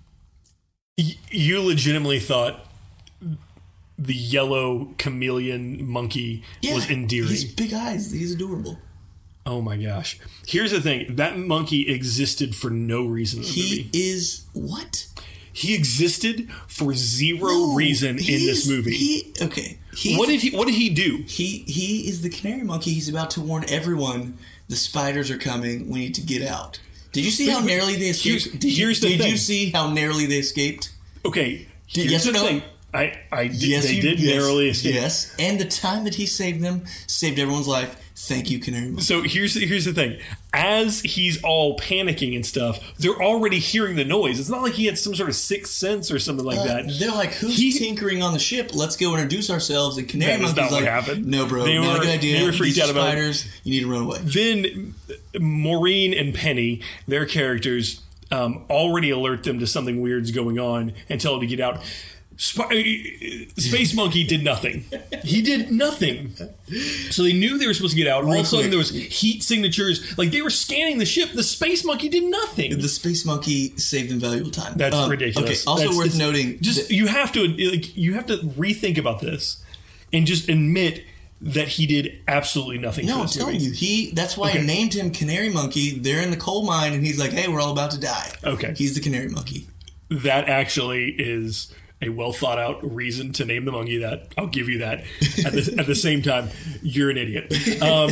Y- 0.98 1.16
you 1.30 1.60
legitimately 1.62 2.18
thought 2.20 2.66
the 4.06 4.14
yellow 4.14 4.94
chameleon 4.98 5.84
monkey 5.88 6.42
was 6.62 6.88
endearing 6.90 7.28
He's 7.28 7.44
big 7.44 7.72
eyes. 7.72 8.10
He's 8.12 8.32
adorable. 8.34 8.78
oh 9.44 9.60
my 9.60 9.76
gosh 9.76 10.18
here's 10.46 10.70
the 10.70 10.80
thing 10.80 11.16
that 11.16 11.36
monkey 11.38 11.88
existed 11.92 12.54
for 12.54 12.70
no 12.70 13.04
reason 13.06 13.42
He 13.42 13.90
is 13.92 14.44
what? 14.52 15.06
he 15.52 15.74
existed 15.74 16.48
for 16.66 16.94
zero 16.94 17.48
No, 17.52 17.74
reason 17.74 18.10
in 18.10 18.16
this 18.48 18.64
is- 18.64 18.68
movie 18.68 18.94
He 18.96 19.34
okay. 19.42 19.78
What 20.16 20.28
did 20.28 20.40
he 20.40 20.50
what 20.56 20.66
did 20.68 20.76
he 20.76 20.88
do 20.90 21.24
He 21.26 21.64
he 21.66 22.08
is 22.08 22.22
the 22.22 22.30
canary 22.30 22.62
monkey. 22.62 22.92
He's 22.94 23.08
about 23.10 23.30
to 23.32 23.40
warn 23.42 23.64
everyone 23.68 24.38
the 24.68 24.76
spiders 24.76 25.30
are 25.30 25.36
coming. 25.36 25.90
We 25.90 25.98
need 26.00 26.14
to 26.14 26.22
get 26.22 26.40
out. 26.48 26.80
Did 27.12 27.26
you 27.26 27.30
see 27.30 27.48
how 27.50 27.60
narrowly 27.60 27.96
they 27.96 28.06
here's- 28.06 28.24
escaped? 28.46 28.58
Did, 28.60 28.70
you, 28.78 28.86
here's 28.86 29.00
the 29.00 29.08
did 29.08 29.20
thing. 29.20 29.30
you 29.32 29.36
see 29.36 29.70
how 29.70 29.90
narrowly 29.92 30.24
they 30.24 30.38
escaped? 30.38 30.92
Okay, 31.26 31.66
Did- 31.92 32.10
yes 32.10 32.26
or 32.26 32.32
no? 32.32 32.40
thing. 32.46 32.62
I, 32.94 33.18
I 33.32 33.46
did, 33.46 33.62
Yes, 33.62 33.84
they 33.86 33.94
you- 33.94 34.02
did 34.02 34.20
yes, 34.20 34.34
narrowly 34.36 34.68
escape. 34.68 34.94
Yes, 34.94 35.34
and 35.38 35.58
the 35.58 35.64
time 35.64 36.04
that 36.04 36.16
he 36.16 36.26
saved 36.26 36.60
them 36.62 36.84
saved 37.06 37.38
everyone's 37.38 37.68
life. 37.68 37.96
Thank 38.14 38.50
you, 38.50 38.58
Canary. 38.60 39.00
So 39.00 39.22
here's 39.22 39.54
here's 39.54 39.86
the 39.86 39.92
thing. 39.94 40.18
As 40.52 41.00
he's 41.00 41.42
all 41.42 41.76
panicking 41.78 42.36
and 42.36 42.44
stuff, 42.46 42.78
they're 42.98 43.20
already 43.20 43.58
hearing 43.58 43.96
the 43.96 44.04
noise. 44.04 44.38
It's 44.38 44.50
not 44.50 44.62
like 44.62 44.74
he 44.74 44.84
had 44.86 44.96
some 44.98 45.14
sort 45.14 45.28
of 45.30 45.34
sixth 45.34 45.72
sense 45.72 46.10
or 46.10 46.18
something 46.20 46.44
like 46.44 46.58
Uh, 46.58 46.64
that. 46.66 46.98
they're 47.00 47.10
like, 47.10 47.32
"Who's 47.34 47.56
He- 47.56 47.72
tinkering 47.72 48.22
on 48.22 48.32
the 48.34 48.38
ship? 48.38 48.70
Let's 48.74 48.96
go 48.96 49.12
introduce 49.14 49.48
ourselves." 49.50 49.96
And 49.96 50.06
Canary 50.06 50.36
Monkey's 50.42 50.56
not 50.56 50.70
like, 50.70 50.84
happened. 50.84 51.26
"No, 51.26 51.46
bro, 51.46 51.64
They 51.64 51.74
not 51.78 51.94
were- 51.94 52.02
a 52.02 52.06
good 52.06 52.10
idea. 52.14 52.38
they 52.38 52.44
were 52.44 52.52
freaked 52.52 52.74
These 52.76 52.84
out 52.84 52.90
about 52.90 53.08
it. 53.08 53.12
spiders. 53.12 53.44
You 53.64 53.72
need 53.72 53.80
to 53.80 53.86
run 53.90 54.02
away." 54.02 54.18
Then 54.22 54.94
Maureen 55.40 56.12
and 56.14 56.34
Penny, 56.34 56.80
their 57.08 57.24
characters, 57.26 58.02
um, 58.30 58.64
already 58.70 59.10
alert 59.10 59.42
them 59.44 59.58
to 59.58 59.66
something 59.66 60.00
weird's 60.00 60.30
going 60.30 60.58
on 60.58 60.92
and 61.08 61.20
tell 61.20 61.32
them 61.32 61.40
to 61.40 61.46
get 61.46 61.60
out. 61.60 61.82
Sp- 62.42 62.74
Space 63.56 63.94
Monkey 63.94 64.24
did 64.24 64.42
nothing. 64.42 64.84
He 65.22 65.42
did 65.42 65.70
nothing. 65.70 66.32
So 67.10 67.22
they 67.22 67.32
knew 67.32 67.56
they 67.56 67.68
were 67.68 67.74
supposed 67.74 67.92
to 67.94 67.96
get 68.02 68.08
out. 68.08 68.24
All 68.24 68.32
of 68.34 68.40
a 68.40 68.44
sudden, 68.44 68.70
there 68.70 68.78
was 68.78 68.90
heat 68.90 69.44
signatures. 69.44 70.18
Like 70.18 70.32
they 70.32 70.42
were 70.42 70.50
scanning 70.50 70.98
the 70.98 71.04
ship. 71.06 71.30
The 71.34 71.44
Space 71.44 71.84
Monkey 71.84 72.08
did 72.08 72.24
nothing. 72.24 72.78
The 72.80 72.88
Space 72.88 73.24
Monkey 73.24 73.76
saved 73.76 74.10
them 74.10 74.18
valuable 74.18 74.50
time. 74.50 74.72
That's 74.76 74.94
Um, 74.96 75.08
ridiculous. 75.10 75.50
Okay, 75.66 75.70
also 75.70 75.82
That's- 75.84 75.96
worth 75.96 76.16
noting. 76.18 76.58
Just 76.60 76.88
that- 76.88 76.94
you 76.94 77.06
have 77.06 77.30
to 77.32 77.46
like 77.46 77.96
you 77.96 78.14
have 78.14 78.26
to 78.26 78.38
rethink 78.38 78.98
about 78.98 79.20
this 79.20 79.58
and 80.12 80.26
just 80.26 80.48
admit 80.48 81.04
that 81.40 81.68
he 81.68 81.86
did 81.86 82.18
absolutely 82.26 82.78
nothing. 82.78 83.06
no, 83.06 83.20
I'm 83.22 83.28
telling 83.28 83.54
movie. 83.54 83.66
you, 83.66 83.72
he. 83.72 84.10
That's 84.12 84.36
why 84.36 84.50
I 84.50 84.58
named 84.60 84.94
him 84.94 85.10
Canary 85.12 85.48
Monkey. 85.48 85.96
They're 85.98 86.22
in 86.22 86.30
the 86.30 86.36
coal 86.36 86.64
mine, 86.66 86.92
and 86.92 87.04
he's 87.06 87.18
like, 87.20 87.30
"Hey, 87.32 87.46
we're 87.48 87.60
all 87.60 87.72
about 87.72 87.92
to 87.92 88.00
die." 88.00 88.30
Okay. 88.44 88.74
he's 88.76 88.94
the 88.94 89.00
Canary 89.00 89.28
Monkey. 89.28 89.68
That 90.08 90.48
actually 90.48 91.10
is 91.18 91.72
a 92.02 92.08
well 92.08 92.32
thought 92.32 92.58
out 92.58 92.80
reason 92.94 93.32
to 93.34 93.44
name 93.44 93.64
the 93.64 93.72
monkey 93.72 93.98
that. 93.98 94.28
I'll 94.36 94.46
give 94.48 94.68
you 94.68 94.78
that. 94.78 95.00
At 95.44 95.52
the, 95.52 95.74
at 95.78 95.86
the 95.86 95.94
same 95.94 96.22
time, 96.22 96.48
you're 96.82 97.10
an 97.10 97.16
idiot. 97.16 97.52
Um, 97.82 98.10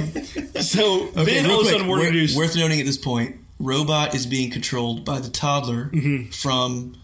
so 0.63 1.09
Okay, 1.17 1.25
then 1.43 1.51
all 1.51 1.61
of 1.61 1.67
a 1.67 1.71
sudden 1.71 1.87
we're 1.89 1.99
introduced. 2.01 2.37
worth 2.37 2.57
noting 2.57 2.81
at 2.81 2.87
this 2.87 2.99
point, 2.99 3.37
Robot 3.59 4.15
is 4.15 4.27
being 4.27 4.51
controlled 4.51 5.05
by 5.05 5.19
the 5.21 5.29
toddler 5.31 5.91
from 6.33 6.97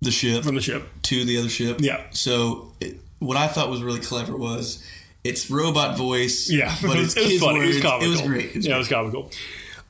the 0.00 0.10
ship 0.10 0.38
Mm-hmm. 0.40 0.46
from 0.46 0.54
the 0.56 0.60
ship. 0.60 0.86
to 1.02 1.24
the 1.24 1.38
other 1.38 1.48
ship. 1.48 1.78
Yeah. 1.80 2.02
So 2.10 2.72
it, 2.80 2.96
what 3.20 3.36
I 3.36 3.46
thought 3.48 3.70
was 3.70 3.82
really 3.82 4.00
clever 4.00 4.36
was 4.36 4.84
it's 5.24 5.50
robot 5.50 5.96
voice. 5.96 6.50
Yeah, 6.50 6.74
but 6.82 6.98
it 6.98 7.04
it's 7.04 7.14
was, 7.14 7.24
it 7.26 7.32
was 7.32 7.42
funny. 7.42 7.58
words. 7.60 7.70
It 7.70 7.74
was 7.76 7.82
comical. 7.82 8.06
It 8.06 8.10
was 8.10 8.20
great. 8.22 8.44
It 8.50 8.56
was 8.56 8.66
yeah, 8.66 8.70
great. 8.72 8.74
it 8.76 8.78
was 8.78 8.88
comical. 8.88 9.30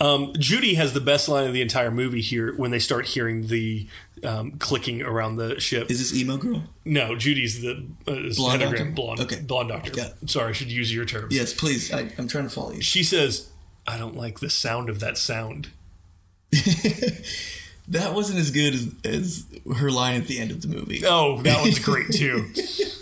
Um, 0.01 0.33
Judy 0.39 0.75
has 0.75 0.93
the 0.93 1.01
best 1.01 1.29
line 1.29 1.47
of 1.47 1.53
the 1.53 1.63
entire 1.63 1.91
movie 1.91 2.21
here 2.21 2.55
when 2.57 2.71
they 2.73 2.79
start 2.81 3.07
hearing 3.07 3.47
the 3.47 3.87
um, 4.25 4.53
clicking 4.53 5.03
around 5.03 5.37
the 5.37 5.61
ship. 5.61 5.91
Is 5.91 5.99
this 5.99 6.19
emo 6.21 6.37
girl? 6.37 6.65
No, 6.85 7.15
Judy's 7.15 7.63
the 7.63 7.87
uh, 8.09 8.35
Blonde 8.37 8.61
Heather 8.63 8.65
doctor? 8.65 8.77
Graham, 8.77 8.95
blonde, 8.95 9.21
Okay. 9.21 9.41
blonde 9.41 9.69
doctor. 9.69 9.93
Yeah. 9.95 10.09
Sorry, 10.27 10.49
I 10.49 10.53
should 10.53 10.71
use 10.73 10.93
your 10.93 11.05
terms. 11.05 11.35
Yes, 11.35 11.53
please. 11.53 11.93
I, 11.93 12.11
I'm 12.19 12.27
trying 12.29 12.45
to 12.45 12.51
follow 12.51 12.73
you. 12.73 12.83
She 12.83 13.03
says, 13.05 13.51
"I 13.87 13.97
don't 13.97 14.17
like 14.17 14.41
the 14.41 14.51
sound 14.51 14.89
of 14.89 15.01
that 15.01 15.17
sound." 15.17 15.69
That 17.89 18.15
wasn't 18.15 18.39
as 18.39 18.51
good 18.51 18.73
as, 18.73 18.95
as 19.05 19.47
her 19.77 19.91
line 19.91 20.19
at 20.19 20.27
the 20.27 20.39
end 20.39 20.51
of 20.51 20.63
the 20.63 20.69
movie. 20.69 21.03
Oh, 21.07 21.43
that 21.43 21.61
one's 21.61 21.79
great 21.79 22.11
too. 22.11 22.51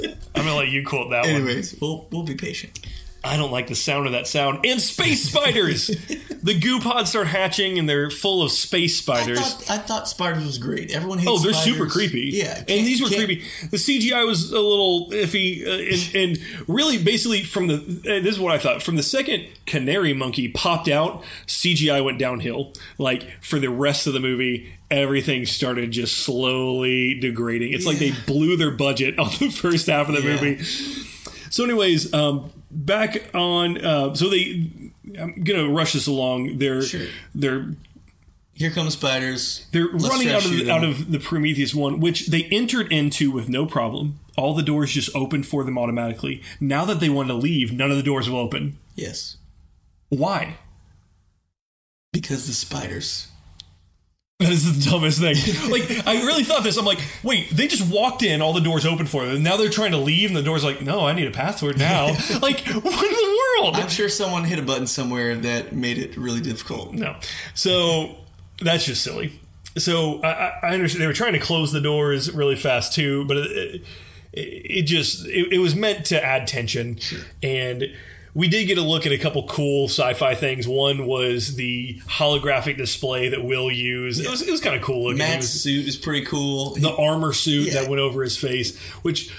I'm 0.34 0.44
gonna 0.44 0.56
let 0.56 0.70
you 0.70 0.84
quote 0.84 1.10
that 1.10 1.20
one. 1.20 1.30
Anyways, 1.36 1.80
we'll 1.80 2.08
we'll 2.10 2.24
be 2.24 2.34
patient. 2.34 2.80
I 3.24 3.36
don't 3.36 3.52
like 3.52 3.68
the 3.68 3.76
sound 3.76 4.06
of 4.06 4.12
that 4.12 4.26
sound. 4.26 4.66
And 4.66 4.80
space 4.80 5.28
spiders. 5.30 5.86
the 6.42 6.58
goo 6.58 6.80
pods 6.80 7.10
start 7.10 7.28
hatching, 7.28 7.78
and 7.78 7.88
they're 7.88 8.10
full 8.10 8.42
of 8.42 8.50
space 8.50 8.98
I 9.08 9.20
spiders. 9.22 9.38
thought, 9.54 9.70
I 9.70 9.78
thought 9.78 10.08
spiders 10.08 10.44
was 10.44 10.58
great. 10.58 10.90
Everyone 10.92 11.18
hates. 11.18 11.30
Oh, 11.30 11.38
they're 11.38 11.52
spiders. 11.52 11.72
super 11.76 11.86
creepy. 11.88 12.30
Yeah, 12.32 12.58
and 12.58 12.66
these 12.68 13.00
were 13.00 13.08
creepy. 13.08 13.44
The 13.70 13.76
CGI 13.76 14.26
was 14.26 14.50
a 14.50 14.58
little 14.60 15.08
iffy, 15.10 15.64
uh, 15.64 15.70
and, 16.16 16.38
and 16.40 16.68
really, 16.68 17.02
basically, 17.02 17.44
from 17.44 17.68
the 17.68 17.74
uh, 17.76 18.20
this 18.22 18.34
is 18.34 18.40
what 18.40 18.52
I 18.52 18.58
thought. 18.58 18.82
From 18.82 18.96
the 18.96 19.02
second 19.04 19.46
canary 19.66 20.12
monkey 20.14 20.48
popped 20.48 20.88
out, 20.88 21.22
CGI 21.46 22.04
went 22.04 22.18
downhill. 22.18 22.72
Like 22.98 23.40
for 23.40 23.60
the 23.60 23.70
rest 23.70 24.08
of 24.08 24.14
the 24.14 24.20
movie, 24.20 24.72
everything 24.90 25.46
started 25.46 25.92
just 25.92 26.16
slowly 26.16 27.14
degrading. 27.20 27.72
It's 27.72 27.86
like 27.86 27.98
they 27.98 28.12
blew 28.26 28.56
their 28.56 28.72
budget 28.72 29.16
on 29.20 29.30
the 29.38 29.48
first 29.50 29.86
half 29.86 30.08
of 30.08 30.16
the 30.16 30.22
Yeah. 30.22 30.34
movie. 30.40 30.64
So, 31.50 31.64
anyways, 31.64 32.12
um, 32.14 32.50
back 32.72 33.30
on. 33.34 33.84
Uh, 33.84 34.14
so 34.14 34.28
they. 34.28 34.70
I'm 35.18 35.42
gonna 35.44 35.68
rush 35.68 35.92
this 35.92 36.06
along. 36.06 36.58
They're 36.58 36.80
Sure. 36.82 37.06
they're 37.34 37.74
Here 38.54 38.70
come 38.70 38.88
spiders. 38.90 39.66
they're 39.72 39.88
Let's 39.92 40.08
running 40.08 40.28
out 40.30 40.44
of 40.44 40.50
the, 40.50 40.70
out 40.70 40.84
of 40.84 41.10
the 41.10 41.18
Prometheus 41.18 41.74
one, 41.74 42.00
which 42.00 42.28
they 42.28 42.44
entered 42.44 42.90
into 42.92 43.30
with 43.30 43.48
no 43.48 43.66
problem. 43.66 44.20
All 44.36 44.54
the 44.54 44.62
doors 44.62 44.92
just 44.92 45.14
opened 45.14 45.46
for 45.46 45.64
them 45.64 45.76
automatically. 45.76 46.40
Now 46.60 46.84
that 46.86 47.00
they 47.00 47.08
want 47.10 47.28
to 47.28 47.34
leave, 47.34 47.72
none 47.72 47.90
of 47.90 47.96
the 47.96 48.02
doors 48.02 48.30
will 48.30 48.38
open. 48.38 48.78
Yes, 48.94 49.36
Why? 50.08 50.56
because 52.12 52.46
the 52.46 52.52
spiders. 52.52 53.28
That 54.42 54.52
is 54.52 54.84
the 54.84 54.90
dumbest 54.90 55.20
thing. 55.20 55.36
like, 55.70 56.06
I 56.06 56.24
really 56.24 56.44
thought 56.44 56.62
this. 56.64 56.76
I'm 56.76 56.84
like, 56.84 57.00
wait, 57.22 57.50
they 57.50 57.66
just 57.68 57.90
walked 57.92 58.22
in, 58.22 58.42
all 58.42 58.52
the 58.52 58.60
doors 58.60 58.84
open 58.86 59.06
for 59.06 59.24
them. 59.24 59.36
And 59.36 59.44
now 59.44 59.56
they're 59.56 59.68
trying 59.70 59.92
to 59.92 59.98
leave, 59.98 60.28
and 60.30 60.36
the 60.36 60.42
door's 60.42 60.64
like, 60.64 60.82
no, 60.82 61.06
I 61.06 61.12
need 61.14 61.26
a 61.26 61.30
password 61.30 61.78
now. 61.78 62.06
like, 62.42 62.60
what 62.66 62.84
in 62.84 63.12
the 63.14 63.38
world? 63.60 63.76
I'm 63.76 63.88
sure 63.88 64.08
someone 64.08 64.44
hit 64.44 64.58
a 64.58 64.62
button 64.62 64.86
somewhere 64.86 65.34
that 65.36 65.72
made 65.72 65.98
it 65.98 66.16
really 66.16 66.40
difficult. 66.40 66.92
No. 66.92 67.16
So 67.54 68.16
that's 68.60 68.84
just 68.84 69.02
silly. 69.02 69.40
So 69.78 70.20
I, 70.22 70.28
I- 70.28 70.58
I 70.64 70.74
understand 70.74 71.02
they 71.02 71.06
were 71.06 71.12
trying 71.12 71.32
to 71.32 71.38
close 71.38 71.72
the 71.72 71.80
doors 71.80 72.30
really 72.32 72.56
fast 72.56 72.92
too, 72.92 73.24
but 73.26 73.36
it, 73.38 73.50
it, 73.52 73.82
it 74.34 74.82
just 74.82 75.26
it, 75.26 75.52
it 75.54 75.58
was 75.58 75.74
meant 75.74 76.04
to 76.06 76.22
add 76.24 76.46
tension, 76.46 76.98
and 77.42 77.84
we 78.34 78.48
did 78.48 78.64
get 78.66 78.78
a 78.78 78.82
look 78.82 79.04
at 79.06 79.12
a 79.12 79.18
couple 79.18 79.46
cool 79.46 79.88
sci-fi 79.88 80.34
things. 80.34 80.66
One 80.66 81.06
was 81.06 81.56
the 81.56 82.00
holographic 82.06 82.76
display 82.78 83.28
that 83.30 83.44
Will 83.44 83.70
used. 83.70 84.24
It 84.24 84.30
was 84.30 84.42
it 84.46 84.50
was 84.50 84.60
kind 84.60 84.76
of 84.76 84.82
cool 84.82 85.04
looking. 85.04 85.18
Matt's 85.18 85.52
was- 85.52 85.62
suit 85.62 85.86
is 85.86 85.96
pretty 85.96 86.24
cool. 86.26 86.74
the 86.74 86.94
armor 86.94 87.32
suit 87.32 87.68
Yeah. 87.68 87.80
that 87.82 87.90
went 87.90 88.00
over 88.00 88.22
his 88.22 88.36
face, 88.36 88.78
which 89.02 89.30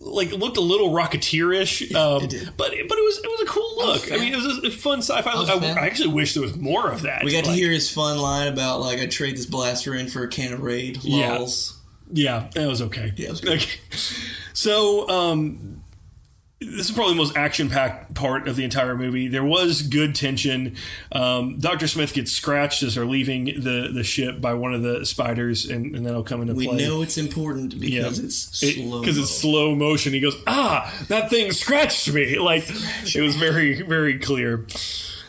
like 0.00 0.30
looked 0.32 0.56
a 0.56 0.62
little 0.62 0.90
rocketeerish, 0.90 1.94
um, 1.96 2.22
it 2.24 2.30
did. 2.30 2.44
but 2.56 2.70
but 2.70 2.98
it 2.98 3.04
was 3.04 3.18
it 3.18 3.26
was 3.30 3.40
a 3.42 3.46
cool 3.46 3.76
look. 3.76 4.04
I 4.04 4.06
fan. 4.08 4.20
mean, 4.20 4.34
it 4.34 4.36
was 4.36 4.58
a 4.64 4.70
fun 4.70 4.98
sci-fi. 5.02 5.34
look. 5.38 5.48
I. 5.48 5.82
I 5.82 5.86
actually 5.86 6.08
wish 6.14 6.34
there 6.34 6.42
was 6.42 6.56
more 6.56 6.90
of 6.90 7.02
that. 7.02 7.24
we 7.24 7.32
got 7.32 7.44
to 7.44 7.52
hear 7.52 7.70
his 7.70 7.90
fun 7.90 8.18
line 8.18 8.48
about 8.52 8.80
like 8.80 8.98
I 8.98 9.06
trade 9.06 9.36
this 9.36 9.46
blaster 9.46 9.94
in 9.94 10.08
for 10.08 10.22
a 10.22 10.28
can 10.28 10.52
of 10.52 10.60
Raid. 10.60 10.98
Yeah. 11.02 11.46
Yeah, 12.12 12.48
that 12.54 12.68
was 12.68 12.82
okay. 12.82 13.12
Yeah, 13.16 13.28
it 13.28 13.30
was 13.30 13.40
good. 13.40 13.62
Okay. 13.62 13.80
So, 14.56 15.08
um, 15.08 15.82
this 16.64 16.88
is 16.88 16.92
probably 16.92 17.14
the 17.14 17.18
most 17.18 17.36
action-packed 17.36 18.14
part 18.14 18.48
of 18.48 18.56
the 18.56 18.64
entire 18.64 18.96
movie. 18.96 19.28
There 19.28 19.44
was 19.44 19.82
good 19.82 20.14
tension. 20.14 20.76
Um, 21.12 21.58
Doctor 21.58 21.86
Smith 21.86 22.12
gets 22.14 22.32
scratched 22.32 22.82
as 22.82 22.94
they're 22.94 23.04
leaving 23.06 23.44
the, 23.44 23.90
the 23.92 24.04
ship 24.04 24.40
by 24.40 24.54
one 24.54 24.74
of 24.74 24.82
the 24.82 25.04
spiders, 25.06 25.64
and, 25.66 25.94
and 25.94 26.04
that'll 26.06 26.22
come 26.24 26.42
into 26.42 26.54
We 26.54 26.66
play. 26.66 26.76
We 26.76 26.86
know 26.86 27.02
it's 27.02 27.18
important 27.18 27.74
Yeah. 27.74 28.02
because 28.02 28.18
it's 28.18 28.36
slow. 28.58 29.00
because 29.00 29.18
it's 29.18 29.30
slow 29.30 29.74
motion. 29.74 30.12
He 30.12 30.20
goes, 30.20 30.36
"Ah, 30.46 30.92
that 31.08 31.30
thing 31.30 31.52
scratched 31.52 32.12
me!" 32.12 32.38
Like 32.44 32.64
it 33.14 33.20
was 33.20 33.36
very, 33.36 33.82
very 33.82 34.18
clear. 34.18 34.66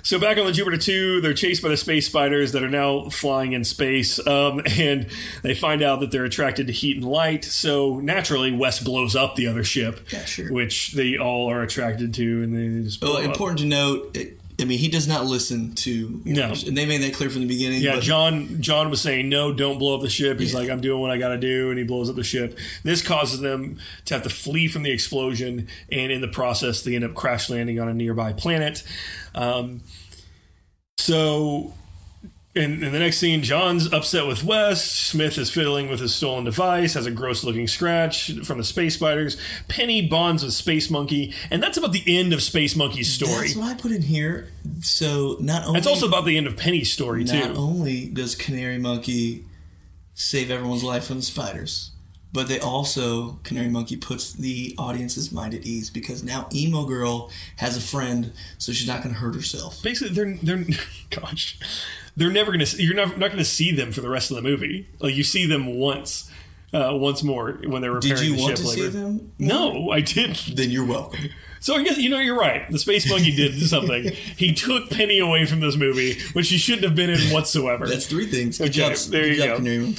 So 0.05 0.19
back 0.19 0.37
on 0.37 0.45
the 0.45 0.51
Jupiter 0.51 0.77
2, 0.77 1.21
they're 1.21 1.33
chased 1.33 1.63
by 1.63 1.69
the 1.69 1.77
space 1.77 2.05
spiders 2.05 2.51
that 2.51 2.61
are 2.61 2.69
now 2.69 3.09
flying 3.09 3.53
in 3.53 3.63
space, 3.63 4.19
um, 4.27 4.61
and 4.77 5.07
they 5.41 5.55
find 5.55 5.81
out 5.81 5.99
that 6.01 6.11
they're 6.11 6.25
attracted 6.25 6.67
to 6.67 6.73
heat 6.73 6.97
and 6.97 7.05
light. 7.05 7.43
So 7.43 7.99
naturally, 7.99 8.51
West 8.51 8.83
blows 8.85 9.15
up 9.15 9.35
the 9.35 9.47
other 9.47 9.63
ship, 9.63 9.99
Yeah, 10.13 10.23
sure. 10.25 10.53
which 10.53 10.91
they 10.91 11.17
all 11.17 11.49
are 11.49 11.63
attracted 11.63 12.13
to, 12.13 12.43
and 12.43 12.55
they 12.55 12.83
just 12.83 12.99
blow 13.01 13.15
Well, 13.15 13.23
important 13.23 13.59
to 13.61 13.65
note. 13.65 14.15
It, 14.15 14.39
I 14.59 14.63
mean, 14.63 14.79
he 14.79 14.87
does 14.87 15.05
not 15.07 15.25
listen 15.25 15.73
to 15.75 16.21
No. 16.23 16.53
and 16.65 16.77
they 16.77 16.85
made 16.85 17.01
that 17.01 17.13
clear 17.13 17.29
from 17.29 17.41
the 17.41 17.47
beginning. 17.47 17.81
Yeah, 17.81 17.99
John. 17.99 18.61
John 18.61 18.89
was 18.89 19.01
saying, 19.01 19.27
"No, 19.27 19.51
don't 19.51 19.77
blow 19.79 19.95
up 19.95 20.01
the 20.01 20.09
ship." 20.09 20.39
He's 20.39 20.53
Yeah. 20.53 20.59
like, 20.59 20.69
"I'm 20.69 20.79
doing 20.79 21.01
what 21.01 21.11
I 21.11 21.17
got 21.17 21.29
to 21.29 21.37
do," 21.37 21.69
and 21.71 21.77
he 21.77 21.83
blows 21.83 22.09
up 22.09 22.15
the 22.15 22.23
ship. 22.23 22.57
This 22.83 23.01
causes 23.01 23.41
them 23.41 23.77
to 24.05 24.13
have 24.13 24.23
to 24.23 24.29
flee 24.29 24.67
from 24.69 24.83
the 24.83 24.91
explosion, 24.91 25.67
and 25.91 26.11
in 26.11 26.21
the 26.21 26.27
process, 26.29 26.81
they 26.83 26.95
end 26.95 27.03
up 27.03 27.15
crash 27.15 27.49
landing 27.49 27.79
on 27.81 27.89
a 27.89 27.93
nearby 27.93 28.31
planet. 28.31 28.83
Um, 29.33 29.81
so, 30.97 31.73
in, 32.55 32.81
in 32.83 32.93
the 32.93 32.99
next 32.99 33.17
scene, 33.17 33.43
John's 33.43 33.91
upset 33.91 34.27
with 34.27 34.43
West. 34.43 35.07
Smith 35.07 35.37
is 35.37 35.51
fiddling 35.51 35.89
with 35.89 35.99
his 35.99 36.15
stolen 36.15 36.45
device, 36.45 36.93
has 36.93 37.05
a 37.05 37.11
gross 37.11 37.43
looking 37.43 37.67
scratch 37.67 38.31
from 38.45 38.57
the 38.57 38.63
space 38.63 38.95
spiders. 38.95 39.35
Penny 39.67 40.07
bonds 40.07 40.41
with 40.41 40.53
Space 40.53 40.89
Monkey, 40.89 41.33
and 41.51 41.61
that's 41.61 41.77
about 41.77 41.91
the 41.91 42.03
end 42.07 42.31
of 42.31 42.41
Space 42.41 42.75
Monkey's 42.75 43.13
story. 43.13 43.47
That's 43.47 43.55
what 43.57 43.67
I 43.67 43.73
put 43.73 43.91
in 43.91 44.01
here. 44.03 44.47
So 44.79 45.35
not 45.41 45.65
only 45.65 45.79
It's 45.79 45.87
also 45.87 46.07
about 46.07 46.23
the 46.23 46.37
end 46.37 46.47
of 46.47 46.55
Penny's 46.55 46.91
story 46.91 47.25
too. 47.25 47.39
not 47.39 47.57
only 47.57 48.07
does 48.07 48.35
Canary 48.35 48.77
Monkey 48.77 49.43
save 50.13 50.49
everyone's 50.49 50.83
life 50.83 51.07
from 51.07 51.17
the 51.17 51.23
spiders, 51.23 51.91
but 52.31 52.47
they 52.47 52.59
also 52.59 53.39
Canary 53.43 53.69
Monkey 53.69 53.97
puts 53.97 54.31
the 54.31 54.75
audience's 54.77 55.29
mind 55.29 55.53
at 55.53 55.65
ease 55.65 55.89
because 55.89 56.23
now 56.23 56.47
Emo 56.53 56.85
Girl 56.85 57.29
has 57.57 57.75
a 57.75 57.81
friend, 57.81 58.31
so 58.57 58.71
she's 58.71 58.87
not 58.87 59.03
going 59.03 59.13
to 59.13 59.19
hurt 59.19 59.35
herself. 59.35 59.83
basically 59.83 60.15
they're 60.15 60.37
they're 60.41 60.65
gosh 61.09 61.59
they're 62.17 62.31
never 62.31 62.51
gonna 62.51 62.65
you're 62.77 62.95
not, 62.95 63.17
not 63.17 63.31
gonna 63.31 63.43
see 63.45 63.71
them 63.71 63.91
for 63.91 64.01
the 64.01 64.09
rest 64.09 64.31
of 64.31 64.35
the 64.35 64.41
movie 64.43 64.87
like 64.99 65.15
you 65.15 65.23
see 65.23 65.45
them 65.45 65.65
once 65.77 66.29
uh, 66.73 66.89
once 66.93 67.23
more 67.23 67.53
when 67.67 67.81
they're 67.81 67.91
repairing 67.93 68.17
Did 68.17 68.25
you 68.27 68.35
the 68.35 68.41
want 68.41 68.57
ship 68.57 68.65
to 68.65 68.71
see 68.71 68.87
them? 68.87 69.31
no 69.39 69.91
i 69.91 70.01
didn't 70.01 70.55
Then 70.55 70.71
you're 70.71 70.85
welcome. 70.85 71.29
so 71.61 71.75
i 71.75 71.83
guess 71.83 71.97
you 71.97 72.09
know 72.09 72.19
you're 72.19 72.37
right 72.37 72.69
the 72.69 72.79
space 72.79 73.09
monkey 73.09 73.33
did 73.35 73.53
something 73.67 74.11
he 74.37 74.53
took 74.53 74.89
penny 74.89 75.19
away 75.19 75.45
from 75.45 75.59
this 75.61 75.75
movie 75.77 76.19
which 76.33 76.47
she 76.47 76.57
shouldn't 76.57 76.83
have 76.83 76.95
been 76.95 77.09
in 77.09 77.19
whatsoever 77.31 77.87
That's 77.87 78.07
three 78.07 78.25
things. 78.27 78.57
Good 78.57 78.69
Okay, 78.69 78.93
job, 78.93 78.95
there 79.11 79.21
good 79.23 79.37
you 79.37 79.43
job, 79.43 79.63
go. 79.63 79.95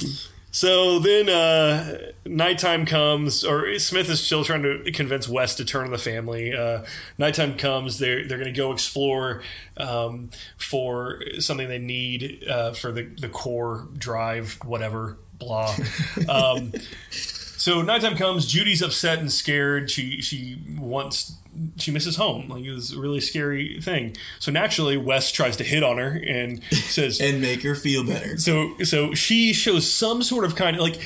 So 0.57 0.97
then 0.97 1.29
uh, 1.29 2.13
nighttime 2.25 2.87
comes, 2.87 3.43
or 3.43 3.77
Smith 3.77 4.09
is 4.09 4.25
still 4.25 4.43
trying 4.43 4.63
to 4.63 4.91
convince 4.91 5.29
West 5.29 5.57
to 5.57 5.65
turn 5.65 5.85
on 5.85 5.91
the 5.91 5.99
family. 5.99 6.51
Uh, 6.51 6.83
nighttime 7.19 7.53
comes, 7.57 7.99
they're, 7.99 8.27
they're 8.27 8.39
going 8.39 8.51
to 8.51 8.59
go 8.59 8.71
explore 8.71 9.43
um, 9.79 10.31
for 10.57 11.21
something 11.37 11.67
they 11.67 11.77
need 11.77 12.43
uh, 12.49 12.71
for 12.71 12.91
the, 12.91 13.03
the 13.03 13.29
core 13.29 13.87
drive, 13.95 14.57
whatever, 14.65 15.19
blah. 15.37 15.75
Um, 16.27 16.73
so 17.11 17.83
nighttime 17.83 18.17
comes, 18.17 18.47
Judy's 18.47 18.81
upset 18.81 19.19
and 19.19 19.31
scared. 19.31 19.91
She 19.91 20.21
she 20.21 20.57
wants 20.77 21.33
she 21.77 21.91
misses 21.91 22.15
home. 22.15 22.49
Like 22.49 22.63
it's 22.65 22.93
a 22.93 22.99
really 22.99 23.19
scary 23.21 23.79
thing. 23.81 24.15
So 24.39 24.51
naturally, 24.51 24.97
West 24.97 25.33
tries 25.35 25.57
to 25.57 25.63
hit 25.63 25.83
on 25.83 25.97
her 25.97 26.21
and 26.25 26.63
says, 26.71 27.19
and 27.21 27.41
make 27.41 27.63
her 27.63 27.75
feel 27.75 28.03
better. 28.05 28.37
so 28.37 28.77
so 28.83 29.13
she 29.13 29.53
shows 29.53 29.91
some 29.91 30.21
sort 30.23 30.45
of 30.45 30.55
kind 30.55 30.75
of 30.75 30.81
like 30.81 30.99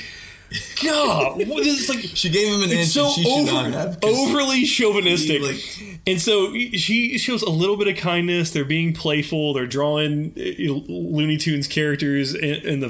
God, 0.84 1.48
what 1.48 1.66
is 1.66 1.88
like 1.88 2.00
She 2.16 2.30
gave 2.30 2.54
him 2.54 2.62
an 2.64 2.72
inch 2.72 2.90
so 2.90 3.06
and 3.06 3.14
she 3.14 3.24
should 3.24 3.46
not 3.46 3.72
have. 3.72 4.00
overly 4.04 4.66
chauvinistic. 4.66 5.42
like- 5.42 6.00
and 6.08 6.20
so 6.20 6.52
she 6.54 7.18
shows 7.20 7.42
a 7.44 7.50
little 7.50 7.78
bit 7.78 7.88
of 7.88 7.96
kindness. 7.96 8.52
They're 8.52 8.66
being 8.66 8.92
playful. 8.94 9.54
They're 9.54 9.68
drawing 9.68 10.34
uh, 10.36 10.92
Looney 10.92 11.38
Tunes 11.38 11.68
characters 11.68 12.34
in, 12.34 12.56
in 12.68 12.80
the 12.82 12.88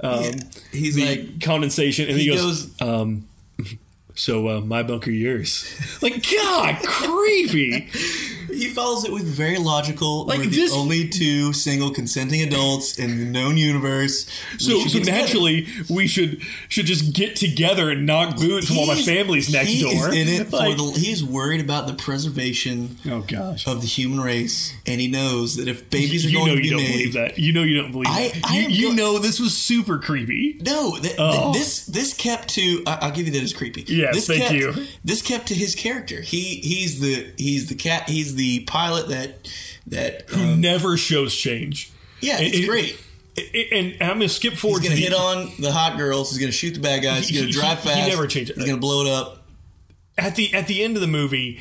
um, 0.00 0.22
Yeah. 0.24 0.32
He's 0.72 0.94
the 0.94 1.06
like- 1.16 1.40
condensation, 1.42 2.08
and 2.08 2.16
he, 2.16 2.30
he 2.30 2.36
goes, 2.36 2.80
um, 2.80 3.26
"So 4.16 4.48
uh, 4.48 4.60
my 4.60 4.82
bunker, 4.82 5.10
yours." 5.10 5.72
Like 6.02 6.26
God, 6.30 6.76
creepy. 6.84 7.88
He 8.56 8.68
follows 8.68 9.04
it 9.04 9.12
with 9.12 9.24
very 9.24 9.58
logical. 9.58 10.24
Like 10.26 10.38
we're 10.38 10.46
this- 10.46 10.70
the 10.70 10.76
only 10.76 11.08
two 11.08 11.52
single 11.52 11.90
consenting 11.90 12.42
adults 12.42 12.98
in 12.98 13.18
the 13.18 13.24
known 13.24 13.56
universe. 13.56 14.26
So, 14.58 14.78
so 14.80 14.84
get 14.84 14.92
together. 14.92 15.10
naturally, 15.12 15.66
we 15.88 16.06
should 16.06 16.40
should 16.68 16.86
just 16.86 17.12
get 17.12 17.36
together 17.36 17.90
and 17.90 18.06
knock 18.06 18.36
boots 18.36 18.70
while 18.70 18.86
my 18.86 19.00
family's 19.02 19.52
next 19.52 19.68
he 19.68 19.80
door. 19.82 20.08
Is 20.10 20.14
in 20.14 20.28
it 20.28 20.52
Like- 20.52 20.76
the. 20.76 20.86
He's 20.96 21.22
worried 21.22 21.60
about 21.60 21.86
the 21.86 21.94
preservation 21.94 22.96
oh 23.08 23.20
gosh. 23.20 23.66
of 23.66 23.80
the 23.80 23.86
human 23.86 24.20
race, 24.20 24.72
and 24.86 25.00
he 25.00 25.08
knows 25.08 25.56
that 25.56 25.68
if 25.68 25.88
babies 25.90 26.24
are 26.24 26.28
you 26.28 26.36
going 26.38 26.48
know 26.48 26.54
to 26.56 26.60
be 26.60 26.66
you 26.68 26.72
don't 26.74 26.82
made, 26.82 26.92
believe 26.92 27.12
that. 27.14 27.38
You 27.38 27.52
know 27.52 27.62
you 27.62 27.80
don't 27.80 27.92
believe 27.92 28.08
I- 28.08 28.28
that. 28.34 28.50
I 28.50 28.58
you 28.58 28.68
you 28.68 28.88
go- 28.88 28.94
know 28.94 29.18
this 29.18 29.38
was 29.40 29.56
super 29.56 29.98
creepy. 29.98 30.56
No, 30.60 30.92
th- 30.92 31.02
th- 31.02 31.14
Oh. 31.18 31.52
this 31.52 31.84
this 31.86 32.12
kept 32.14 32.48
to. 32.54 32.82
I- 32.86 32.98
I'll 33.02 33.10
give 33.12 33.26
you 33.26 33.32
that 33.34 33.42
as 33.42 33.52
creepy. 33.52 33.84
Yes, 33.88 34.14
this 34.14 34.26
thank 34.26 34.42
kept, 34.42 34.54
you. 34.54 34.74
This 35.04 35.22
kept 35.22 35.46
to 35.48 35.54
his 35.54 35.74
character. 35.74 36.20
He 36.20 36.56
he's 36.62 37.00
the 37.00 37.26
he's 37.36 37.66
the 37.66 37.74
cat. 37.74 38.08
He's 38.08 38.34
the 38.34 38.45
pilot 38.66 39.08
that 39.08 39.48
that. 39.88 40.28
Who 40.30 40.42
Um, 40.42 40.60
never 40.60 40.96
shows 40.96 41.34
change. 41.34 41.90
yeah, 42.20 42.38
it's 42.40 42.56
and- 42.58 42.66
great. 42.66 42.98
And, 43.38 43.72
and 43.72 44.02
I'm 44.02 44.16
gonna 44.18 44.28
skip 44.30 44.54
forward. 44.54 44.80
He's 44.82 44.88
gonna 44.90 45.00
to 45.02 45.10
the, 45.10 45.16
hit 45.16 45.46
on 45.46 45.52
the 45.60 45.70
hot 45.72 45.98
girls. 45.98 46.30
He's 46.30 46.38
gonna 46.38 46.52
shoot 46.52 46.72
the 46.74 46.80
bad 46.80 47.02
guys. 47.02 47.28
He's 47.28 47.36
gonna 47.38 47.46
he- 47.48 47.52
drive 47.52 47.80
he 47.82 47.88
fast. 47.90 48.08
never 48.08 48.26
changes. 48.26 48.56
He's 48.56 48.64
gonna 48.64 48.78
blow 48.78 49.04
it 49.04 49.08
up. 49.10 49.46
at 50.16 50.36
the 50.36 50.54
at 50.54 50.66
the 50.68 50.82
end 50.82 50.96
of 50.96 51.02
the 51.02 51.06
movie, 51.06 51.60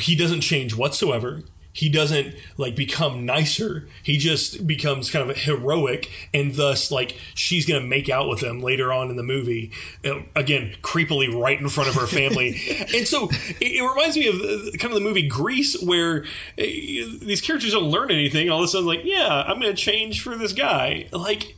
he 0.00 0.16
doesn't 0.16 0.40
change 0.40 0.74
whatsoever. 0.74 1.42
He 1.76 1.90
doesn't 1.90 2.34
like 2.56 2.74
become 2.74 3.26
nicer. 3.26 3.86
He 4.02 4.16
just 4.16 4.66
becomes 4.66 5.10
kind 5.10 5.30
of 5.30 5.36
heroic, 5.36 6.10
and 6.32 6.54
thus 6.54 6.90
like 6.90 7.18
she's 7.34 7.66
gonna 7.66 7.82
make 7.82 8.08
out 8.08 8.30
with 8.30 8.42
him 8.42 8.62
later 8.62 8.94
on 8.94 9.10
in 9.10 9.16
the 9.16 9.22
movie. 9.22 9.70
Uh, 10.02 10.20
again, 10.34 10.74
creepily 10.80 11.30
right 11.30 11.60
in 11.60 11.68
front 11.68 11.90
of 11.90 11.94
her 11.96 12.06
family, 12.06 12.58
and 12.96 13.06
so 13.06 13.28
it, 13.60 13.60
it 13.60 13.86
reminds 13.86 14.16
me 14.16 14.26
of 14.26 14.36
uh, 14.36 14.70
kind 14.78 14.84
of 14.84 14.94
the 14.94 15.06
movie 15.06 15.28
Grease, 15.28 15.78
where 15.82 16.24
uh, 16.58 16.62
these 16.62 17.42
characters 17.42 17.72
don't 17.72 17.90
learn 17.90 18.10
anything. 18.10 18.48
All 18.48 18.60
of 18.60 18.64
a 18.64 18.68
sudden, 18.68 18.86
like, 18.86 19.04
yeah, 19.04 19.44
I'm 19.46 19.60
gonna 19.60 19.74
change 19.74 20.22
for 20.22 20.34
this 20.34 20.54
guy. 20.54 21.08
Like, 21.12 21.56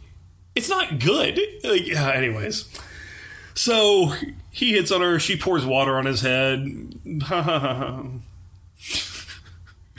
it's 0.57 0.69
not 0.69 0.99
good. 0.99 1.39
Like, 1.63 1.87
yeah, 1.87 2.11
anyways. 2.11 2.65
So 3.55 4.15
he 4.51 4.73
hits 4.73 4.91
on 4.91 5.01
her. 5.01 5.21
She 5.21 5.37
pours 5.37 5.65
water 5.65 5.97
on 5.97 6.07
his 6.07 6.23
head. 6.23 6.95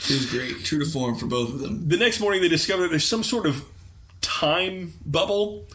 It 0.03 0.11
was 0.11 0.25
great. 0.27 0.63
True 0.63 0.79
to 0.79 0.85
form 0.85 1.15
for 1.15 1.25
both 1.25 1.49
of 1.49 1.59
them. 1.59 1.87
the 1.87 1.97
next 1.97 2.19
morning, 2.19 2.41
they 2.41 2.47
discover 2.47 2.83
that 2.83 2.89
there's 2.89 3.07
some 3.07 3.23
sort 3.23 3.45
of 3.45 3.65
time 4.21 4.93
bubble 5.05 5.65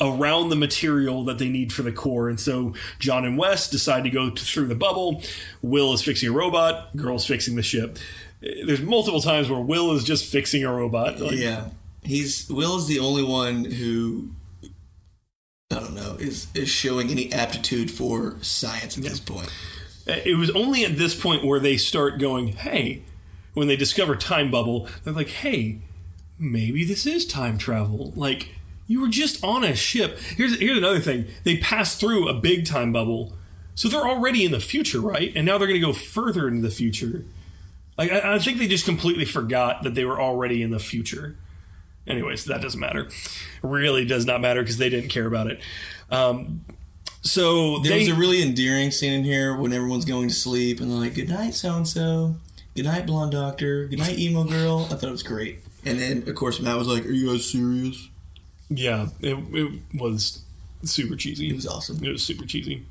around 0.00 0.48
the 0.48 0.56
material 0.56 1.24
that 1.24 1.38
they 1.38 1.48
need 1.48 1.72
for 1.72 1.82
the 1.82 1.92
core. 1.92 2.28
And 2.28 2.38
so 2.38 2.74
John 2.98 3.24
and 3.24 3.38
West 3.38 3.70
decide 3.70 4.04
to 4.04 4.10
go 4.10 4.30
to, 4.30 4.44
through 4.44 4.66
the 4.66 4.74
bubble. 4.74 5.22
Will 5.62 5.92
is 5.92 6.02
fixing 6.02 6.28
a 6.28 6.32
robot. 6.32 6.96
Girl's 6.96 7.26
fixing 7.26 7.56
the 7.56 7.62
ship. 7.62 7.98
There's 8.40 8.82
multiple 8.82 9.20
times 9.20 9.48
where 9.48 9.60
Will 9.60 9.92
is 9.92 10.02
just 10.02 10.24
fixing 10.24 10.64
a 10.64 10.72
robot. 10.72 11.20
Like, 11.20 11.32
Yeah, 11.32 11.68
he's 12.02 12.48
Will 12.50 12.76
is 12.76 12.88
the 12.88 12.98
only 12.98 13.22
one 13.22 13.64
who 13.64 14.30
I 15.70 15.78
don't 15.78 15.94
know 15.94 16.16
is 16.18 16.48
is 16.54 16.68
showing 16.68 17.10
any 17.10 17.32
aptitude 17.32 17.90
for 17.90 18.36
science 18.42 18.96
at 18.98 19.04
this 19.04 19.20
point. 19.20 19.52
Uh, 20.08 20.16
it 20.24 20.36
was 20.36 20.50
only 20.50 20.84
at 20.84 20.98
this 20.98 21.18
point 21.18 21.44
where 21.44 21.60
they 21.60 21.76
start 21.76 22.18
going, 22.18 22.48
hey, 22.48 23.02
when 23.54 23.68
they 23.68 23.76
discover 23.76 24.16
time 24.16 24.50
bubble, 24.50 24.88
they're 25.04 25.12
like, 25.12 25.28
hey, 25.28 25.78
maybe 26.38 26.84
this 26.84 27.06
is 27.06 27.26
time 27.26 27.58
travel. 27.58 28.12
Like, 28.16 28.54
you 28.86 29.00
were 29.00 29.08
just 29.08 29.42
on 29.44 29.64
a 29.64 29.74
ship. 29.74 30.18
Here's 30.18 30.58
here's 30.58 30.76
another 30.78 31.00
thing. 31.00 31.26
They 31.44 31.56
passed 31.58 31.98
through 32.00 32.28
a 32.28 32.34
big 32.34 32.66
time 32.66 32.92
bubble. 32.92 33.32
So 33.74 33.88
they're 33.88 34.06
already 34.06 34.44
in 34.44 34.52
the 34.52 34.60
future, 34.60 35.00
right? 35.00 35.32
And 35.34 35.46
now 35.46 35.56
they're 35.56 35.68
gonna 35.68 35.80
go 35.80 35.94
further 35.94 36.46
into 36.46 36.60
the 36.60 36.70
future. 36.74 37.24
Like 37.96 38.12
I, 38.12 38.34
I 38.34 38.38
think 38.38 38.58
they 38.58 38.66
just 38.68 38.84
completely 38.84 39.24
forgot 39.24 39.82
that 39.82 39.94
they 39.94 40.04
were 40.04 40.20
already 40.20 40.62
in 40.62 40.70
the 40.70 40.78
future. 40.78 41.36
Anyways, 42.06 42.44
that 42.46 42.60
doesn't 42.60 42.80
matter. 42.80 43.08
Really 43.62 44.04
does 44.04 44.26
not 44.26 44.40
matter 44.40 44.60
because 44.60 44.76
they 44.78 44.90
didn't 44.90 45.08
care 45.08 45.26
about 45.26 45.46
it. 45.46 45.60
Um, 46.10 46.64
so 47.22 47.78
There 47.78 47.92
they, 47.92 47.98
was 48.00 48.08
a 48.08 48.14
really 48.14 48.42
endearing 48.42 48.90
scene 48.90 49.12
in 49.12 49.24
here 49.24 49.56
when 49.56 49.72
everyone's 49.72 50.04
going 50.04 50.28
to 50.28 50.34
sleep 50.34 50.80
and 50.80 50.90
they're 50.90 50.98
like, 50.98 51.14
"Good 51.14 51.28
night, 51.28 51.54
so 51.54 51.76
and 51.76 51.86
so. 51.86 52.36
Good 52.74 52.84
night, 52.86 53.06
blonde 53.06 53.32
doctor. 53.32 53.86
Good 53.86 53.98
night, 53.98 54.18
emo 54.18 54.44
girl." 54.44 54.86
I 54.90 54.94
thought 54.94 55.08
it 55.08 55.10
was 55.10 55.22
great. 55.22 55.60
And 55.84 55.98
then 55.98 56.28
of 56.28 56.34
course 56.34 56.60
Matt 56.60 56.76
was 56.76 56.88
like, 56.88 57.04
"Are 57.04 57.10
you 57.10 57.32
guys 57.32 57.44
serious?" 57.50 58.08
Yeah, 58.68 59.08
it, 59.20 59.36
it 59.52 59.80
was 59.94 60.42
super 60.82 61.16
cheesy. 61.16 61.50
It 61.50 61.56
was 61.56 61.66
awesome. 61.66 62.02
It 62.02 62.10
was 62.10 62.24
super 62.24 62.46
cheesy. 62.46 62.86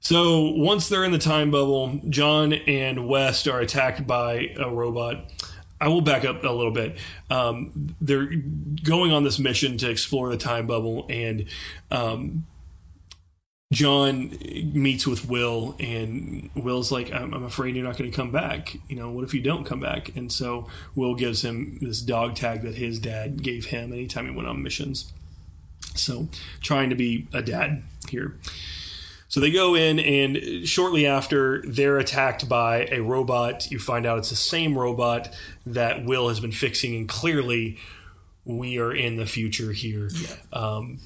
So 0.00 0.52
once 0.52 0.88
they're 0.88 1.04
in 1.04 1.12
the 1.12 1.18
time 1.18 1.50
bubble, 1.50 2.00
John 2.08 2.52
and 2.52 3.06
West 3.08 3.46
are 3.48 3.60
attacked 3.60 4.06
by 4.06 4.54
a 4.56 4.70
robot. 4.70 5.30
I 5.80 5.88
will 5.88 6.00
back 6.00 6.24
up 6.24 6.42
a 6.44 6.50
little 6.50 6.72
bit. 6.72 6.98
Um, 7.30 7.94
they're 8.00 8.32
going 8.82 9.12
on 9.12 9.24
this 9.24 9.38
mission 9.38 9.76
to 9.78 9.90
explore 9.90 10.28
the 10.30 10.36
time 10.36 10.66
bubble, 10.66 11.06
and 11.08 11.44
um, 11.90 12.46
John 13.70 14.38
meets 14.72 15.06
with 15.06 15.28
Will, 15.28 15.76
and 15.78 16.48
Will's 16.54 16.90
like, 16.90 17.12
I'm, 17.12 17.34
I'm 17.34 17.44
afraid 17.44 17.76
you're 17.76 17.84
not 17.84 17.98
going 17.98 18.10
to 18.10 18.16
come 18.16 18.30
back. 18.30 18.78
You 18.88 18.96
know, 18.96 19.10
what 19.10 19.24
if 19.24 19.34
you 19.34 19.42
don't 19.42 19.64
come 19.64 19.80
back? 19.80 20.16
And 20.16 20.32
so 20.32 20.66
Will 20.94 21.14
gives 21.14 21.44
him 21.44 21.78
this 21.82 22.00
dog 22.00 22.34
tag 22.34 22.62
that 22.62 22.76
his 22.76 22.98
dad 22.98 23.42
gave 23.42 23.66
him 23.66 23.92
anytime 23.92 24.26
he 24.26 24.34
went 24.34 24.48
on 24.48 24.62
missions. 24.62 25.12
So, 25.94 26.28
trying 26.62 26.88
to 26.90 26.96
be 26.96 27.28
a 27.34 27.42
dad 27.42 27.82
here. 28.08 28.38
So 29.28 29.40
they 29.40 29.50
go 29.50 29.74
in, 29.74 29.98
and 29.98 30.66
shortly 30.66 31.06
after, 31.06 31.62
they're 31.66 31.98
attacked 31.98 32.48
by 32.48 32.88
a 32.90 33.00
robot. 33.00 33.70
You 33.70 33.78
find 33.78 34.06
out 34.06 34.16
it's 34.16 34.30
the 34.30 34.36
same 34.36 34.78
robot 34.78 35.34
that 35.66 36.06
Will 36.06 36.28
has 36.28 36.40
been 36.40 36.52
fixing, 36.52 36.96
and 36.96 37.06
clearly, 37.06 37.76
we 38.46 38.78
are 38.78 38.94
in 38.94 39.16
the 39.16 39.26
future 39.26 39.72
here. 39.72 40.08
Um, 40.54 41.00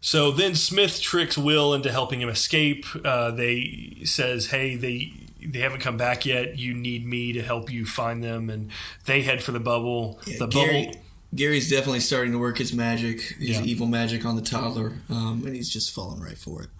so 0.00 0.30
then 0.30 0.54
Smith 0.54 1.00
tricks 1.00 1.36
Will 1.36 1.74
into 1.74 1.90
helping 1.92 2.20
him 2.20 2.28
escape. 2.28 2.86
Uh, 3.04 3.30
they 3.30 3.98
says, 4.04 4.46
"Hey, 4.46 4.76
they 4.76 5.12
they 5.42 5.60
haven't 5.60 5.80
come 5.80 5.96
back 5.96 6.24
yet. 6.26 6.58
You 6.58 6.74
need 6.74 7.06
me 7.06 7.32
to 7.32 7.42
help 7.42 7.70
you 7.70 7.84
find 7.86 8.22
them." 8.22 8.48
And 8.50 8.70
they 9.06 9.22
head 9.22 9.42
for 9.42 9.52
the 9.52 9.60
bubble. 9.60 10.20
the 10.38 10.46
Gary, 10.46 10.86
bubble. 10.86 11.00
Gary's 11.34 11.70
definitely 11.70 12.00
starting 12.00 12.32
to 12.32 12.38
work 12.38 12.58
his 12.58 12.72
magic, 12.72 13.20
his 13.38 13.58
Yeah. 13.58 13.62
evil 13.62 13.86
magic 13.86 14.24
on 14.24 14.36
the 14.36 14.42
toddler, 14.42 15.00
um, 15.08 15.42
and 15.46 15.54
he's 15.54 15.68
just 15.68 15.92
falling 15.92 16.20
right 16.20 16.38
for 16.38 16.62
it. 16.62 16.70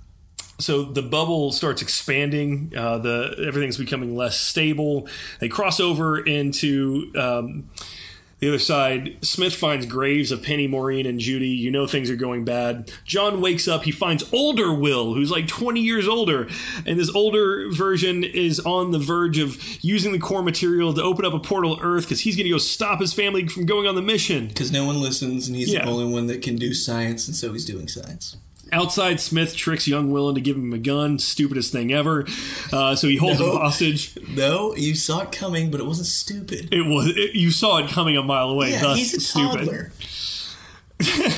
So 0.58 0.82
the 0.84 1.00
bubble 1.02 1.52
starts 1.52 1.80
expanding. 1.80 2.72
Uh, 2.76 2.98
the 2.98 3.34
everything's 3.46 3.78
becoming 3.78 4.14
less 4.16 4.38
stable. 4.38 5.08
They 5.40 5.48
cross 5.48 5.80
over 5.80 6.18
into 6.18 7.10
um, 7.16 7.70
the 8.40 8.48
other 8.48 8.58
side. 8.58 9.16
Smith 9.24 9.54
finds 9.54 9.86
graves 9.86 10.32
of 10.32 10.42
Penny, 10.42 10.66
Maureen, 10.66 11.06
and 11.06 11.18
Judy. 11.20 11.48
You 11.48 11.70
know 11.70 11.86
things 11.86 12.10
are 12.10 12.16
going 12.16 12.44
bad. 12.44 12.90
John 13.04 13.40
wakes 13.40 13.68
up. 13.68 13.84
He 13.84 13.90
finds 13.92 14.24
older 14.32 14.72
Will, 14.74 15.14
who's 15.14 15.30
like 15.30 15.46
20 15.46 15.80
years 15.80 16.08
older, 16.08 16.48
and 16.86 16.98
this 16.98 17.10
older 17.14 17.70
version 17.70 18.24
is 18.24 18.58
on 18.60 18.90
the 18.90 18.98
verge 18.98 19.38
of 19.38 19.58
using 19.84 20.12
the 20.12 20.18
core 20.18 20.42
material 20.42 20.92
to 20.94 21.02
open 21.02 21.24
up 21.24 21.32
a 21.34 21.38
portal 21.38 21.76
to 21.76 21.82
Earth 21.82 22.04
because 22.04 22.20
he's 22.20 22.36
going 22.36 22.44
to 22.46 22.50
go 22.50 22.58
stop 22.58 23.00
his 23.00 23.12
family 23.12 23.46
from 23.46 23.66
going 23.66 23.86
on 23.86 23.94
the 23.94 24.02
mission. 24.02 24.48
Because 24.48 24.72
no 24.72 24.84
one 24.84 25.00
listens, 25.00 25.46
and 25.46 25.56
he's 25.56 25.72
Yeah. 25.72 25.84
the 25.84 25.90
only 25.90 26.06
one 26.12 26.26
that 26.28 26.42
can 26.42 26.56
do 26.56 26.72
science, 26.74 27.26
and 27.28 27.36
so 27.36 27.52
he's 27.52 27.64
doing 27.64 27.88
science. 27.88 28.36
Outside, 28.72 29.20
Smith 29.20 29.56
tricks 29.56 29.86
young 29.88 30.10
Will 30.10 30.28
into 30.28 30.40
giving 30.40 30.62
him 30.64 30.72
a 30.72 30.78
gun. 30.78 31.18
Stupidest 31.18 31.72
thing 31.72 31.92
ever. 31.92 32.26
Uh, 32.72 32.94
so 32.94 33.08
he 33.08 33.16
holds 33.16 33.40
No. 33.40 33.52
him 33.52 33.56
hostage. 33.58 34.16
No, 34.28 34.74
you 34.76 34.94
saw 34.94 35.20
it 35.22 35.32
coming, 35.32 35.70
but 35.70 35.80
it 35.80 35.86
wasn't 35.86 36.06
stupid. 36.06 36.68
It 36.72 36.86
was 36.86 37.08
it, 37.08 37.34
you 37.34 37.50
saw 37.50 37.78
it 37.78 37.90
coming 37.90 38.16
a 38.16 38.22
mile 38.22 38.50
away. 38.50 38.70
yeah, 38.70 38.80
thus 38.82 38.98
he's 38.98 39.14
a 39.14 39.20
stupid. 39.20 39.58
toddler. 39.58 39.92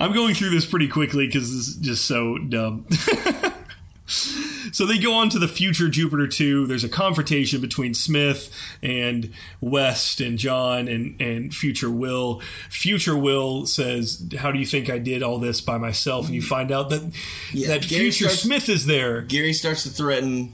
I'm 0.00 0.12
going 0.12 0.34
through 0.34 0.50
this 0.50 0.64
pretty 0.66 0.86
quickly 0.88 1.26
because 1.26 1.50
this 1.52 1.68
is 1.68 1.76
just 1.76 2.04
so 2.04 2.38
dumb. 2.38 2.86
so 4.78 4.86
they 4.86 4.96
go 4.96 5.12
on 5.14 5.28
to 5.30 5.40
the 5.40 5.48
future 5.48 5.88
Jupiter 5.88 6.28
2. 6.28 6.68
There's 6.68 6.84
a 6.84 6.88
confrontation 6.88 7.60
between 7.60 7.94
Smith 7.94 8.48
and 8.80 9.32
West 9.60 10.20
and 10.20 10.38
John 10.38 10.86
and, 10.86 11.20
and 11.20 11.52
future 11.52 11.90
Will. 11.90 12.40
Future 12.70 13.16
Will 13.16 13.66
says, 13.66 14.28
How 14.38 14.52
do 14.52 14.60
you 14.60 14.64
think 14.64 14.88
I 14.88 14.98
did 14.98 15.20
all 15.20 15.40
this 15.40 15.60
by 15.60 15.78
myself? 15.78 16.26
And 16.26 16.34
you 16.36 16.42
find 16.42 16.70
out 16.70 16.90
that, 16.90 17.12
Yeah, 17.52 17.66
that 17.66 17.88
Gary 17.88 18.02
future 18.02 18.26
starts- 18.26 18.42
Smith 18.42 18.68
is 18.68 18.86
there. 18.86 19.22
Gary 19.22 19.52
starts 19.52 19.82
to 19.82 19.88
threaten 19.88 20.52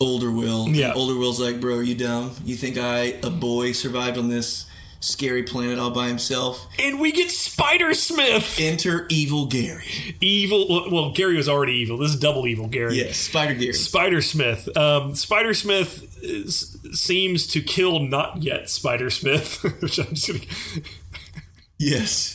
older 0.00 0.32
Will. 0.32 0.66
Yeah. 0.70 0.94
Older 0.94 1.18
Will's 1.18 1.38
like, 1.38 1.60
bro, 1.60 1.76
are 1.76 1.82
you 1.82 1.96
dumb? 1.96 2.34
You 2.46 2.56
think 2.56 2.78
I, 2.78 3.18
a 3.22 3.28
boy, 3.28 3.72
survived 3.72 4.16
on 4.16 4.28
this 4.28 4.64
scary 5.06 5.42
planet 5.42 5.78
all 5.78 5.90
by 5.90 6.08
himself? 6.08 6.66
And 6.78 6.98
we 7.00 7.12
get 7.12 7.30
Spider 7.30 7.94
Smith. 7.94 8.58
Enter 8.60 9.06
evil 9.08 9.46
Gary. 9.46 10.16
Evil. 10.20 10.90
Well, 10.90 11.12
Gary 11.12 11.36
was 11.36 11.48
already 11.48 11.74
evil. 11.74 11.96
This 11.98 12.10
is 12.12 12.18
double 12.20 12.46
evil 12.46 12.66
Gary. 12.66 12.96
Yes, 12.96 13.16
Spider 13.16 13.54
Gary. 13.54 13.72
Spider 13.72 14.20
Smith. 14.20 14.76
Um, 14.76 15.14
Spider 15.14 15.54
Smith 15.54 16.18
is, 16.22 16.76
seems 16.92 17.46
to 17.48 17.60
kill 17.60 18.00
not 18.00 18.42
yet 18.42 18.68
Spider 18.68 19.10
Smith, 19.10 19.62
which 19.80 19.98
I'm 19.98 20.14
just 20.14 20.28
gonna. 20.28 20.40
Yes. 21.78 22.34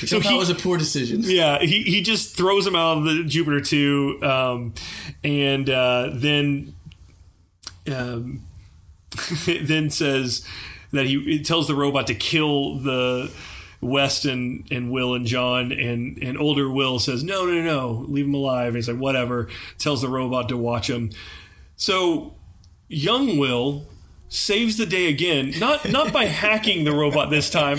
Which 0.00 0.10
So 0.10 0.20
he- 0.20 0.36
was 0.36 0.50
a 0.50 0.54
poor 0.54 0.76
decision. 0.76 1.20
Yeah, 1.24 1.60
he, 1.60 1.82
he 1.82 2.02
just 2.02 2.36
throws 2.36 2.66
him 2.66 2.74
out 2.74 2.98
of 2.98 3.04
the 3.04 3.24
Jupiter 3.24 3.60
2, 3.60 4.18
um, 4.22 4.74
and 5.22 5.70
uh, 5.70 6.10
then 6.12 6.74
um, 7.90 8.42
then 9.46 9.90
says 9.90 10.44
that 10.92 11.06
he 11.06 11.16
it 11.36 11.44
tells 11.44 11.68
the 11.68 11.74
robot 11.74 12.06
to 12.08 12.14
kill 12.14 12.76
the 12.78 13.30
West 13.80 14.24
and, 14.26 14.66
and 14.70 14.90
Will 14.90 15.14
and 15.14 15.24
John, 15.24 15.72
and, 15.72 16.18
and 16.22 16.38
older 16.38 16.70
Will 16.70 16.98
says, 16.98 17.24
No, 17.24 17.46
no, 17.46 17.62
no, 17.62 18.04
leave 18.08 18.26
him 18.26 18.34
alive. 18.34 18.68
And 18.68 18.76
he's 18.76 18.88
like, 18.88 18.98
Whatever. 18.98 19.48
Tells 19.78 20.02
the 20.02 20.08
robot 20.08 20.48
to 20.50 20.56
watch 20.56 20.90
him. 20.90 21.10
So 21.76 22.34
young 22.88 23.38
Will 23.38 23.86
saves 24.28 24.76
the 24.76 24.86
day 24.86 25.08
again, 25.08 25.54
not 25.58 25.90
not 25.90 26.12
by 26.12 26.24
hacking 26.26 26.84
the 26.84 26.92
robot 26.92 27.30
this 27.30 27.48
time, 27.48 27.78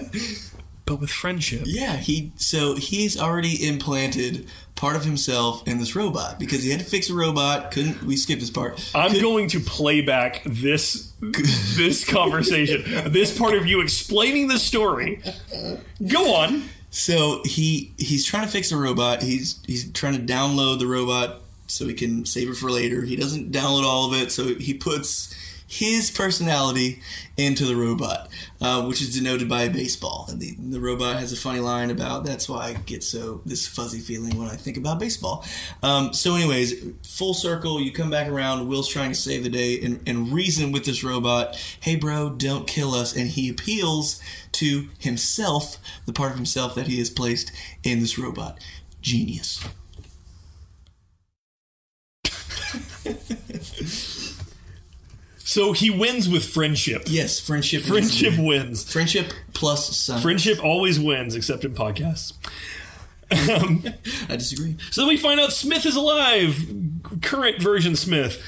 but 0.86 1.00
with 1.00 1.10
friendship. 1.10 1.62
Yeah, 1.64 1.96
he 1.96 2.32
so 2.36 2.74
he's 2.74 3.18
already 3.18 3.66
implanted 3.66 4.48
part 4.82 4.96
of 4.96 5.04
himself 5.04 5.62
in 5.68 5.78
this 5.78 5.94
robot 5.94 6.40
because 6.40 6.64
he 6.64 6.70
had 6.70 6.80
to 6.80 6.84
fix 6.84 7.08
a 7.08 7.14
robot. 7.14 7.70
Couldn't 7.70 8.02
we 8.02 8.16
skip 8.16 8.40
this 8.40 8.50
part? 8.50 8.84
I'm 8.96 9.12
going 9.20 9.46
to 9.50 9.60
play 9.60 10.00
back 10.00 10.42
this 10.44 11.12
this 11.20 12.04
conversation, 12.04 13.12
this 13.12 13.38
part 13.38 13.54
of 13.54 13.64
you 13.64 13.80
explaining 13.80 14.48
the 14.48 14.58
story. 14.58 15.22
Go 16.04 16.34
on. 16.34 16.64
So 16.90 17.42
he 17.44 17.92
he's 17.96 18.26
trying 18.26 18.44
to 18.44 18.50
fix 18.50 18.72
a 18.72 18.76
robot. 18.76 19.22
He's 19.22 19.60
he's 19.68 19.88
trying 19.92 20.14
to 20.14 20.32
download 20.32 20.80
the 20.80 20.88
robot 20.88 21.42
so 21.68 21.86
he 21.86 21.94
can 21.94 22.26
save 22.26 22.50
it 22.50 22.56
for 22.56 22.68
later. 22.68 23.02
He 23.02 23.14
doesn't 23.14 23.52
download 23.52 23.84
all 23.84 24.12
of 24.12 24.20
it, 24.20 24.32
so 24.32 24.56
he 24.56 24.74
puts 24.74 25.32
his 25.72 26.10
personality 26.10 27.00
into 27.38 27.64
the 27.64 27.74
robot, 27.74 28.28
uh, 28.60 28.84
which 28.84 29.00
is 29.00 29.16
denoted 29.16 29.48
by 29.48 29.62
a 29.62 29.70
baseball. 29.70 30.26
And 30.28 30.38
the, 30.38 30.54
the 30.58 30.78
robot 30.78 31.18
has 31.18 31.32
a 31.32 31.36
funny 31.36 31.60
line 31.60 31.90
about 31.90 32.26
that's 32.26 32.46
why 32.46 32.66
I 32.66 32.74
get 32.74 33.02
so 33.02 33.40
this 33.46 33.66
fuzzy 33.66 34.00
feeling 34.00 34.36
when 34.38 34.48
I 34.48 34.56
think 34.56 34.76
about 34.76 35.00
baseball. 35.00 35.46
Um, 35.82 36.12
so, 36.12 36.34
anyways, 36.34 36.74
full 37.02 37.32
circle, 37.32 37.80
you 37.80 37.90
come 37.90 38.10
back 38.10 38.28
around. 38.28 38.68
Will's 38.68 38.86
trying 38.86 39.12
to 39.12 39.14
save 39.14 39.44
the 39.44 39.48
day 39.48 39.80
and, 39.80 40.06
and 40.06 40.30
reason 40.30 40.72
with 40.72 40.84
this 40.84 41.02
robot. 41.02 41.56
Hey, 41.80 41.96
bro, 41.96 42.28
don't 42.28 42.68
kill 42.68 42.92
us. 42.92 43.16
And 43.16 43.30
he 43.30 43.48
appeals 43.48 44.20
to 44.52 44.90
himself, 44.98 45.78
the 46.04 46.12
part 46.12 46.32
of 46.32 46.36
himself 46.36 46.74
that 46.74 46.86
he 46.86 46.98
has 46.98 47.08
placed 47.08 47.50
in 47.82 48.00
this 48.00 48.18
robot. 48.18 48.58
Genius. 49.00 49.64
So 55.52 55.72
he 55.72 55.90
wins 55.90 56.30
with 56.30 56.46
friendship. 56.46 57.02
Yes, 57.08 57.38
friendship. 57.38 57.82
Friendship 57.82 58.38
wins. 58.38 58.90
Friendship 58.90 59.34
plus 59.52 59.94
science. 59.94 60.22
Friendship 60.22 60.64
always 60.64 60.98
wins, 60.98 61.34
except 61.34 61.66
in 61.66 61.74
podcasts. 61.74 62.32
Um, 63.30 63.84
I 64.30 64.36
disagree. 64.36 64.78
So 64.90 65.02
then 65.02 65.08
we 65.08 65.18
find 65.18 65.38
out 65.38 65.52
Smith 65.52 65.84
is 65.84 65.94
alive, 65.94 66.56
current 67.20 67.60
version 67.60 67.96
Smith. 67.96 68.42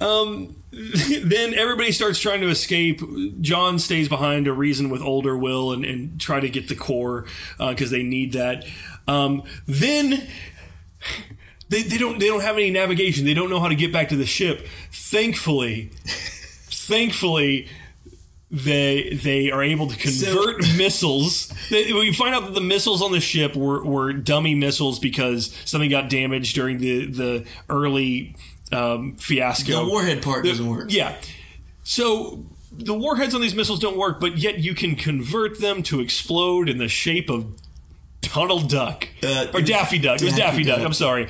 Um, 0.00 0.56
then 0.72 1.54
everybody 1.54 1.92
starts 1.92 2.18
trying 2.18 2.40
to 2.40 2.48
escape. 2.48 3.02
John 3.40 3.78
stays 3.78 4.08
behind 4.08 4.46
to 4.46 4.52
reason 4.52 4.90
with 4.90 5.00
older 5.00 5.38
Will 5.38 5.70
and, 5.70 5.84
and 5.84 6.20
try 6.20 6.40
to 6.40 6.48
get 6.48 6.66
the 6.66 6.74
core 6.74 7.24
because 7.56 7.92
they 7.92 8.02
need 8.02 8.32
that. 8.32 8.66
Um, 9.06 9.44
then 9.66 10.26
they, 11.68 11.82
they 11.82 11.98
don't 11.98 12.18
they 12.18 12.26
don't 12.26 12.42
have 12.42 12.56
any 12.56 12.72
navigation. 12.72 13.26
They 13.26 13.34
don't 13.34 13.48
know 13.48 13.60
how 13.60 13.68
to 13.68 13.76
get 13.76 13.92
back 13.92 14.08
to 14.08 14.16
the 14.16 14.26
ship. 14.26 14.66
Thankfully, 14.90 15.92
thankfully 16.88 17.68
they 18.50 19.10
they 19.22 19.50
are 19.50 19.62
able 19.62 19.88
to 19.88 19.96
convert 19.96 20.60
missiles. 20.76 21.52
They, 21.70 21.92
we 21.92 22.12
find 22.12 22.34
out 22.34 22.46
that 22.46 22.54
the 22.54 22.62
missiles 22.62 23.02
on 23.02 23.12
the 23.12 23.20
ship 23.20 23.54
were, 23.54 23.84
were 23.84 24.12
dummy 24.14 24.54
missiles 24.54 24.98
because 24.98 25.54
something 25.66 25.90
got 25.90 26.08
damaged 26.08 26.54
during 26.54 26.78
the 26.78 27.06
the 27.06 27.44
early 27.68 28.34
um, 28.72 29.16
fiasco. 29.16 29.84
The 29.84 29.90
warhead 29.90 30.22
part 30.22 30.44
doesn't 30.44 30.66
work. 30.66 30.86
Yeah. 30.90 31.14
So 31.84 32.44
the 32.72 32.94
warheads 32.94 33.34
on 33.34 33.40
these 33.40 33.54
missiles 33.54 33.80
don't 33.80 33.96
work, 33.98 34.18
but 34.20 34.38
yet 34.38 34.58
you 34.60 34.74
can 34.74 34.96
convert 34.96 35.60
them 35.60 35.82
to 35.84 36.00
explode 36.00 36.68
in 36.68 36.78
the 36.78 36.88
shape 36.88 37.28
of 37.28 37.54
Donald 38.20 38.68
Duck 38.70 39.08
Uh, 39.22 39.46
or 39.54 39.60
Daffy 39.60 39.98
Duck. 39.98 40.20
It 40.20 40.24
was 40.24 40.34
Daffy 40.34 40.62
Daffy 40.62 40.64
Duck. 40.64 40.76
Duck. 40.78 40.86
I'm 40.86 40.92
sorry. 40.92 41.28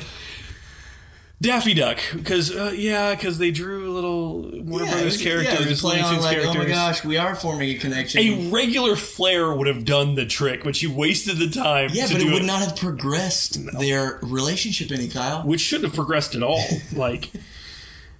Daffy 1.41 1.73
Duck, 1.73 2.01
because 2.15 2.55
uh, 2.55 2.73
yeah, 2.75 3.15
because 3.15 3.39
they 3.39 3.53
drew 3.53 3.89
a 3.89 3.93
little 3.93 4.43
Warner 4.65 4.87
Yeah, 4.87 4.91
it 4.91 4.95
Brothers 4.95 5.23
yeah, 5.25 5.31
it 5.39 5.47
characters, 5.47 5.81
play 5.81 6.01
on 6.01 6.21
like, 6.21 6.39
oh 6.39 6.53
my 6.55 6.65
gosh, 6.65 7.05
we 7.05 7.17
are 7.17 7.37
forming 7.37 7.71
a 7.71 7.75
connection. 7.79 8.21
A 8.21 8.51
regular 8.51 8.97
flare 8.97 9.55
would 9.55 9.69
have 9.69 9.85
done 9.85 10.17
the 10.17 10.27
trick, 10.27 10.65
but 10.65 10.83
you 10.83 10.93
wasted 10.93 11.37
the 11.39 11.49
time. 11.49 11.91
yeah, 11.93 12.09
but 12.11 12.21
it 12.21 12.33
would 12.33 12.45
not 12.45 12.61
have 12.63 12.77
progressed 12.77 13.65
their 13.79 14.19
relationship 14.21 14.91
any, 14.91 15.07
Kyle. 15.07 15.43
which 15.43 15.61
shouldn't 15.61 15.87
have 15.87 15.95
progressed 15.95 16.35
at 16.35 16.43
all. 16.43 16.61
like, 16.93 17.31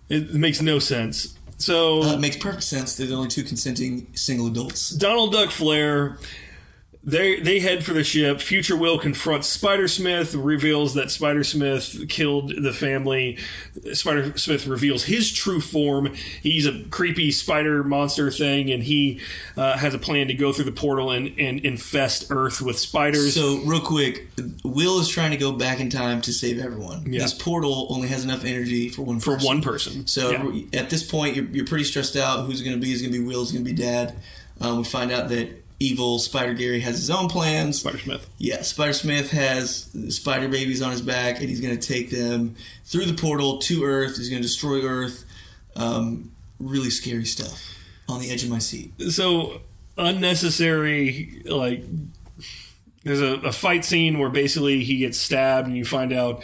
it 0.09 0.33
makes 0.35 0.63
no 0.63 0.79
sense. 0.79 1.37
So 1.57 2.05
Uh, 2.05 2.13
it 2.15 2.21
makes 2.21 2.37
perfect 2.37 2.63
sense. 2.63 2.95
They're 2.97 3.09
the 3.09 3.17
only 3.17 3.29
two 3.29 3.43
consenting 3.43 4.07
single 4.15 4.47
adults. 4.47 4.91
Donald 4.91 5.33
Duck 5.33 5.51
Flare 5.51 6.19
they 7.05 7.41
they 7.41 7.61
head 7.61 7.85
for 7.85 7.93
the 7.93 8.03
ship. 8.05 8.41
Future 8.41 8.77
Will 8.77 8.99
confronts 8.99 9.49
Spider 9.49 9.89
Smith, 9.89 10.35
reveals 10.35 10.95
that 10.95 11.11
Spider 11.11 11.45
Smith 11.45 12.09
killed 12.09 12.53
the 12.63 12.73
family. 12.73 13.39
Spider 13.93 14.37
Smith 14.37 14.67
reveals 14.67 15.05
his 15.05 15.33
true 15.33 15.61
form. 15.61 16.13
He's 16.43 16.67
a 16.67 16.83
creepy 16.91 17.31
spider 17.31 17.85
monster 17.85 18.31
thing, 18.31 18.71
and 18.71 18.83
he 18.83 19.21
uh, 19.57 19.79
has 19.79 19.95
a 19.95 19.99
plan 19.99 20.29
to 20.29 20.35
go 20.35 20.53
through 20.53 20.65
the 20.65 20.73
portal 20.73 21.11
and, 21.11 21.29
and 21.39 21.61
infest 21.61 22.27
Earth 22.31 22.61
with 22.61 22.79
spiders. 22.79 23.35
So, 23.35 23.59
real 23.59 23.81
quick, 23.81 24.29
Will 24.65 24.99
is 24.99 25.09
trying 25.09 25.31
to 25.31 25.37
go 25.37 25.53
back 25.53 25.81
in 25.81 25.91
time 25.91 26.21
to 26.23 26.33
save 26.33 26.59
everyone. 26.59 27.13
Yeah. 27.13 27.21
This 27.21 27.33
portal 27.33 27.87
only 27.91 28.09
has 28.09 28.25
enough 28.25 28.45
energy 28.45 28.89
for 28.89 29.03
one 29.03 29.21
for 29.21 29.35
person. 29.35 29.47
one 29.47 29.63
person. 29.63 30.07
So 30.07 30.31
Yeah. 30.53 30.81
at 30.81 30.91
this 30.91 31.03
point, 31.09 31.37
you're, 31.37 31.47
you're 31.47 31.67
pretty 31.67 31.85
stressed 31.85 32.17
out. 32.17 32.45
Who's 32.47 32.61
going 32.61 32.75
to 32.75 32.81
be? 32.81 32.93
Is 32.93 33.03
going 33.03 33.13
to 33.13 33.19
be 33.19 33.25
Will? 33.25 33.43
Is 33.43 33.53
going 33.53 33.65
to 33.65 33.71
be 33.71 33.77
Dad? 33.77 34.17
Um, 34.61 34.79
we 34.79 34.85
find 34.85 35.13
out 35.13 35.29
that 35.29 35.58
evil 35.81 36.19
Spider 36.19 36.55
Gary 36.55 36.81
has 36.81 36.97
his 36.97 37.11
own 37.11 37.29
plans. 37.29 37.81
Spider 37.81 37.99
Smith. 37.99 38.29
Yeah, 38.39 38.63
Spider 38.63 38.93
Smith 38.93 39.31
has 39.31 39.91
spider 40.09 40.49
babies 40.49 40.83
on 40.83 40.91
his 40.91 41.03
back, 41.03 41.41
and 41.41 41.49
he's 41.49 41.61
going 41.61 41.79
to 41.79 41.87
take 41.87 42.11
them 42.11 42.57
through 42.85 43.07
the 43.07 43.15
portal 43.15 43.59
to 43.59 43.85
Earth. 43.85 44.17
He's 44.17 44.29
going 44.29 44.43
to 44.43 44.49
destroy 44.49 44.83
Earth. 44.83 45.25
Um, 45.77 46.33
really 46.59 46.91
scary 46.91 47.25
stuff. 47.25 47.75
On 48.09 48.21
the 48.21 48.31
edge 48.31 48.43
of 48.43 48.51
my 48.51 48.59
seat. 48.59 48.93
so 49.11 49.61
unnecessary 49.99 51.43
like 51.45 51.85
there's 53.09 53.21
a, 53.21 53.35
a 53.47 53.53
fight 53.53 53.85
scene 53.85 54.19
where 54.19 54.29
basically 54.29 54.85
he 54.85 54.99
gets 54.99 55.19
stabbed 55.19 55.67
and 55.67 55.77
you 55.77 55.85
find 55.85 56.13
out 56.13 56.43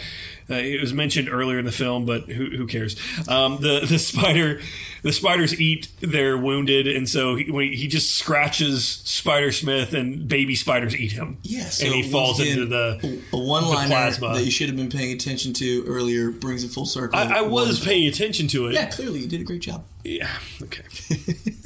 uh, 0.50 0.54
it 0.54 0.80
was 0.80 0.92
mentioned 0.92 1.28
earlier 1.28 1.58
in 1.58 1.64
the 1.64 1.72
film 1.72 2.04
but 2.04 2.24
who, 2.24 2.46
who 2.56 2.66
cares 2.66 2.96
um, 3.28 3.58
the 3.60 3.80
the 3.88 3.98
spider 3.98 4.60
the 5.02 5.12
spiders 5.12 5.58
eat 5.60 5.88
their 6.00 6.36
wounded 6.36 6.86
and 6.86 7.08
so 7.08 7.36
he, 7.36 7.44
he, 7.74 7.86
just 7.86 8.14
scratches 8.14 8.86
spider 8.86 9.52
smith 9.52 9.92
and 9.92 10.26
baby 10.26 10.54
spiders 10.54 10.96
eat 10.96 11.12
him 11.12 11.38
Yeah, 11.42 11.64
so 11.64 11.86
and 11.86 11.94
he 11.94 12.02
falls 12.02 12.40
again, 12.40 12.58
into 12.58 12.66
the 12.66 13.22
a 13.32 13.38
one 13.38 13.64
the 13.64 13.68
liner 13.68 14.10
that 14.10 14.44
you 14.44 14.50
should 14.50 14.68
have 14.68 14.76
been 14.76 14.90
paying 14.90 15.12
attention 15.12 15.52
to 15.54 15.84
earlier 15.86 16.30
brings 16.30 16.64
it 16.64 16.70
full 16.70 16.86
circle. 16.86 17.18
I, 17.18 17.38
I 17.38 17.40
was 17.42 17.84
paying 17.84 18.06
attention 18.08 18.48
to 18.48 18.66
it 18.68 18.74
Yeah, 18.74 18.86
clearly 18.86 19.20
you 19.20 19.28
did 19.28 19.40
a 19.40 19.44
great 19.44 19.60
job. 19.60 19.84
Yeah. 20.02 20.30
Okay. 20.62 20.84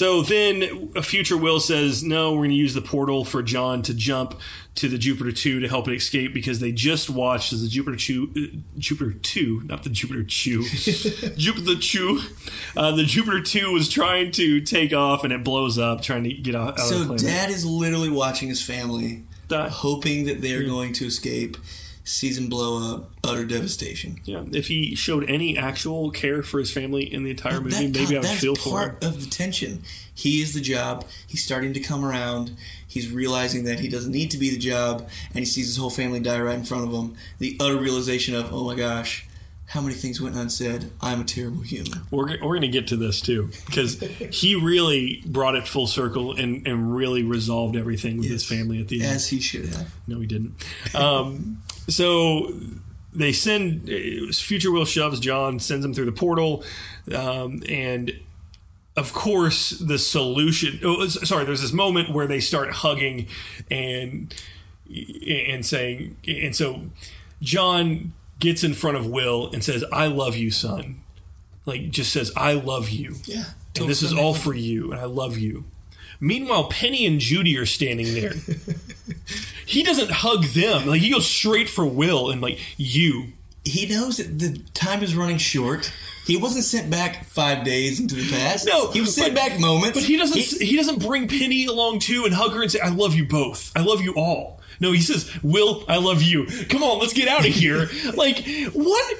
so 0.00 0.22
then 0.22 0.90
a 0.96 1.02
future 1.02 1.36
Will 1.36 1.60
says, 1.60 2.02
no, 2.02 2.32
we're 2.32 2.38
going 2.38 2.52
to 2.52 2.56
use 2.56 2.72
the 2.72 2.80
portal 2.80 3.22
for 3.22 3.42
John 3.42 3.82
to 3.82 3.92
jump 3.92 4.40
to 4.76 4.88
the 4.88 4.96
Jupiter 4.96 5.30
2 5.30 5.60
to 5.60 5.68
help 5.68 5.88
it 5.88 5.94
escape 5.94 6.32
because 6.32 6.58
they 6.58 6.72
just 6.72 7.10
watched 7.10 7.52
as 7.52 7.60
the 7.60 7.68
Jupiter 7.68 7.98
2, 7.98 8.32
uh, 8.34 8.58
Jupiter 8.78 9.12
2, 9.12 9.64
not 9.66 9.82
the 9.82 9.90
Jupiter 9.90 10.22
2, 10.22 10.62
Jupiter 11.36 11.78
2, 11.78 12.20
uh, 12.78 12.92
the 12.92 13.04
Jupiter 13.04 13.42
2 13.42 13.72
was 13.72 13.90
trying 13.90 14.32
to 14.32 14.62
take 14.62 14.94
off 14.94 15.22
and 15.22 15.34
it 15.34 15.44
blows 15.44 15.78
up 15.78 16.00
trying 16.00 16.24
to 16.24 16.32
get 16.32 16.54
out, 16.54 16.80
out 16.80 16.92
of 16.92 17.08
the 17.08 17.18
So 17.18 17.26
dad 17.26 17.50
is 17.50 17.66
literally 17.66 18.08
watching 18.08 18.48
his 18.48 18.62
family, 18.62 19.24
hoping 19.50 20.24
that 20.24 20.40
they're 20.40 20.64
going 20.64 20.94
to 20.94 21.04
escape. 21.04 21.58
Him 22.10 22.48
blow 22.48 22.94
up, 22.94 23.10
utter 23.24 23.44
devastation. 23.44 24.20
yeah, 24.24 24.42
if 24.52 24.66
he 24.66 24.94
showed 24.94 25.28
any 25.30 25.56
actual 25.56 26.10
care 26.10 26.42
for 26.42 26.58
his 26.58 26.70
family 26.72 27.02
in 27.02 27.22
the 27.22 27.30
entire 27.30 27.60
movie, 27.60 27.86
That- 27.86 27.98
maybe 28.00 28.16
I 28.16 28.20
would 28.20 28.28
feel 28.28 28.56
for 28.56 28.68
him. 28.68 28.90
part 28.90 29.04
of 29.04 29.24
the 29.24 29.30
tension. 29.30 29.82
He 30.12 30.42
is 30.42 30.52
the 30.52 30.60
job. 30.60 31.06
He's 31.26 31.42
starting 31.42 31.72
to 31.74 31.80
come 31.80 32.04
around. 32.04 32.56
He's 32.86 33.10
realizing 33.10 33.64
that 33.64 33.80
he 33.80 33.88
doesn't 33.88 34.12
need 34.12 34.30
to 34.32 34.38
be 34.38 34.50
the 34.50 34.58
job, 34.58 35.08
and 35.30 35.38
he 35.38 35.44
sees 35.44 35.66
his 35.66 35.76
whole 35.76 35.88
family 35.90 36.20
die 36.20 36.40
right 36.40 36.58
in 36.58 36.64
front 36.64 36.84
of 36.86 36.92
him. 36.92 37.14
The 37.38 37.56
utter 37.60 37.76
realization 37.78 38.34
of, 38.34 38.52
oh 38.52 38.64
my 38.66 38.74
gosh, 38.74 39.26
how 39.66 39.80
many 39.80 39.94
things 39.94 40.20
went 40.20 40.34
unsaid? 40.34 40.90
I'm 41.00 41.20
a 41.20 41.24
terrible 41.24 41.60
human. 41.62 42.00
We're, 42.10 42.26
we're 42.26 42.38
going 42.58 42.62
to 42.62 42.68
get 42.68 42.88
to 42.88 42.96
this 42.96 43.20
too 43.20 43.50
because 43.66 44.00
he 44.00 44.56
really 44.56 45.22
brought 45.24 45.54
it 45.54 45.68
full 45.68 45.86
circle 45.86 46.32
and, 46.36 46.66
and 46.66 46.92
really 46.94 47.22
resolved 47.22 47.76
everything 47.76 48.18
with 48.18 48.28
his 48.28 48.44
family 48.44 48.80
at 48.80 48.88
the 48.88 49.00
end. 49.04 49.12
As 49.12 49.28
he 49.28 49.40
should 49.40 49.66
have. 49.66 49.94
No, 50.08 50.18
he 50.18 50.26
didn't. 50.26 50.54
Um, 50.92 51.62
so 51.92 52.52
they 53.12 53.32
send 53.32 53.88
Future 54.34 54.70
Will 54.70 54.84
shoves 54.84 55.20
John, 55.20 55.58
sends 55.58 55.84
him 55.84 55.94
through 55.94 56.06
the 56.06 56.12
portal, 56.12 56.64
um, 57.14 57.62
and 57.68 58.18
of 58.96 59.12
course 59.12 59.70
the 59.70 59.98
solution. 59.98 60.80
Oh, 60.84 61.06
sorry, 61.08 61.44
there's 61.44 61.62
this 61.62 61.72
moment 61.72 62.10
where 62.10 62.26
they 62.26 62.40
start 62.40 62.70
hugging 62.70 63.26
and 63.70 64.34
and 64.88 65.64
saying, 65.64 66.16
and 66.26 66.54
so 66.54 66.82
John 67.42 68.12
gets 68.38 68.64
in 68.64 68.74
front 68.74 68.96
of 68.96 69.06
Will 69.06 69.50
and 69.52 69.62
says, 69.62 69.84
"I 69.92 70.06
love 70.06 70.36
you, 70.36 70.50
son." 70.50 71.00
Like 71.66 71.90
just 71.90 72.12
says, 72.12 72.32
"I 72.36 72.54
love 72.54 72.90
you." 72.90 73.16
Yeah. 73.24 73.44
and 73.78 73.88
this 73.88 74.02
is 74.02 74.12
all 74.12 74.34
for 74.34 74.52
you, 74.54 74.90
and 74.90 75.00
I 75.00 75.04
love 75.04 75.38
you. 75.38 75.64
Meanwhile, 76.20 76.64
Penny 76.64 77.06
and 77.06 77.18
Judy 77.18 77.56
are 77.56 77.66
standing 77.66 78.14
there. 78.14 78.34
he 79.66 79.82
doesn't 79.82 80.10
hug 80.10 80.44
them; 80.44 80.86
like 80.86 81.00
he 81.00 81.10
goes 81.10 81.26
straight 81.26 81.68
for 81.68 81.86
Will 81.86 82.30
and 82.30 82.40
like 82.40 82.58
you. 82.76 83.32
He 83.64 83.86
knows 83.86 84.16
that 84.18 84.38
the 84.38 84.58
time 84.74 85.02
is 85.02 85.14
running 85.14 85.38
short. 85.38 85.92
He 86.26 86.36
wasn't 86.36 86.64
sent 86.64 86.90
back 86.90 87.24
five 87.24 87.64
days 87.64 87.98
into 87.98 88.14
the 88.14 88.30
past. 88.30 88.66
No, 88.66 88.90
he 88.90 89.00
was 89.00 89.14
sent 89.14 89.34
but- 89.34 89.48
back 89.48 89.60
moments. 89.60 89.98
But 89.98 90.04
he 90.04 90.16
doesn't. 90.16 90.60
He, 90.60 90.76
doesn't 90.76 91.04
bring 91.04 91.26
Penny 91.28 91.66
along 91.66 92.00
too 92.00 92.24
and 92.24 92.34
hug 92.34 92.52
her 92.52 92.62
and 92.62 92.70
say, 92.70 92.80
"I 92.80 92.88
love 92.90 93.14
you 93.14 93.26
both. 93.26 93.72
I 93.74 93.80
love 93.82 94.00
you 94.00 94.14
all." 94.14 94.60
No, 94.78 94.92
he 94.92 95.00
says, 95.00 95.30
"Will, 95.42 95.84
I 95.88 95.98
love 95.98 96.22
you. 96.22 96.46
Come 96.68 96.82
on, 96.82 96.98
let's 97.00 97.12
get 97.12 97.28
out 97.28 97.40
of 97.40 97.52
here." 97.52 97.88
like 98.14 98.44
what? 98.72 99.16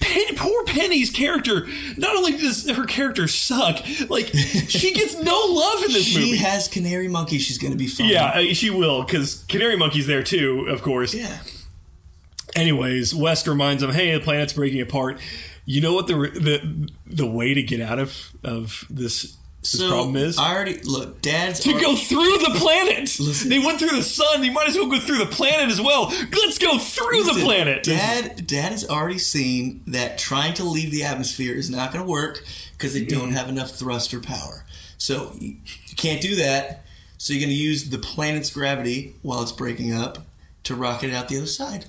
Pen, 0.00 0.36
poor 0.36 0.64
Penny's 0.64 1.10
character. 1.10 1.66
Not 1.96 2.14
only 2.14 2.36
does 2.36 2.68
her 2.68 2.84
character 2.84 3.26
suck, 3.26 3.76
like 4.10 4.26
she 4.26 4.92
gets 4.94 5.18
no 5.22 5.46
love 5.48 5.84
in 5.84 5.92
this 5.92 6.04
she 6.04 6.18
movie. 6.18 6.30
She 6.32 6.36
has 6.38 6.68
canary 6.68 7.08
monkey. 7.08 7.38
She's 7.38 7.56
going 7.56 7.72
to 7.72 7.78
be 7.78 7.86
fine. 7.86 8.08
Yeah, 8.08 8.26
uh, 8.26 8.52
she 8.52 8.68
will 8.68 9.04
because 9.04 9.44
Canary 9.48 9.76
Monkey's 9.76 10.06
there 10.06 10.22
too, 10.22 10.66
of 10.68 10.82
course. 10.82 11.14
Yeah. 11.14 11.38
Anyways, 12.54 13.14
West 13.14 13.46
reminds 13.46 13.80
them, 13.80 13.92
"Hey, 13.92 14.12
the 14.12 14.20
planet's 14.20 14.52
breaking 14.52 14.82
apart. 14.82 15.18
You 15.64 15.80
know 15.80 15.94
what 15.94 16.08
the 16.08 16.14
the 16.14 16.90
the 17.06 17.26
way 17.26 17.54
to 17.54 17.62
get 17.62 17.80
out 17.80 17.98
of 17.98 18.32
of 18.44 18.84
this 18.90 19.36
this 19.62 19.72
So 19.72 19.88
problem 19.90 20.16
is? 20.16 20.38
I 20.38 20.54
already 20.54 20.80
look. 20.84 21.20
Dad's 21.22 21.60
to 21.60 21.70
already- 21.70 21.84
go 21.86 21.96
through 21.96 22.38
the 22.38 22.58
planet. 22.58 23.00
Listen. 23.20 23.48
They 23.50 23.58
went 23.58 23.78
through 23.78 23.96
the 23.96 24.02
sun. 24.02 24.40
They 24.40 24.50
might 24.50 24.68
as 24.68 24.76
well 24.76 24.88
go 24.90 24.98
through 24.98 25.18
the 25.18 25.26
planet 25.26 25.68
as 25.70 25.80
well. 25.80 26.06
Let's 26.08 26.58
go 26.58 26.78
through 26.78 27.24
the 27.24 27.40
planet. 27.42 27.82
Dad, 27.82 28.46
Dad 28.46 28.72
has 28.72 28.88
already 28.88 29.18
seen 29.18 29.82
that 29.86 30.16
trying 30.18 30.54
to 30.54 30.64
leave 30.64 30.90
the 30.90 31.04
atmosphere 31.04 31.54
is 31.54 31.68
not 31.70 31.92
going 31.92 32.04
to 32.04 32.10
work 32.10 32.42
because 32.72 32.94
they 32.94 33.04
don't 33.04 33.32
have 33.32 33.48
enough 33.48 33.70
thrust 33.72 34.14
or 34.14 34.20
power. 34.20 34.64
So 34.98 35.32
you 35.38 35.56
you 35.88 35.96
can't 35.96 36.20
do 36.22 36.36
that. 36.36 36.84
So 37.18 37.32
you're 37.34 37.40
going 37.40 37.50
to 37.50 37.54
use 37.54 37.90
the 37.90 37.98
planet's 37.98 38.50
gravity 38.50 39.14
while 39.20 39.42
it's 39.42 39.52
breaking 39.52 39.92
up 39.92 40.20
to 40.64 40.74
rocket 40.74 41.10
it 41.10 41.14
out 41.14 41.28
the 41.28 41.36
other 41.36 41.46
side. 41.46 41.84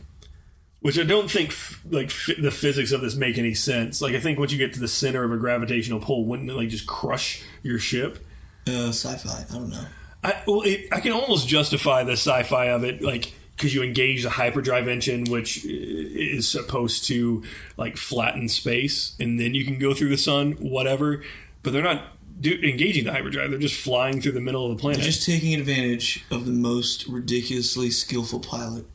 Which 0.82 0.98
I 0.98 1.04
don't 1.04 1.30
think 1.30 1.50
f- 1.50 1.80
like 1.90 2.08
f- 2.08 2.42
the 2.42 2.50
physics 2.50 2.92
of 2.92 3.02
this 3.02 3.16
make 3.16 3.38
any 3.38 3.54
sense. 3.54 4.02
Like 4.02 4.16
I 4.16 4.20
think 4.20 4.40
once 4.40 4.52
you 4.52 4.58
get 4.58 4.74
to 4.74 4.80
the 4.80 4.88
center 4.88 5.24
of 5.24 5.32
a 5.32 5.38
gravitational 5.38 6.00
pull, 6.00 6.26
wouldn't 6.26 6.50
it 6.50 6.56
like 6.56 6.70
just 6.70 6.88
crush 6.88 7.44
your 7.62 7.78
ship? 7.78 8.26
Uh, 8.68 8.90
sci-fi. 8.90 9.46
I 9.48 9.54
don't 9.54 9.70
know. 9.70 9.86
I 10.24 10.42
well, 10.48 10.62
it, 10.62 10.88
I 10.92 11.00
can 11.00 11.12
almost 11.12 11.48
justify 11.48 12.04
the 12.04 12.14
sci-fi 12.14 12.66
of 12.66 12.84
it, 12.84 13.02
like 13.02 13.32
because 13.56 13.76
you 13.76 13.84
engage 13.84 14.24
the 14.24 14.32
hyperdrive 14.32 14.88
engine, 14.88 15.26
which 15.26 15.64
is 15.66 16.50
supposed 16.50 17.06
to 17.06 17.44
like 17.78 17.96
flatten 17.96 18.50
space, 18.50 19.16
and 19.20 19.40
then 19.40 19.54
you 19.54 19.64
can 19.64 19.78
go 19.78 19.94
through 19.94 20.10
the 20.10 20.18
sun, 20.18 20.54
whatever. 20.54 21.24
But 21.62 21.74
they're 21.74 21.84
not 21.84 22.04
do, 22.40 22.60
engaging 22.64 23.04
the 23.04 23.12
hyperdrive; 23.12 23.52
they're 23.52 23.60
just 23.60 23.80
flying 23.80 24.20
through 24.20 24.32
the 24.32 24.42
middle 24.42 24.70
of 24.70 24.76
the 24.76 24.82
planet. 24.82 24.98
They're 24.98 25.12
just 25.12 25.26
taking 25.26 25.54
advantage 25.54 26.26
of 26.32 26.48
the 26.48 26.52
most 26.52 27.06
ridiculously 27.08 27.92
skillful 27.92 28.40
pilot 28.40 28.86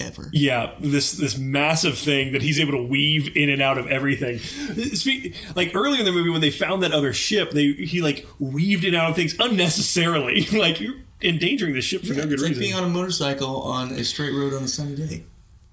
ever. 0.00 0.28
Yeah, 0.32 0.72
this 0.80 1.12
this 1.12 1.36
massive 1.38 1.96
thing 1.98 2.32
that 2.32 2.42
he's 2.42 2.58
able 2.60 2.72
to 2.72 2.82
weave 2.82 3.36
in 3.36 3.48
and 3.50 3.60
out 3.62 3.78
of 3.78 3.86
everything. 3.88 4.38
Speak, 4.38 5.34
like 5.56 5.74
earlier 5.74 6.00
in 6.00 6.04
the 6.06 6.12
movie 6.12 6.30
when 6.30 6.40
they 6.40 6.50
found 6.50 6.82
that 6.82 6.92
other 6.92 7.12
ship, 7.12 7.50
they 7.52 7.72
he 7.72 8.00
like 8.02 8.26
weaved 8.38 8.84
in 8.84 8.94
and 8.94 9.02
out 9.02 9.10
of 9.10 9.16
things 9.16 9.34
unnecessarily. 9.38 10.46
like 10.52 10.80
you're 10.80 10.94
endangering 11.22 11.74
the 11.74 11.80
ship 11.80 12.02
for 12.04 12.14
no 12.14 12.22
good 12.24 12.34
it's 12.34 12.42
like 12.42 12.50
reason. 12.50 12.60
being 12.62 12.74
on 12.74 12.84
a 12.84 12.88
motorcycle 12.88 13.62
on 13.62 13.90
a 13.92 14.04
straight 14.04 14.32
road 14.34 14.54
on 14.54 14.62
a 14.62 14.68
sunny 14.68 14.94
day. 14.94 15.24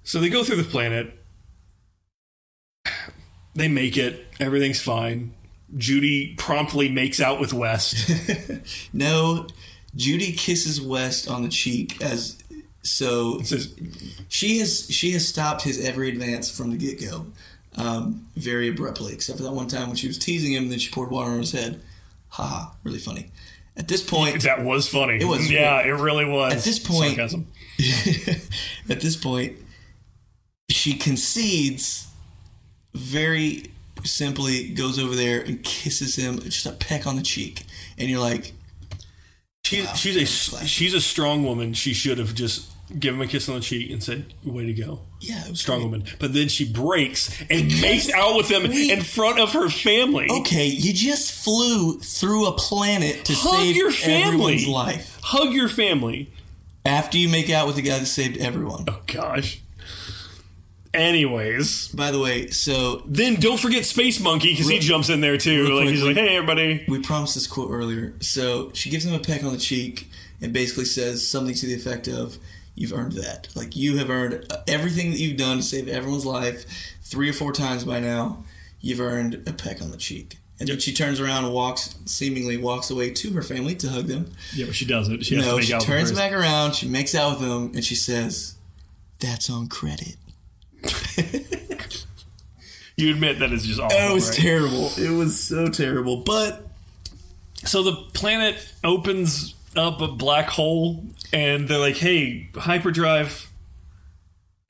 so 0.02 0.18
they 0.20 0.28
go 0.28 0.42
through 0.44 0.56
the 0.56 0.64
planet. 0.64 1.12
They 3.54 3.68
make 3.68 3.96
it. 3.96 4.26
Everything's 4.38 4.82
fine. 4.82 5.34
Judy 5.76 6.34
promptly 6.36 6.88
makes 6.90 7.20
out 7.20 7.40
with 7.40 7.52
West. 7.52 8.10
No, 8.92 9.46
Judy 9.94 10.32
kisses 10.32 10.80
West 10.80 11.28
on 11.28 11.42
the 11.42 11.48
cheek 11.48 12.00
as 12.02 12.35
so 12.86 13.40
she 14.28 14.58
has 14.58 14.86
she 14.90 15.12
has 15.12 15.26
stopped 15.26 15.62
his 15.62 15.84
every 15.84 16.08
advance 16.08 16.50
from 16.50 16.70
the 16.70 16.76
get 16.76 17.00
go, 17.00 17.26
um, 17.76 18.26
very 18.36 18.68
abruptly. 18.68 19.12
Except 19.12 19.38
for 19.38 19.44
that 19.44 19.52
one 19.52 19.66
time 19.68 19.88
when 19.88 19.96
she 19.96 20.06
was 20.06 20.18
teasing 20.18 20.52
him, 20.52 20.64
and 20.64 20.72
then 20.72 20.78
she 20.78 20.90
poured 20.90 21.10
water 21.10 21.30
on 21.30 21.38
his 21.38 21.52
head. 21.52 21.80
Ha! 22.30 22.74
really 22.84 22.98
funny. 22.98 23.30
At 23.76 23.88
this 23.88 24.02
point, 24.02 24.42
that 24.42 24.64
was 24.64 24.88
funny. 24.88 25.18
It 25.20 25.26
was- 25.26 25.50
Yeah, 25.50 25.80
it 25.80 25.90
really 25.90 26.24
was. 26.24 26.54
At 26.54 26.62
this 26.64 26.78
point- 26.78 27.16
sarcasm. 27.16 27.46
at 28.88 29.00
this 29.00 29.16
point, 29.16 29.56
she 30.70 30.94
concedes. 30.94 32.06
Very 32.94 33.70
simply, 34.04 34.68
goes 34.70 34.98
over 34.98 35.14
there 35.14 35.40
and 35.42 35.62
kisses 35.62 36.16
him 36.16 36.38
just 36.40 36.64
a 36.64 36.72
peck 36.72 37.06
on 37.06 37.16
the 37.16 37.22
cheek, 37.22 37.64
and 37.98 38.08
you're 38.08 38.20
like, 38.20 38.52
She, 39.66 39.82
Wow, 39.82 39.92
she's 39.94 40.16
a 40.16 40.66
she's 40.66 40.94
a 40.94 41.00
strong 41.00 41.44
woman. 41.44 41.74
She 41.74 41.92
should 41.92 42.16
have 42.18 42.34
just 42.34 42.70
given 42.98 43.20
him 43.20 43.26
a 43.26 43.30
kiss 43.30 43.48
on 43.48 43.56
the 43.56 43.60
cheek 43.60 43.90
and 43.90 44.02
said, 44.02 44.32
"Way 44.44 44.66
to 44.66 44.72
go." 44.72 45.00
Yeah, 45.20 45.42
strong 45.54 45.78
great. 45.80 45.84
woman. 45.90 46.04
But 46.18 46.34
then 46.34 46.48
she 46.48 46.70
breaks 46.70 47.30
and 47.50 47.80
makes 47.80 48.10
out 48.10 48.36
with 48.36 48.48
him 48.50 48.66
in 48.70 49.02
front 49.02 49.38
of 49.40 49.52
her 49.52 49.68
family. 49.68 50.28
Okay, 50.30 50.66
you 50.66 50.92
just 50.92 51.32
flew 51.32 51.98
through 52.00 52.46
a 52.46 52.52
planet 52.52 53.24
to 53.24 53.32
Hug 53.34 53.56
save 53.56 53.76
your 53.76 53.90
family. 53.90 54.22
everyone's 54.22 54.66
life. 54.68 55.18
Hug 55.22 55.52
your 55.52 55.68
family. 55.68 56.30
After 56.84 57.18
you 57.18 57.28
make 57.28 57.50
out 57.50 57.66
with 57.66 57.74
the 57.76 57.82
guy 57.82 57.98
that 57.98 58.06
saved 58.06 58.36
everyone. 58.38 58.84
Oh 58.88 59.00
gosh. 59.06 59.60
Anyways, 60.94 61.88
By 61.88 62.10
the 62.10 62.18
way, 62.18 62.48
so 62.48 63.02
then 63.04 63.34
don't 63.34 63.60
forget 63.60 63.84
Space 63.84 64.18
Monkey 64.18 64.52
because 64.52 64.68
he 64.68 64.78
jumps 64.78 65.10
in 65.10 65.20
there 65.20 65.36
too. 65.36 65.68
Like 65.78 65.88
he's 65.88 66.02
like, 66.02 66.16
"Hey, 66.16 66.36
everybody." 66.36 66.84
we 66.88 67.00
promised 67.00 67.34
this 67.34 67.46
quote 67.46 67.70
earlier. 67.70 68.14
So 68.20 68.70
she 68.72 68.88
gives 68.88 69.04
him 69.04 69.12
a 69.12 69.18
peck 69.18 69.44
on 69.44 69.52
the 69.52 69.58
cheek 69.58 70.08
and 70.40 70.54
basically 70.54 70.86
says 70.86 71.26
something 71.26 71.54
to 71.54 71.66
the 71.66 71.74
effect 71.74 72.08
of, 72.08 72.38
"You've 72.76 72.92
earned 72.92 73.12
that. 73.12 73.48
Like 73.56 73.74
you 73.74 73.96
have 73.96 74.08
earned 74.08 74.46
everything 74.68 75.10
that 75.10 75.18
you've 75.18 75.36
done 75.36 75.56
to 75.56 75.62
save 75.64 75.88
everyone's 75.88 76.24
life 76.24 76.64
three 77.02 77.28
or 77.28 77.32
four 77.32 77.52
times 77.52 77.84
by 77.84 77.98
now. 77.98 78.44
You've 78.80 79.00
earned 79.00 79.42
a 79.48 79.52
peck 79.52 79.82
on 79.82 79.90
the 79.90 79.96
cheek." 79.96 80.38
And 80.60 80.68
then 80.68 80.78
she 80.78 80.94
turns 80.94 81.20
around 81.20 81.44
and 81.44 81.52
walks, 81.52 81.96
seemingly 82.06 82.56
walks 82.56 82.90
away 82.90 83.10
to 83.10 83.32
her 83.32 83.42
family 83.42 83.74
to 83.74 83.90
hug 83.90 84.06
them. 84.06 84.30
Yeah, 84.54 84.66
but 84.66 84.74
she 84.74 84.86
doesn't. 84.86 85.24
She 85.24 85.34
has 85.34 85.44
to 85.44 85.50
no, 85.50 85.60
she 85.60 85.78
turns 85.78 86.12
back 86.12 86.32
around, 86.32 86.74
she 86.74 86.88
makes 86.88 87.14
out 87.14 87.38
with 87.38 87.48
them, 87.48 87.72
and 87.74 87.84
she 87.84 87.96
says, 87.96 88.54
"That's 89.18 89.50
on 89.50 89.66
credit." 89.66 90.16
You 92.96 93.10
admit 93.10 93.40
that 93.40 93.52
it's 93.52 93.64
just 93.64 93.78
awful. 93.78 93.96
It 93.96 94.12
was 94.12 94.30
right? 94.30 94.38
terrible. 94.38 94.90
It 94.96 95.10
was 95.10 95.38
so 95.38 95.68
terrible. 95.68 96.18
But 96.18 96.66
So 97.64 97.82
the 97.82 97.92
planet 98.14 98.56
opens 98.82 99.54
up 99.78 100.00
a 100.00 100.08
black 100.08 100.48
hole, 100.50 101.04
and 101.32 101.68
they're 101.68 101.78
like, 101.78 101.96
"Hey, 101.96 102.50
hyperdrive," 102.54 103.50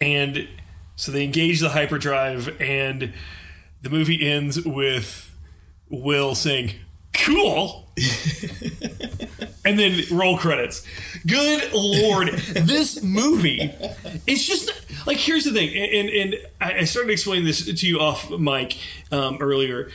and 0.01 0.49
so 0.97 1.13
they 1.13 1.25
engage 1.25 1.61
the 1.61 1.71
hyperdrive, 1.71 2.61
and 2.61 3.13
the 3.83 3.91
movie 3.91 4.27
ends 4.27 4.65
with 4.65 5.35
Will 5.89 6.35
saying, 6.35 6.73
"Cool." 7.13 7.91
and 9.65 9.79
then 9.79 10.03
roll 10.11 10.37
credits. 10.37 10.87
Good 11.27 11.73
lord, 11.73 12.29
this 12.29 13.03
movie 13.03 13.73
it's 14.27 14.45
just 14.45 14.71
like 15.07 15.19
here's 15.19 15.45
the 15.45 15.53
thing, 15.53 15.75
and 15.75 16.09
and, 16.09 16.37
I 16.61 16.85
started 16.85 17.11
explaining 17.11 17.45
this 17.45 17.65
to 17.65 17.87
you 17.87 18.01
off 18.01 18.31
mic 18.31 18.79
um, 19.13 19.39
earlier. 19.41 19.91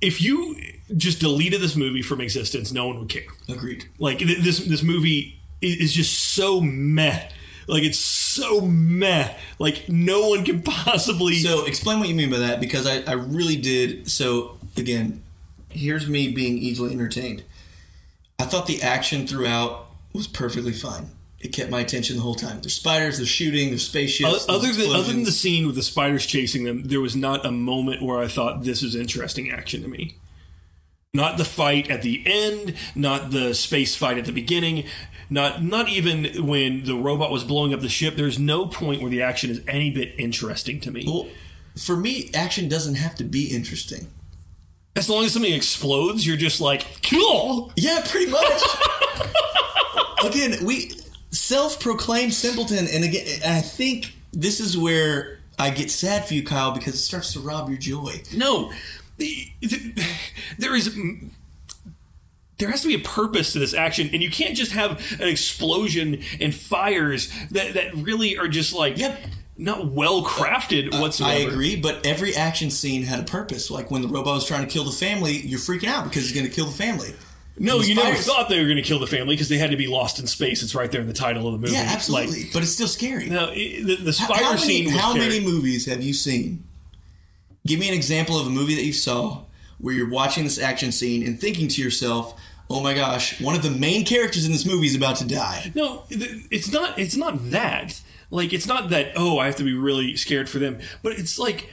If 0.00 0.20
you 0.20 0.56
just 0.96 1.20
deleted 1.20 1.60
this 1.60 1.76
movie 1.76 2.02
from 2.02 2.20
existence, 2.20 2.72
no 2.72 2.86
one 2.86 2.98
would 2.98 3.08
care. 3.08 3.22
agreed. 3.48 3.86
Like 3.98 4.18
th- 4.18 4.38
this 4.38 4.58
this 4.60 4.82
movie 4.82 5.40
is 5.60 5.92
just 5.92 6.34
so 6.34 6.60
meh. 6.60 7.28
Like 7.66 7.82
it's 7.84 7.98
so 7.98 8.60
meh. 8.60 9.34
Like 9.58 9.88
no 9.88 10.28
one 10.28 10.44
can 10.44 10.62
possibly. 10.64 11.34
So 11.34 11.64
explain 11.66 12.00
what 12.00 12.08
you 12.08 12.14
mean 12.14 12.30
by 12.30 12.38
that 12.38 12.60
because 12.60 12.86
I, 12.86 13.02
I 13.10 13.14
really 13.14 13.56
did. 13.56 14.10
So 14.10 14.58
again, 14.76 15.22
here's 15.70 16.08
me 16.08 16.28
being 16.28 16.58
easily 16.58 16.92
entertained. 16.92 17.44
I 18.38 18.44
thought 18.44 18.66
the 18.66 18.82
action 18.82 19.26
throughout 19.26 19.86
was 20.12 20.26
perfectly 20.26 20.72
fine. 20.72 21.10
It 21.40 21.52
kept 21.52 21.70
my 21.70 21.80
attention 21.80 22.16
the 22.16 22.22
whole 22.22 22.36
time. 22.36 22.60
There's 22.60 22.74
spiders, 22.74 23.16
there's 23.16 23.28
shooting, 23.28 23.70
there's 23.70 23.86
spaceships. 23.86 24.46
Other 24.48 24.60
there's 24.66 24.76
than 24.76 24.90
other 24.90 25.12
than 25.12 25.24
the 25.24 25.32
scene 25.32 25.66
with 25.66 25.74
the 25.74 25.82
spiders 25.82 26.24
chasing 26.24 26.62
them, 26.64 26.84
there 26.84 27.00
was 27.00 27.16
not 27.16 27.44
a 27.44 27.50
moment 27.50 28.00
where 28.00 28.18
I 28.18 28.28
thought 28.28 28.62
this 28.62 28.82
is 28.82 28.94
interesting 28.94 29.50
action 29.50 29.82
to 29.82 29.88
me. 29.88 30.16
Not 31.14 31.36
the 31.36 31.44
fight 31.44 31.90
at 31.90 32.00
the 32.00 32.22
end, 32.24 32.74
not 32.94 33.32
the 33.32 33.52
space 33.52 33.94
fight 33.94 34.16
at 34.16 34.24
the 34.24 34.32
beginning, 34.32 34.84
not 35.28 35.62
not 35.62 35.90
even 35.90 36.46
when 36.46 36.84
the 36.84 36.94
robot 36.94 37.30
was 37.30 37.44
blowing 37.44 37.74
up 37.74 37.80
the 37.80 37.90
ship. 37.90 38.16
There's 38.16 38.38
no 38.38 38.64
point 38.64 39.02
where 39.02 39.10
the 39.10 39.20
action 39.20 39.50
is 39.50 39.60
any 39.68 39.90
bit 39.90 40.14
interesting 40.16 40.80
to 40.80 40.90
me. 40.90 41.04
Well, 41.06 41.28
for 41.76 41.96
me, 41.96 42.30
action 42.32 42.66
doesn't 42.66 42.94
have 42.94 43.14
to 43.16 43.24
be 43.24 43.54
interesting. 43.54 44.06
As 44.96 45.10
long 45.10 45.26
as 45.26 45.34
something 45.34 45.52
explodes, 45.52 46.26
you're 46.26 46.38
just 46.38 46.62
like, 46.62 46.86
cool. 47.02 47.74
Yeah, 47.76 48.02
pretty 48.06 48.30
much. 48.30 48.62
again, 50.24 50.64
we 50.64 50.92
self-proclaimed 51.30 52.32
simpleton, 52.32 52.86
and 52.90 53.04
again, 53.04 53.26
I 53.44 53.60
think 53.60 54.14
this 54.32 54.60
is 54.60 54.78
where 54.78 55.40
I 55.58 55.68
get 55.68 55.90
sad 55.90 56.26
for 56.26 56.32
you, 56.32 56.42
Kyle, 56.42 56.72
because 56.72 56.94
it 56.94 56.98
starts 56.98 57.34
to 57.34 57.40
rob 57.40 57.68
your 57.68 57.78
joy. 57.78 58.22
No, 58.34 58.72
the- 59.18 59.48
the- 59.60 60.04
there 60.58 60.74
is. 60.74 60.94
There 62.58 62.70
has 62.70 62.82
to 62.82 62.88
be 62.88 62.94
a 62.94 62.98
purpose 63.00 63.52
to 63.54 63.58
this 63.58 63.74
action, 63.74 64.10
and 64.12 64.22
you 64.22 64.30
can't 64.30 64.56
just 64.56 64.70
have 64.72 64.92
an 65.20 65.26
explosion 65.26 66.20
and 66.40 66.54
fires 66.54 67.28
that, 67.50 67.74
that 67.74 67.92
really 67.94 68.38
are 68.38 68.46
just 68.46 68.72
like 68.72 68.98
Yep. 68.98 69.20
not 69.58 69.90
well 69.90 70.22
crafted 70.22 70.94
uh, 70.94 70.98
whatsoever. 71.00 71.32
I 71.32 71.52
agree, 71.52 71.74
but 71.74 72.06
every 72.06 72.36
action 72.36 72.70
scene 72.70 73.02
had 73.02 73.18
a 73.18 73.24
purpose. 73.24 73.68
Like 73.68 73.90
when 73.90 74.02
the 74.02 74.06
robot 74.08 74.34
was 74.36 74.46
trying 74.46 74.64
to 74.64 74.72
kill 74.72 74.84
the 74.84 74.92
family, 74.92 75.38
you're 75.38 75.58
freaking 75.58 75.88
out 75.88 76.04
because 76.04 76.22
he's 76.22 76.32
going 76.32 76.46
to 76.48 76.52
kill 76.54 76.66
the 76.66 76.72
family. 76.72 77.12
No, 77.58 77.80
you 77.80 77.96
never 77.96 78.16
thought 78.16 78.48
they 78.48 78.58
were 78.60 78.64
going 78.66 78.76
to 78.76 78.82
kill 78.82 78.98
the 79.00 79.06
family 79.08 79.34
because 79.34 79.48
they 79.48 79.58
had 79.58 79.72
to 79.72 79.76
be 79.76 79.88
lost 79.88 80.20
in 80.20 80.26
space. 80.28 80.62
It's 80.62 80.74
right 80.74 80.90
there 80.90 81.00
in 81.00 81.06
the 81.08 81.12
title 81.12 81.46
of 81.48 81.52
the 81.54 81.58
movie. 81.58 81.72
Yeah, 81.74 81.84
absolutely. 81.88 82.44
Like, 82.44 82.52
but 82.52 82.62
it's 82.62 82.72
still 82.72 82.86
scary. 82.88 83.28
no, 83.28 83.50
it- 83.52 83.84
the, 83.86 83.96
the 83.96 84.12
spider 84.12 84.44
how 84.44 84.50
many, 84.54 84.62
scene 84.62 84.88
how 84.88 85.10
scary. 85.14 85.26
many 85.28 85.40
movies 85.40 85.86
have 85.86 86.00
you 86.02 86.14
seen? 86.14 86.62
Give 87.66 87.78
me 87.78 87.88
an 87.88 87.94
example 87.94 88.38
of 88.38 88.46
a 88.46 88.50
movie 88.50 88.74
that 88.74 88.84
you 88.84 88.92
saw 88.92 89.44
where 89.78 89.94
you're 89.94 90.10
watching 90.10 90.44
this 90.44 90.60
action 90.60 90.92
scene 90.92 91.24
and 91.26 91.40
thinking 91.40 91.68
to 91.68 91.82
yourself, 91.82 92.34
"Oh 92.68 92.80
my 92.80 92.94
gosh, 92.94 93.40
one 93.40 93.54
of 93.54 93.62
the 93.62 93.70
main 93.70 94.04
characters 94.04 94.44
in 94.44 94.52
this 94.52 94.66
movie 94.66 94.86
is 94.86 94.96
about 94.96 95.16
to 95.16 95.24
die." 95.24 95.72
No, 95.74 96.04
it's 96.10 96.70
not. 96.72 96.98
It's 96.98 97.16
not 97.16 97.50
that. 97.50 98.00
Like, 98.30 98.52
it's 98.52 98.66
not 98.66 98.90
that. 98.90 99.12
Oh, 99.14 99.38
I 99.38 99.46
have 99.46 99.56
to 99.56 99.64
be 99.64 99.74
really 99.74 100.16
scared 100.16 100.48
for 100.48 100.58
them. 100.58 100.78
But 101.02 101.12
it's 101.18 101.38
like 101.38 101.70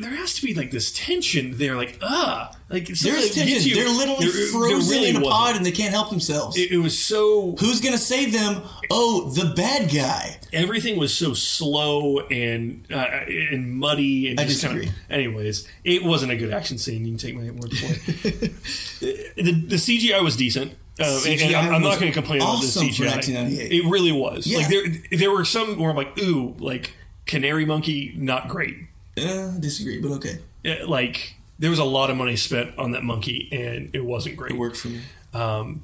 there 0.00 0.10
has 0.16 0.34
to 0.34 0.42
be 0.44 0.54
like 0.54 0.70
this 0.70 0.90
tension 0.92 1.56
there. 1.58 1.76
Like, 1.76 1.98
ah, 2.02 2.50
like 2.68 2.86
something 2.88 3.12
There's 3.20 3.34
tension. 3.34 3.62
you- 3.68 3.74
They're 3.74 3.88
literally 3.88 4.26
there- 4.26 4.34
there 4.34 4.46
frozen 4.48 4.90
really 4.96 5.10
in 5.10 5.16
a 5.16 5.20
pod 5.20 5.56
and 5.56 5.64
they 5.64 5.70
can't 5.72 5.92
help 5.92 6.10
themselves. 6.10 6.56
It, 6.56 6.72
it 6.72 6.78
was 6.78 6.98
so. 6.98 7.54
Who's 7.60 7.80
going 7.80 7.92
to 7.92 7.98
save 7.98 8.32
them? 8.32 8.62
Oh, 8.90 9.30
the 9.30 9.52
bad 9.54 9.90
guy. 9.92 10.38
Everything 10.52 10.98
was 10.98 11.14
so 11.14 11.34
slow 11.34 12.20
and 12.20 12.84
uh, 12.92 13.06
and 13.28 13.72
muddy 13.78 14.28
and 14.30 14.40
I 14.40 14.44
just 14.44 14.60
disagree. 14.62 14.86
Kind 14.86 14.96
of, 14.96 15.10
anyways, 15.10 15.68
it 15.84 16.02
wasn't 16.04 16.32
a 16.32 16.36
good 16.36 16.52
action 16.52 16.78
scene. 16.78 17.04
You 17.04 17.12
can 17.12 17.18
take 17.18 17.34
my 17.36 17.50
word 17.50 17.72
for 17.76 17.86
it. 17.86 18.52
the, 19.36 19.52
the 19.52 19.76
CGI 19.76 20.22
was 20.22 20.36
decent. 20.36 20.72
Uh, 21.00 21.20
and- 21.28 21.40
and 21.40 21.54
I'm, 21.54 21.74
I'm 21.76 21.82
not 21.82 22.00
going 22.00 22.10
to 22.10 22.18
complain 22.18 22.42
awesome 22.42 22.82
about 22.86 22.96
the 22.96 23.04
CGI. 23.04 23.10
1998. 23.14 23.72
It 23.72 23.88
really 23.88 24.10
was. 24.12 24.46
Yeah. 24.48 24.58
Like 24.58 24.68
there, 24.68 25.18
there 25.18 25.30
were 25.30 25.44
some 25.44 25.78
where 25.78 25.90
I'm 25.90 25.96
like, 25.96 26.18
ooh, 26.20 26.56
like 26.58 26.92
Canary 27.26 27.64
Monkey, 27.64 28.14
not 28.16 28.48
great. 28.48 28.74
Uh, 29.24 29.58
disagree, 29.58 30.00
but 30.00 30.12
okay. 30.12 30.38
Uh, 30.64 30.86
Like 30.86 31.34
there 31.58 31.70
was 31.70 31.78
a 31.78 31.84
lot 31.84 32.10
of 32.10 32.16
money 32.16 32.36
spent 32.36 32.76
on 32.78 32.92
that 32.92 33.02
monkey, 33.04 33.48
and 33.52 33.90
it 33.94 34.04
wasn't 34.04 34.36
great. 34.36 34.52
It 34.52 34.58
worked 34.58 34.76
for 34.76 34.88
me. 34.88 35.00
Um, 35.34 35.82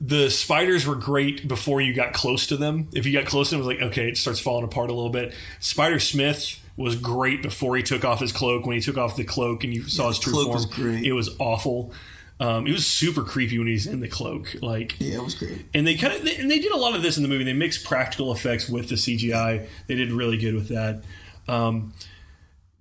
the 0.00 0.30
spiders 0.30 0.86
were 0.86 0.94
great 0.94 1.46
before 1.46 1.80
you 1.80 1.92
got 1.92 2.12
close 2.14 2.46
to 2.46 2.56
them. 2.56 2.88
If 2.94 3.04
you 3.06 3.12
got 3.12 3.26
close 3.26 3.50
to 3.50 3.56
them, 3.56 3.64
it 3.64 3.66
was 3.66 3.76
like, 3.76 3.86
okay, 3.90 4.08
it 4.08 4.16
starts 4.16 4.40
falling 4.40 4.64
apart 4.64 4.88
a 4.88 4.94
little 4.94 5.10
bit. 5.10 5.34
Spider 5.58 5.98
Smith 5.98 6.58
was 6.76 6.96
great 6.96 7.42
before 7.42 7.76
he 7.76 7.82
took 7.82 8.04
off 8.04 8.20
his 8.20 8.32
cloak. 8.32 8.64
When 8.64 8.76
he 8.76 8.80
took 8.82 8.96
off 8.96 9.16
the 9.16 9.24
cloak 9.24 9.62
and 9.64 9.74
you 9.74 9.82
saw 9.88 10.08
his 10.08 10.18
true 10.18 10.32
form, 10.32 10.54
was 10.54 10.66
it 11.04 11.12
was 11.12 11.28
awful. 11.38 11.92
Um, 12.38 12.66
it 12.66 12.72
was 12.72 12.86
super 12.86 13.22
creepy 13.22 13.58
when 13.58 13.66
he's 13.66 13.86
in 13.86 14.00
the 14.00 14.08
cloak. 14.08 14.54
Like, 14.62 14.98
Yeah, 14.98 15.16
it 15.16 15.22
was 15.24 15.34
great. 15.34 15.66
and 15.74 15.86
they 15.86 15.94
kind 15.96 16.14
of 16.14 16.26
and 16.38 16.50
they 16.50 16.58
did 16.60 16.72
a 16.72 16.78
lot 16.78 16.96
of 16.96 17.02
this 17.02 17.18
in 17.18 17.22
the 17.22 17.28
movie. 17.28 17.44
They 17.44 17.52
mixed 17.52 17.84
practical 17.84 18.32
effects 18.32 18.66
with 18.70 18.88
the 18.88 18.94
CGI. 18.94 19.66
They 19.88 19.94
did 19.96 20.10
really 20.12 20.38
good 20.38 20.54
with 20.54 20.68
that. 20.68 21.02
Um, 21.46 21.92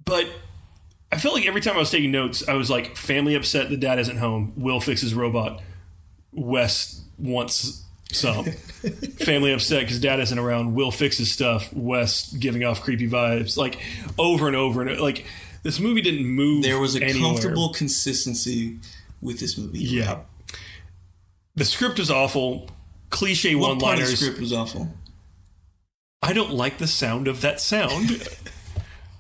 but 0.10 0.28
I 1.12 1.18
felt 1.18 1.36
like 1.36 1.46
every 1.46 1.62
time 1.62 1.76
I 1.76 1.80
was 1.80 1.92
taking 1.92 2.12
notes, 2.12 2.48
I 2.48 2.54
was 2.54 2.70
like, 2.70 2.96
"Family 2.98 3.36
upset. 3.36 3.70
The 3.70 3.78
dad 3.78 4.00
isn't 4.00 4.18
home. 4.18 4.54
Will 4.58 4.80
fixes 4.80 5.14
robot. 5.14 5.62
West 6.32 7.02
wants 7.18 7.84
some. 8.12 8.46
Family 9.20 9.52
upset 9.52 9.82
because 9.82 10.00
dad 10.00 10.20
isn't 10.20 10.38
around. 10.38 10.74
Will 10.74 10.92
fixes 10.92 11.32
stuff. 11.32 11.72
West 11.74 12.40
giving 12.40 12.64
off 12.64 12.82
creepy 12.82 13.10
vibes. 13.10 13.58
Like 13.58 13.80
over 14.18 14.48
and 14.48 14.56
over 14.56 14.82
and 14.82 15.00
like 15.00 15.26
this 15.64 15.80
movie 15.80 16.02
didn't 16.02 16.26
move. 16.26 16.64
There 16.64 16.80
was 16.80 16.96
a 16.96 17.04
anywhere. 17.04 17.22
comfortable 17.22 17.70
consistency 17.70 18.80
with 19.22 19.40
this 19.40 19.58
movie. 19.58 19.80
Yeah. 19.80 20.22
The 21.56 21.66
script 21.66 22.00
is 22.00 22.10
awful. 22.10 22.70
Cliche 23.10 23.56
one 23.56 23.72
of 23.72 23.80
the 23.80 24.06
script 24.06 24.40
was 24.40 24.54
awful? 24.54 24.94
I 26.22 26.34
don't 26.34 26.52
like 26.52 26.78
the 26.78 26.88
sound 26.88 27.28
of 27.28 27.42
that 27.42 27.60
sound. 27.60 28.10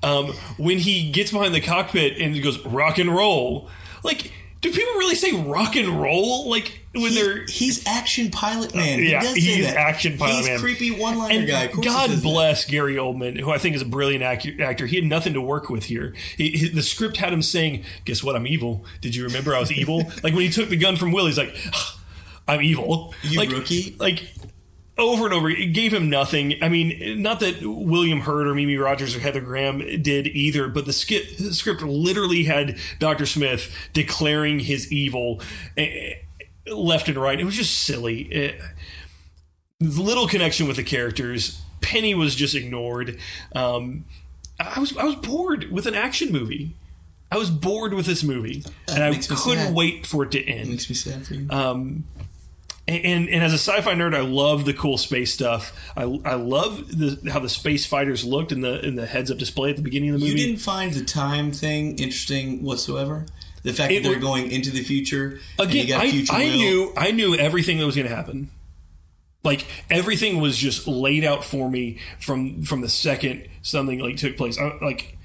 um, 0.03 0.27
when 0.57 0.77
he 0.79 1.11
gets 1.11 1.31
behind 1.31 1.53
the 1.53 1.61
cockpit 1.61 2.17
and 2.19 2.33
he 2.35 2.41
goes 2.41 2.63
rock 2.65 2.97
and 2.97 3.13
roll, 3.13 3.69
like, 4.03 4.31
do 4.61 4.69
people 4.71 4.93
really 4.95 5.15
say 5.15 5.31
rock 5.31 5.75
and 5.77 6.01
roll? 6.01 6.49
Like 6.49 6.81
when 6.93 7.11
He- 7.11 7.15
they're 7.15 7.45
he's 7.47 7.85
action 7.87 8.29
pilot 8.29 8.75
man. 8.75 9.01
yeah, 9.03 9.21
he 9.33 9.39
he's 9.39 9.65
that. 9.67 9.77
action 9.77 10.17
pilot 10.17 10.35
he's 10.37 10.47
man. 10.47 10.59
creepy 10.59 10.91
one 10.91 11.17
liner 11.17 11.45
guy. 11.45 11.67
God 11.67 12.09
says 12.09 12.21
that. 12.21 12.27
bless 12.27 12.65
Gary 12.65 12.95
Oldman, 12.95 13.39
who 13.39 13.51
I 13.51 13.57
think 13.57 13.75
is 13.75 13.81
a 13.81 13.85
brilliant 13.85 14.21
acu- 14.23 14.59
actor. 14.59 14.85
He 14.85 14.97
had 14.97 15.05
nothing 15.05 15.33
to 15.33 15.41
work 15.41 15.69
with 15.69 15.85
here. 15.85 16.13
He, 16.35 16.49
he- 16.51 16.67
the 16.69 16.81
script 16.83 17.17
had 17.17 17.31
him 17.31 17.41
saying, 17.41 17.85
"Guess 18.05 18.21
what? 18.21 18.35
I'm 18.35 18.47
evil. 18.47 18.83
Did 19.01 19.15
you 19.15 19.23
remember 19.23 19.55
I 19.55 19.59
was 19.61 19.71
evil?" 19.71 19.99
like 20.23 20.33
when 20.33 20.41
he 20.41 20.49
took 20.49 20.67
the 20.69 20.77
gun 20.77 20.95
from 20.97 21.11
Will, 21.11 21.25
he's 21.25 21.37
like. 21.37 21.55
I'm 22.47 22.63
evil. 22.63 23.13
You 23.21 23.37
like, 23.37 23.51
rookie. 23.51 23.95
Like 23.99 24.27
over 24.99 25.25
and 25.25 25.33
over, 25.33 25.49
it 25.49 25.73
gave 25.73 25.93
him 25.93 26.09
nothing. 26.09 26.55
I 26.61 26.69
mean, 26.69 27.21
not 27.21 27.39
that 27.39 27.61
William 27.61 28.21
Hurt 28.21 28.47
or 28.47 28.55
Mimi 28.55 28.77
Rogers 28.77 29.15
or 29.15 29.19
Heather 29.19 29.41
Graham 29.41 29.79
did 30.01 30.27
either, 30.27 30.67
but 30.67 30.85
the 30.85 30.93
skip, 30.93 31.37
the 31.37 31.53
script 31.53 31.81
literally 31.81 32.43
had 32.43 32.77
Dr. 32.99 33.25
Smith 33.25 33.73
declaring 33.93 34.59
his 34.59 34.91
evil 34.91 35.41
eh, 35.77 36.15
left 36.67 37.07
and 37.07 37.17
right. 37.17 37.39
It 37.39 37.45
was 37.45 37.55
just 37.55 37.79
silly. 37.79 38.21
It, 38.23 38.61
little 39.79 40.27
connection 40.27 40.67
with 40.67 40.75
the 40.75 40.83
characters. 40.83 41.61
Penny 41.81 42.13
was 42.13 42.35
just 42.35 42.55
ignored. 42.55 43.17
Um, 43.55 44.05
I 44.59 44.79
was 44.79 44.95
I 44.97 45.05
was 45.05 45.15
bored 45.15 45.71
with 45.71 45.85
an 45.85 45.95
action 45.95 46.31
movie. 46.31 46.75
I 47.31 47.37
was 47.37 47.49
bored 47.49 47.93
with 47.93 48.05
this 48.05 48.23
movie, 48.23 48.63
and 48.87 49.03
I 49.03 49.15
couldn't 49.15 49.73
wait 49.73 50.05
for 50.05 50.23
it 50.23 50.31
to 50.31 50.43
end. 50.43 50.67
It 50.67 50.71
Makes 50.71 50.89
me 50.89 50.95
sad 50.95 51.25
for 51.25 51.35
you. 51.35 51.47
Um, 51.49 52.05
and, 52.89 53.05
and 53.05 53.29
and 53.29 53.43
as 53.43 53.51
a 53.53 53.57
sci-fi 53.57 53.93
nerd, 53.93 54.15
I 54.15 54.21
love 54.21 54.65
the 54.65 54.73
cool 54.73 54.97
space 54.97 55.33
stuff. 55.33 55.71
I, 55.95 56.03
I 56.03 56.33
love 56.35 56.97
the, 56.97 57.31
how 57.31 57.39
the 57.39 57.49
space 57.49 57.85
fighters 57.85 58.23
looked 58.25 58.51
in 58.51 58.61
the 58.61 58.83
in 58.85 58.95
the 58.95 59.05
heads-up 59.05 59.37
display 59.37 59.69
at 59.69 59.75
the 59.75 59.81
beginning 59.81 60.09
of 60.09 60.19
the 60.19 60.25
movie. 60.25 60.39
you 60.39 60.47
didn't 60.47 60.61
find 60.61 60.93
the 60.93 61.03
time 61.05 61.51
thing 61.51 61.91
interesting 61.99 62.63
whatsoever. 62.63 63.25
The 63.63 63.73
fact 63.73 63.91
It 63.91 64.03
that 64.03 64.09
they're 64.09 64.19
going 64.19 64.51
into 64.51 64.71
the 64.71 64.83
future. 64.83 65.39
and 65.59 65.73
you 65.73 65.83
Again, 65.83 65.97
got 65.97 66.05
I, 66.05 66.11
future 66.11 66.33
I 66.33 66.45
knew 66.49 66.93
I 66.97 67.11
knew 67.11 67.35
everything 67.35 67.77
that 67.79 67.85
was 67.85 67.95
going 67.95 68.07
to 68.07 68.15
happen. 68.15 68.49
Like 69.43 69.65
everything 69.89 70.41
was 70.41 70.57
just 70.57 70.87
laid 70.87 71.23
out 71.23 71.43
for 71.43 71.69
me 71.69 71.99
from 72.19 72.63
from 72.63 72.81
the 72.81 72.89
second 72.89 73.47
something 73.61 73.99
like 73.99 74.17
took 74.17 74.35
place. 74.35 74.57
I, 74.57 74.77
like 74.81 75.17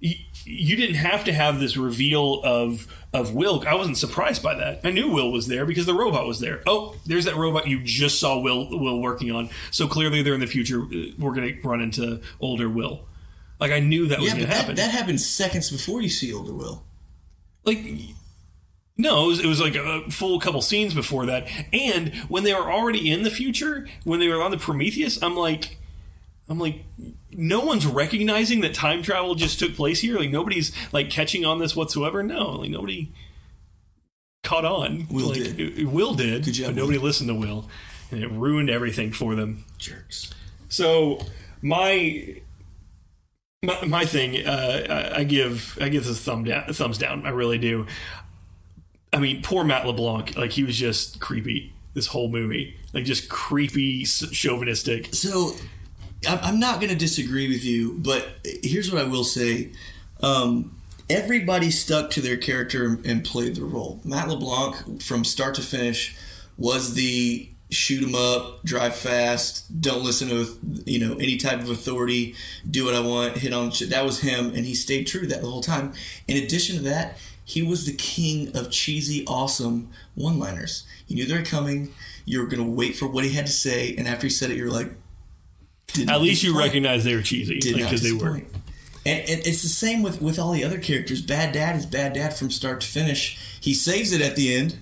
you 0.00 0.76
didn't 0.76 0.94
have 0.96 1.24
to 1.24 1.32
have 1.32 1.58
this 1.60 1.76
reveal 1.76 2.40
of 2.44 2.86
of 3.12 3.34
Will. 3.34 3.64
I 3.66 3.74
wasn't 3.74 3.96
surprised 3.96 4.42
by 4.42 4.54
that. 4.54 4.80
I 4.84 4.90
knew 4.90 5.08
Will 5.10 5.32
was 5.32 5.46
there 5.48 5.66
because 5.66 5.86
the 5.86 5.94
robot 5.94 6.26
was 6.26 6.40
there. 6.40 6.62
Oh, 6.66 6.94
there's 7.06 7.24
that 7.24 7.36
robot 7.36 7.66
you 7.66 7.80
just 7.82 8.20
saw 8.20 8.38
Will 8.38 8.68
Will 8.78 9.00
working 9.00 9.30
on. 9.32 9.50
So 9.70 9.88
clearly, 9.88 10.22
they're 10.22 10.34
in 10.34 10.40
the 10.40 10.46
future. 10.46 10.82
uh, 10.82 11.12
We're 11.18 11.32
going 11.34 11.60
to 11.60 11.68
run 11.68 11.80
into 11.80 12.20
older 12.40 12.68
Will. 12.68 13.06
Like 13.60 13.72
I 13.72 13.80
knew 13.80 14.06
that 14.06 14.20
was 14.20 14.28
Yeah, 14.28 14.34
going 14.34 14.44
but 14.46 14.46
to 14.46 14.54
that, 14.54 14.60
happen. 14.60 14.74
that 14.76 14.90
happened 14.92 15.20
seconds 15.20 15.70
before 15.70 16.00
you 16.00 16.08
see 16.08 16.32
older 16.32 16.52
Will. 16.52 16.84
like 17.64 17.78
no 18.96 19.24
it 19.24 19.28
was, 19.28 19.40
it 19.40 19.46
was 19.46 19.60
like 19.60 19.74
a 19.74 20.08
full 20.10 20.38
couple 20.40 20.60
scenes 20.62 20.94
before 20.94 21.26
that 21.26 21.46
and 21.72 22.14
when 22.28 22.44
they 22.44 22.52
were 22.54 22.70
already 22.70 23.10
in 23.10 23.22
the 23.22 23.30
future 23.30 23.86
when 24.04 24.18
they 24.20 24.26
were 24.28 24.42
on 24.42 24.50
the 24.50 24.56
prometheus 24.58 25.22
i'm 25.22 25.36
like 25.36 25.78
i'm 26.48 26.58
like 26.58 26.84
no 27.32 27.60
one's 27.60 27.86
recognizing 27.86 28.60
that 28.60 28.74
time 28.74 29.02
travel 29.02 29.34
just 29.34 29.58
took 29.58 29.74
place 29.74 30.00
here 30.00 30.16
like 30.18 30.30
nobody's 30.30 30.72
like 30.92 31.10
catching 31.10 31.44
on 31.44 31.58
this 31.58 31.74
whatsoever 31.76 32.22
no 32.22 32.52
like 32.52 32.70
nobody 32.70 33.10
caught 34.42 34.64
on 34.64 35.06
Will 35.10 35.28
like, 35.28 35.38
did. 35.38 35.60
it- 35.60 35.78
it- 35.80 35.86
will 35.88 36.14
did 36.14 36.44
Good 36.44 36.52
job, 36.54 36.66
but 36.68 36.76
nobody 36.76 36.98
listened 36.98 37.28
to 37.28 37.34
will 37.34 37.68
and 38.10 38.22
it 38.22 38.30
ruined 38.30 38.70
everything 38.70 39.12
for 39.12 39.34
them 39.34 39.64
Jerks. 39.78 40.32
so 40.68 41.18
my 41.60 42.40
my, 43.64 43.84
my 43.84 44.04
thing, 44.04 44.46
uh, 44.46 44.86
I 45.14 45.20
I 45.20 45.24
give 45.24 45.76
I 45.80 45.88
give 45.88 46.04
this 46.06 46.16
a 46.16 46.22
thumb 46.22 46.44
down, 46.44 46.72
thumbs 46.72 46.96
down. 46.96 47.26
I 47.26 47.30
really 47.30 47.58
do. 47.58 47.86
I 49.12 49.18
mean, 49.18 49.42
poor 49.42 49.64
Matt 49.64 49.84
LeBlanc. 49.84 50.36
Like 50.36 50.52
he 50.52 50.62
was 50.62 50.76
just 50.76 51.18
creepy. 51.18 51.72
This 51.92 52.06
whole 52.06 52.28
movie, 52.28 52.76
like 52.92 53.04
just 53.04 53.28
creepy, 53.28 54.04
chauvinistic. 54.04 55.12
So 55.12 55.54
I'm 56.26 56.58
not 56.58 56.80
going 56.80 56.90
to 56.90 56.96
disagree 56.96 57.48
with 57.48 57.64
you, 57.64 57.94
but 57.98 58.26
here's 58.62 58.92
what 58.92 59.00
I 59.00 59.06
will 59.06 59.24
say. 59.24 59.70
Um, 60.20 60.76
everybody 61.08 61.70
stuck 61.70 62.10
to 62.12 62.20
their 62.20 62.36
character 62.36 62.98
and- 63.04 63.24
played 63.24 63.54
their 63.54 63.64
role. 63.64 64.00
Matt 64.04 64.28
LeBlanc, 64.28 65.02
from 65.02 65.24
start 65.24 65.54
to 65.56 65.62
finish, 65.62 66.16
was 66.56 66.94
the 66.94 67.48
shoot 67.70 68.02
'em 68.02 68.14
up, 68.14 68.64
drive 68.64 68.96
fast, 68.96 69.80
don't 69.80 70.02
listen 70.02 70.28
to 70.28 70.58
you 70.86 70.98
know 70.98 71.14
any 71.16 71.36
type 71.36 71.60
of 71.60 71.68
authority, 71.68 72.34
do 72.68 72.84
what 72.86 72.94
I 72.94 73.00
want, 73.00 73.36
hit 73.36 73.52
on 73.52 73.70
shit. 73.70 73.90
That 73.90 74.06
was 74.06 74.20
him, 74.20 74.54
and 74.54 74.64
he 74.64 74.74
stayed 74.74 75.06
true 75.06 75.26
that 75.26 75.42
the 75.42 75.50
whole 75.50 75.60
time. 75.60 75.92
In 76.26 76.42
addition 76.42 76.76
to 76.76 76.82
that, 76.84 77.18
he 77.44 77.62
was 77.62 77.84
the 77.84 77.92
king 77.92 78.56
of 78.56 78.70
cheesy, 78.70 79.24
awesome 79.26 79.90
one-liners. 80.14 80.84
You 81.06 81.16
knew 81.16 81.26
they 81.26 81.36
were 81.36 81.42
coming. 81.42 81.92
You 82.24 82.40
were 82.40 82.46
gonna 82.46 82.64
wait 82.64 82.96
for 82.96 83.06
what 83.06 83.24
he 83.24 83.32
had 83.32 83.46
to 83.46 83.52
say, 83.52 83.94
and 83.96 84.08
after 84.08 84.26
he 84.26 84.30
said 84.30 84.50
it, 84.50 84.56
you're 84.56 84.70
like, 84.70 84.92
did 85.92 86.10
At 86.10 86.20
least 86.20 86.42
you 86.42 86.58
recognize 86.58 87.04
they 87.04 87.14
were 87.14 87.22
cheesy 87.22 87.60
because 87.60 88.02
they 88.02 88.12
were. 88.12 88.40
And, 89.06 89.20
and 89.20 89.46
it's 89.46 89.62
the 89.62 89.68
same 89.68 90.02
with, 90.02 90.20
with 90.20 90.38
all 90.38 90.52
the 90.52 90.64
other 90.64 90.78
characters. 90.78 91.22
Bad 91.22 91.54
Dad 91.54 91.76
is 91.76 91.86
Bad 91.86 92.12
Dad 92.12 92.34
from 92.34 92.50
start 92.50 92.80
to 92.82 92.86
finish. 92.86 93.38
He 93.60 93.72
saves 93.72 94.12
it 94.12 94.20
at 94.20 94.36
the 94.36 94.54
end, 94.54 94.78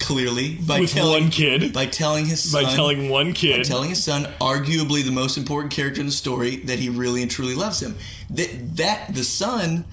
clearly 0.00 0.56
by 0.56 0.80
With 0.80 0.90
telling 0.90 1.24
one 1.24 1.30
kid. 1.30 1.72
by 1.72 1.86
telling 1.86 2.26
his 2.26 2.50
son, 2.50 2.64
By 2.64 2.74
telling 2.74 3.08
one 3.08 3.32
kid. 3.32 3.52
by 3.52 3.56
kid, 3.58 3.66
telling 3.66 3.90
his 3.90 4.04
son, 4.04 4.24
arguably 4.40 5.02
the 5.04 5.12
most 5.12 5.38
important 5.38 5.72
character 5.72 6.00
in 6.00 6.06
the 6.06 6.12
story, 6.12 6.56
that 6.56 6.80
he 6.80 6.88
really 6.90 7.22
and 7.22 7.30
truly 7.30 7.54
loves 7.54 7.80
him. 7.80 7.96
That 8.28 8.76
that 8.76 9.14
the 9.14 9.24
son, 9.24 9.84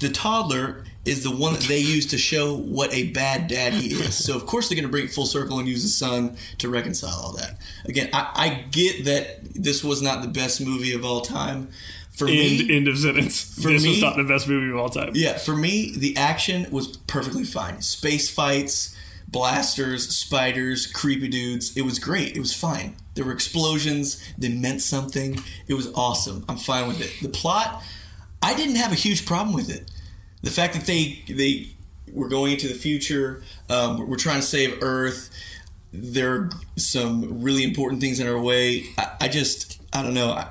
the 0.00 0.10
toddler, 0.10 0.84
is 1.04 1.22
the 1.22 1.30
one 1.30 1.52
that 1.52 1.62
they 1.64 1.78
use 1.78 2.06
to 2.06 2.18
show 2.18 2.56
what 2.56 2.92
a 2.94 3.08
bad 3.08 3.48
dad 3.48 3.74
he 3.74 3.94
is. 3.94 4.14
So 4.14 4.36
of 4.36 4.46
course 4.46 4.68
they're 4.68 4.76
going 4.76 4.86
to 4.86 4.90
bring 4.90 5.04
it 5.04 5.10
full 5.10 5.26
circle 5.26 5.58
and 5.58 5.68
use 5.68 5.82
the 5.82 5.88
son 5.88 6.36
to 6.58 6.68
reconcile 6.68 7.14
all 7.14 7.32
that. 7.32 7.58
Again, 7.84 8.08
I, 8.12 8.30
I 8.34 8.48
get 8.70 9.04
that 9.04 9.44
this 9.54 9.84
was 9.84 10.00
not 10.00 10.22
the 10.22 10.28
best 10.28 10.60
movie 10.60 10.94
of 10.94 11.04
all 11.04 11.20
time. 11.20 11.68
For 12.10 12.28
end, 12.28 12.68
me, 12.68 12.76
end 12.76 12.88
of 12.88 12.96
sentence. 12.98 13.42
For 13.60 13.68
this 13.70 13.86
was 13.86 14.00
not 14.00 14.16
the 14.16 14.24
best 14.24 14.48
movie 14.48 14.70
of 14.70 14.76
all 14.76 14.88
time. 14.88 15.10
yeah, 15.14 15.36
for 15.36 15.56
me, 15.56 15.92
the 15.96 16.16
action 16.16 16.66
was 16.70 16.96
perfectly 16.96 17.44
fine. 17.44 17.82
Space 17.82 18.30
fights, 18.30 18.96
blasters, 19.26 20.08
spiders, 20.08 20.86
creepy 20.86 21.26
dudes. 21.28 21.76
It 21.76 21.82
was 21.82 21.98
great. 21.98 22.36
It 22.36 22.40
was 22.40 22.54
fine. 22.54 22.94
There 23.14 23.24
were 23.24 23.32
explosions. 23.32 24.22
They 24.38 24.48
meant 24.48 24.80
something. 24.80 25.40
It 25.66 25.74
was 25.74 25.92
awesome. 25.94 26.44
I'm 26.48 26.56
fine 26.56 26.86
with 26.86 27.00
it. 27.00 27.12
The 27.20 27.28
plot, 27.28 27.82
I 28.40 28.54
didn't 28.54 28.76
have 28.76 28.92
a 28.92 28.96
huge 28.96 29.26
problem 29.26 29.54
with 29.54 29.68
it. 29.68 29.90
The 30.44 30.50
fact 30.50 30.74
that 30.74 30.84
they 30.84 31.22
they 31.28 31.68
were 32.12 32.28
going 32.28 32.52
into 32.52 32.68
the 32.68 32.74
future, 32.74 33.42
um, 33.68 34.08
we're 34.08 34.16
trying 34.16 34.40
to 34.40 34.46
save 34.46 34.82
Earth. 34.82 35.30
There 35.92 36.32
are 36.34 36.50
some 36.76 37.42
really 37.42 37.64
important 37.64 38.00
things 38.00 38.20
in 38.20 38.26
our 38.26 38.38
way. 38.38 38.86
I, 38.98 39.10
I 39.22 39.28
just, 39.28 39.80
I 39.92 40.02
don't 40.02 40.14
know. 40.14 40.30
I, 40.30 40.48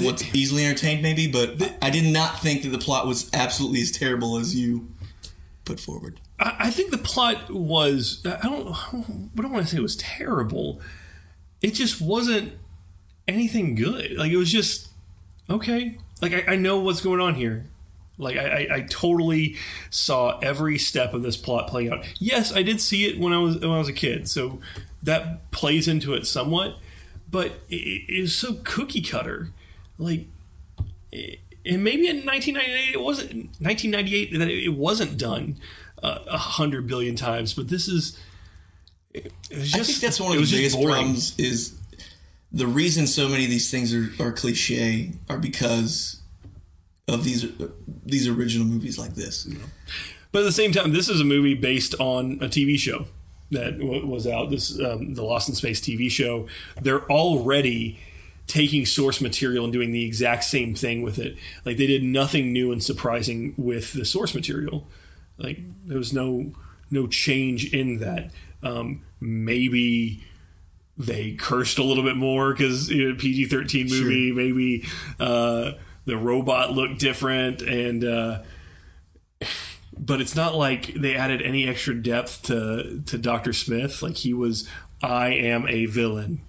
what's 0.00 0.34
easily 0.34 0.64
entertained 0.64 1.02
maybe 1.02 1.26
but 1.26 1.74
i 1.82 1.90
did 1.90 2.10
not 2.10 2.38
think 2.38 2.62
that 2.62 2.68
the 2.68 2.78
plot 2.78 3.08
was 3.08 3.28
absolutely 3.34 3.82
as 3.82 3.90
terrible 3.90 4.38
as 4.38 4.54
you 4.54 4.88
put 5.64 5.80
forward 5.80 6.20
I, 6.40 6.56
I 6.58 6.70
think 6.70 6.90
the 6.90 6.98
plot 6.98 7.50
was. 7.50 8.22
I 8.24 8.48
don't. 8.48 8.68
I 8.68 9.42
don't 9.42 9.52
want 9.52 9.66
to 9.66 9.70
say 9.70 9.76
it 9.78 9.82
was 9.82 9.96
terrible. 9.96 10.80
It 11.60 11.72
just 11.72 12.00
wasn't 12.00 12.54
anything 13.28 13.74
good. 13.74 14.12
Like 14.16 14.32
it 14.32 14.36
was 14.36 14.50
just 14.50 14.88
okay. 15.48 15.98
Like 16.20 16.32
I, 16.32 16.52
I 16.52 16.56
know 16.56 16.80
what's 16.80 17.00
going 17.00 17.20
on 17.20 17.34
here. 17.34 17.66
Like 18.20 18.36
I, 18.36 18.46
I, 18.46 18.74
I 18.76 18.80
totally 18.82 19.56
saw 19.90 20.38
every 20.40 20.78
step 20.78 21.14
of 21.14 21.22
this 21.22 21.36
plot 21.36 21.68
playing 21.68 21.92
out. 21.92 22.06
Yes, 22.18 22.54
I 22.54 22.62
did 22.62 22.80
see 22.80 23.06
it 23.06 23.18
when 23.18 23.32
I 23.32 23.38
was 23.38 23.58
when 23.58 23.70
I 23.70 23.78
was 23.78 23.88
a 23.88 23.94
kid, 23.94 24.28
so 24.28 24.60
that 25.02 25.50
plays 25.50 25.88
into 25.88 26.14
it 26.14 26.26
somewhat. 26.26 26.76
But 27.30 27.52
it, 27.68 28.04
it 28.08 28.20
was 28.22 28.34
so 28.34 28.58
cookie 28.64 29.02
cutter. 29.02 29.50
Like 29.98 30.26
and 31.64 31.84
maybe 31.84 32.08
in 32.08 32.24
1998 32.24 32.94
it 32.94 33.00
wasn't 33.00 33.34
1998 33.60 34.38
that 34.38 34.48
it 34.48 34.74
wasn't 34.74 35.18
done 35.18 35.56
uh, 36.02 36.20
a 36.26 36.38
hundred 36.38 36.86
billion 36.86 37.16
times 37.16 37.54
but 37.54 37.68
this 37.68 37.88
is 37.88 38.18
it 39.12 39.32
just, 39.50 39.76
i 39.76 39.82
think 39.82 39.98
that's 39.98 40.20
one 40.20 40.36
of 40.36 40.42
the 40.42 40.56
biggest 40.56 40.80
problems 40.80 41.38
is 41.38 41.78
the 42.52 42.66
reason 42.66 43.06
so 43.06 43.28
many 43.28 43.44
of 43.44 43.50
these 43.50 43.70
things 43.70 43.94
are, 43.94 44.10
are 44.24 44.32
cliche 44.32 45.12
are 45.28 45.38
because 45.38 46.19
of 47.10 47.24
these 47.24 47.46
these 48.04 48.28
original 48.28 48.66
movies 48.66 48.98
like 48.98 49.14
this. 49.14 49.48
But 50.32 50.40
at 50.40 50.44
the 50.44 50.52
same 50.52 50.72
time 50.72 50.92
this 50.92 51.08
is 51.08 51.20
a 51.20 51.24
movie 51.24 51.54
based 51.54 51.94
on 52.00 52.38
a 52.40 52.46
tv 52.46 52.78
show 52.78 53.06
that 53.50 53.78
w- 53.78 54.06
was 54.06 54.26
out. 54.26 54.50
This 54.50 54.78
um, 54.80 55.14
the 55.14 55.22
lost 55.22 55.48
in 55.48 55.54
space 55.54 55.80
tv 55.80 56.10
show. 56.10 56.46
They're 56.80 57.10
already 57.10 57.98
taking 58.46 58.84
source 58.84 59.20
material 59.20 59.64
and 59.64 59.72
doing 59.72 59.92
the 59.92 60.04
exact 60.04 60.42
same 60.44 60.74
thing 60.74 61.02
with 61.02 61.18
it. 61.18 61.36
Like 61.64 61.76
they 61.76 61.86
did 61.86 62.02
nothing 62.02 62.52
new 62.52 62.72
and 62.72 62.82
surprising 62.82 63.54
with 63.56 63.92
the 63.92 64.04
source 64.04 64.34
material. 64.34 64.86
Like 65.38 65.58
there 65.86 65.98
was 65.98 66.12
no 66.12 66.52
no 66.90 67.06
change 67.06 67.72
in 67.72 67.98
that. 67.98 68.30
Um, 68.62 69.02
maybe 69.20 70.24
they 70.98 71.32
cursed 71.32 71.78
a 71.78 71.82
little 71.82 72.04
bit 72.04 72.16
more 72.16 72.52
because 72.52 72.90
you 72.90 73.08
know, 73.08 73.14
PG 73.18 73.46
thirteen 73.46 73.88
movie. 73.88 74.32
Maybe 74.32 74.84
uh, 75.18 75.72
the 76.10 76.16
robot 76.16 76.72
looked 76.72 76.98
different, 76.98 77.62
and 77.62 78.04
uh, 78.04 78.42
but 79.98 80.20
it's 80.20 80.34
not 80.34 80.56
like 80.56 80.92
they 80.94 81.14
added 81.14 81.40
any 81.40 81.66
extra 81.68 81.94
depth 81.94 82.42
to 82.42 83.02
to 83.06 83.16
Doctor 83.16 83.52
Smith. 83.52 84.02
Like 84.02 84.16
he 84.16 84.34
was, 84.34 84.68
I 85.02 85.28
am 85.28 85.66
a 85.68 85.86
villain. 85.86 86.40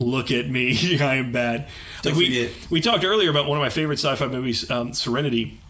Look 0.00 0.30
at 0.30 0.48
me, 0.48 0.98
I 1.00 1.16
am 1.16 1.32
bad. 1.32 1.68
Like 2.04 2.14
we 2.14 2.50
we 2.70 2.80
talked 2.80 3.04
earlier 3.04 3.28
about 3.28 3.46
one 3.46 3.58
of 3.58 3.62
my 3.62 3.70
favorite 3.70 3.98
sci-fi 3.98 4.28
movies, 4.28 4.70
um, 4.70 4.92
Serenity. 4.92 5.60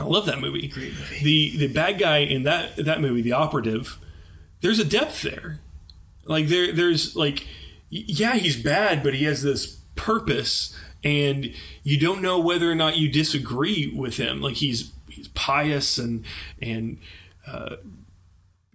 I 0.00 0.04
love 0.04 0.26
that 0.26 0.40
movie. 0.40 0.66
Great 0.66 0.94
movie. 0.94 1.22
The 1.22 1.66
the 1.66 1.72
bad 1.72 1.98
guy 1.98 2.18
in 2.18 2.42
that 2.42 2.76
that 2.76 3.00
movie, 3.00 3.22
the 3.22 3.32
operative, 3.32 3.98
there's 4.62 4.80
a 4.80 4.84
depth 4.84 5.22
there. 5.22 5.60
Like 6.24 6.48
there, 6.48 6.72
there's 6.72 7.14
like, 7.14 7.46
yeah, 7.88 8.34
he's 8.34 8.60
bad, 8.60 9.02
but 9.02 9.14
he 9.14 9.24
has 9.24 9.42
this 9.42 9.78
purpose, 9.94 10.76
and 11.02 11.52
you 11.82 11.98
don't 11.98 12.22
know 12.22 12.38
whether 12.38 12.70
or 12.70 12.74
not 12.74 12.96
you 12.96 13.10
disagree 13.10 13.92
with 13.94 14.16
him. 14.16 14.40
Like 14.40 14.56
he's 14.56 14.92
he's 15.08 15.28
pious 15.28 15.98
and 15.98 16.24
and 16.60 16.98
uh, 17.46 17.76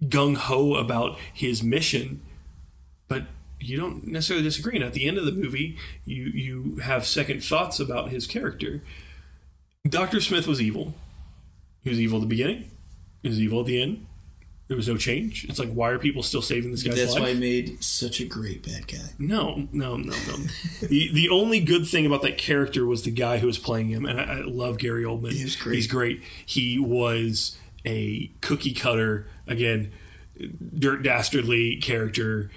gung 0.04 0.36
ho 0.36 0.74
about 0.74 1.18
his 1.32 1.62
mission, 1.62 2.20
but 3.08 3.24
you 3.60 3.76
don't 3.76 4.06
necessarily 4.06 4.44
disagree. 4.44 4.76
And 4.76 4.84
at 4.84 4.92
the 4.92 5.06
end 5.06 5.18
of 5.18 5.24
the 5.24 5.32
movie, 5.32 5.76
you 6.04 6.24
you 6.24 6.76
have 6.82 7.06
second 7.06 7.42
thoughts 7.42 7.80
about 7.80 8.10
his 8.10 8.26
character. 8.26 8.82
Doctor 9.88 10.20
Smith 10.20 10.46
was 10.46 10.60
evil. 10.60 10.94
He 11.82 11.90
was 11.90 12.00
evil 12.00 12.18
at 12.18 12.22
the 12.22 12.26
beginning. 12.26 12.70
He 13.22 13.28
was 13.28 13.40
evil 13.40 13.60
at 13.60 13.66
the 13.66 13.80
end. 13.80 14.06
There 14.68 14.76
was 14.76 14.88
no 14.88 14.96
change. 14.96 15.44
It's 15.48 15.60
like, 15.60 15.70
why 15.72 15.90
are 15.90 15.98
people 15.98 16.24
still 16.24 16.42
saving 16.42 16.72
this 16.72 16.82
guy's 16.82 16.96
That's 16.96 17.12
life? 17.12 17.22
why 17.22 17.28
I 17.30 17.34
made 17.34 17.82
such 17.84 18.18
a 18.20 18.24
great 18.24 18.64
bad 18.64 18.88
guy. 18.88 19.10
No, 19.16 19.68
no, 19.70 19.96
no, 19.96 20.12
no. 20.26 20.36
the 20.80 21.10
the 21.12 21.28
only 21.28 21.60
good 21.60 21.86
thing 21.86 22.04
about 22.04 22.22
that 22.22 22.36
character 22.36 22.84
was 22.84 23.04
the 23.04 23.12
guy 23.12 23.38
who 23.38 23.46
was 23.46 23.58
playing 23.58 23.90
him, 23.90 24.04
and 24.04 24.20
I, 24.20 24.38
I 24.38 24.40
love 24.42 24.78
Gary 24.78 25.04
Oldman. 25.04 25.32
He 25.32 25.44
was 25.44 25.54
great. 25.54 25.76
He's 25.76 25.86
great. 25.86 26.22
He 26.44 26.80
was 26.80 27.56
a 27.84 28.30
cookie 28.40 28.74
cutter 28.74 29.28
again, 29.46 29.92
dirt 30.76 31.02
dastardly 31.04 31.76
character. 31.76 32.50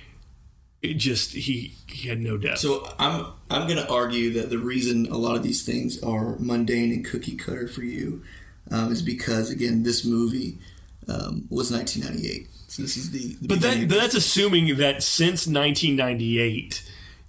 It 0.81 0.95
just 0.95 1.33
he 1.33 1.75
he 1.87 2.07
had 2.07 2.19
no 2.21 2.37
depth. 2.37 2.59
So 2.59 2.91
I'm 2.97 3.27
I'm 3.51 3.67
going 3.67 3.77
to 3.77 3.87
argue 3.87 4.33
that 4.33 4.49
the 4.49 4.57
reason 4.57 5.05
a 5.11 5.17
lot 5.17 5.35
of 5.35 5.43
these 5.43 5.63
things 5.63 6.01
are 6.01 6.37
mundane 6.39 6.91
and 6.91 7.05
cookie 7.05 7.35
cutter 7.35 7.67
for 7.67 7.83
you 7.83 8.23
um, 8.71 8.91
is 8.91 9.03
because 9.03 9.51
again 9.51 9.83
this 9.83 10.03
movie 10.05 10.57
um, 11.09 11.47
was 11.49 11.71
1998. 11.71 12.47
So 12.67 12.81
this 12.83 12.97
is 12.97 13.11
the, 13.11 13.35
the 13.41 13.47
but 13.47 13.61
that 13.61 13.87
but 13.87 13.97
that's 13.97 14.15
assuming 14.15 14.77
that 14.77 15.03
since 15.03 15.47
1998. 15.47 16.83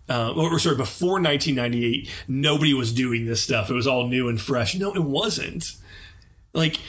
Uh, 0.08 0.32
or, 0.32 0.54
or 0.54 0.58
sorry, 0.58 0.76
before 0.76 1.20
1998, 1.20 2.10
nobody 2.26 2.74
was 2.74 2.92
doing 2.92 3.26
this 3.26 3.40
stuff. 3.40 3.70
It 3.70 3.74
was 3.74 3.86
all 3.86 4.08
new 4.08 4.28
and 4.28 4.40
fresh. 4.40 4.74
No, 4.74 4.92
it 4.92 5.04
wasn't. 5.04 5.76
Like 6.52 6.80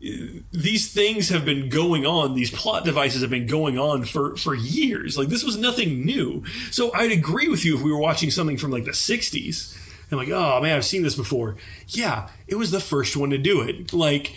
these 0.00 0.90
things 0.90 1.28
have 1.28 1.44
been 1.44 1.68
going 1.68 2.06
on 2.06 2.34
these 2.34 2.50
plot 2.50 2.84
devices 2.86 3.20
have 3.20 3.28
been 3.28 3.46
going 3.46 3.78
on 3.78 4.02
for 4.02 4.34
for 4.34 4.54
years 4.54 5.18
like 5.18 5.28
this 5.28 5.44
was 5.44 5.58
nothing 5.58 6.06
new 6.06 6.42
so 6.70 6.90
i'd 6.94 7.12
agree 7.12 7.48
with 7.48 7.66
you 7.66 7.76
if 7.76 7.82
we 7.82 7.92
were 7.92 7.98
watching 7.98 8.30
something 8.30 8.56
from 8.56 8.70
like 8.70 8.86
the 8.86 8.92
60s 8.92 9.76
and 10.10 10.18
like 10.18 10.30
oh 10.30 10.58
man 10.62 10.74
i've 10.74 10.86
seen 10.86 11.02
this 11.02 11.14
before 11.14 11.56
yeah 11.86 12.30
it 12.48 12.54
was 12.54 12.70
the 12.70 12.80
first 12.80 13.14
one 13.14 13.28
to 13.28 13.36
do 13.36 13.60
it 13.60 13.92
like 13.92 14.32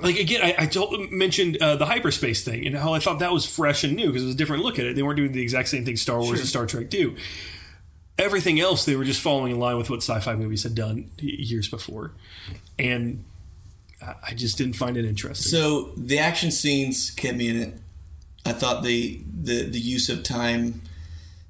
like 0.00 0.18
again 0.18 0.40
i, 0.42 0.64
I 0.64 0.66
told, 0.66 1.10
mentioned 1.10 1.58
uh, 1.58 1.76
the 1.76 1.86
hyperspace 1.86 2.44
thing 2.44 2.66
and 2.66 2.76
how 2.76 2.94
i 2.94 2.98
thought 2.98 3.20
that 3.20 3.32
was 3.32 3.46
fresh 3.46 3.84
and 3.84 3.94
new 3.94 4.06
because 4.06 4.22
it 4.22 4.26
was 4.26 4.34
a 4.34 4.38
different 4.38 4.62
look 4.62 4.78
at 4.78 4.86
it 4.86 4.96
they 4.96 5.02
weren't 5.02 5.16
doing 5.16 5.32
the 5.32 5.42
exact 5.42 5.68
same 5.68 5.84
thing 5.84 5.96
star 5.96 6.20
wars 6.20 6.40
and 6.40 6.48
star 6.48 6.66
trek 6.66 6.90
do 6.90 7.16
everything 8.18 8.60
else 8.60 8.84
they 8.84 8.96
were 8.96 9.04
just 9.04 9.20
following 9.20 9.52
in 9.52 9.58
line 9.58 9.76
with 9.76 9.90
what 9.90 9.98
sci-fi 9.98 10.34
movies 10.34 10.62
had 10.62 10.74
done 10.74 11.10
years 11.18 11.68
before 11.68 12.12
and 12.78 13.24
I 14.22 14.34
just 14.34 14.58
didn't 14.58 14.74
find 14.74 14.96
it 14.96 15.04
interesting. 15.04 15.50
So 15.50 15.92
the 15.96 16.18
action 16.18 16.50
scenes 16.50 17.10
kept 17.10 17.36
me 17.36 17.48
in 17.48 17.56
it. 17.56 17.74
I 18.44 18.52
thought 18.52 18.82
the 18.82 19.20
the 19.42 19.62
the 19.64 19.78
use 19.78 20.08
of 20.08 20.22
time 20.22 20.82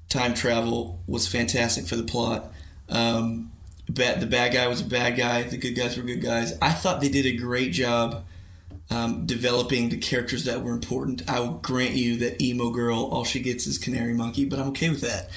time 0.09 0.33
travel 0.33 0.99
was 1.07 1.27
fantastic 1.27 1.85
for 1.85 1.95
the 1.95 2.03
plot. 2.03 2.53
Um, 2.87 3.51
the 3.87 4.27
bad 4.29 4.53
guy 4.53 4.67
was 4.67 4.81
a 4.81 4.85
bad 4.85 5.17
guy. 5.17 5.43
The 5.43 5.57
good 5.57 5.73
guys 5.73 5.97
were 5.97 6.03
good 6.03 6.21
guys. 6.21 6.57
I 6.61 6.71
thought 6.71 7.01
they 7.01 7.09
did 7.09 7.25
a 7.25 7.35
great 7.35 7.73
job 7.73 8.23
um, 8.89 9.25
developing 9.25 9.89
the 9.89 9.97
characters 9.97 10.45
that 10.45 10.61
were 10.61 10.71
important. 10.71 11.29
I 11.29 11.39
will 11.39 11.53
grant 11.53 11.93
you 11.93 12.17
that 12.17 12.41
emo 12.41 12.69
girl, 12.69 13.05
all 13.05 13.23
she 13.23 13.39
gets 13.39 13.67
is 13.67 13.77
canary 13.77 14.13
monkey, 14.13 14.45
but 14.45 14.59
I'm 14.59 14.69
okay 14.69 14.89
with 14.89 15.01
that. 15.01 15.29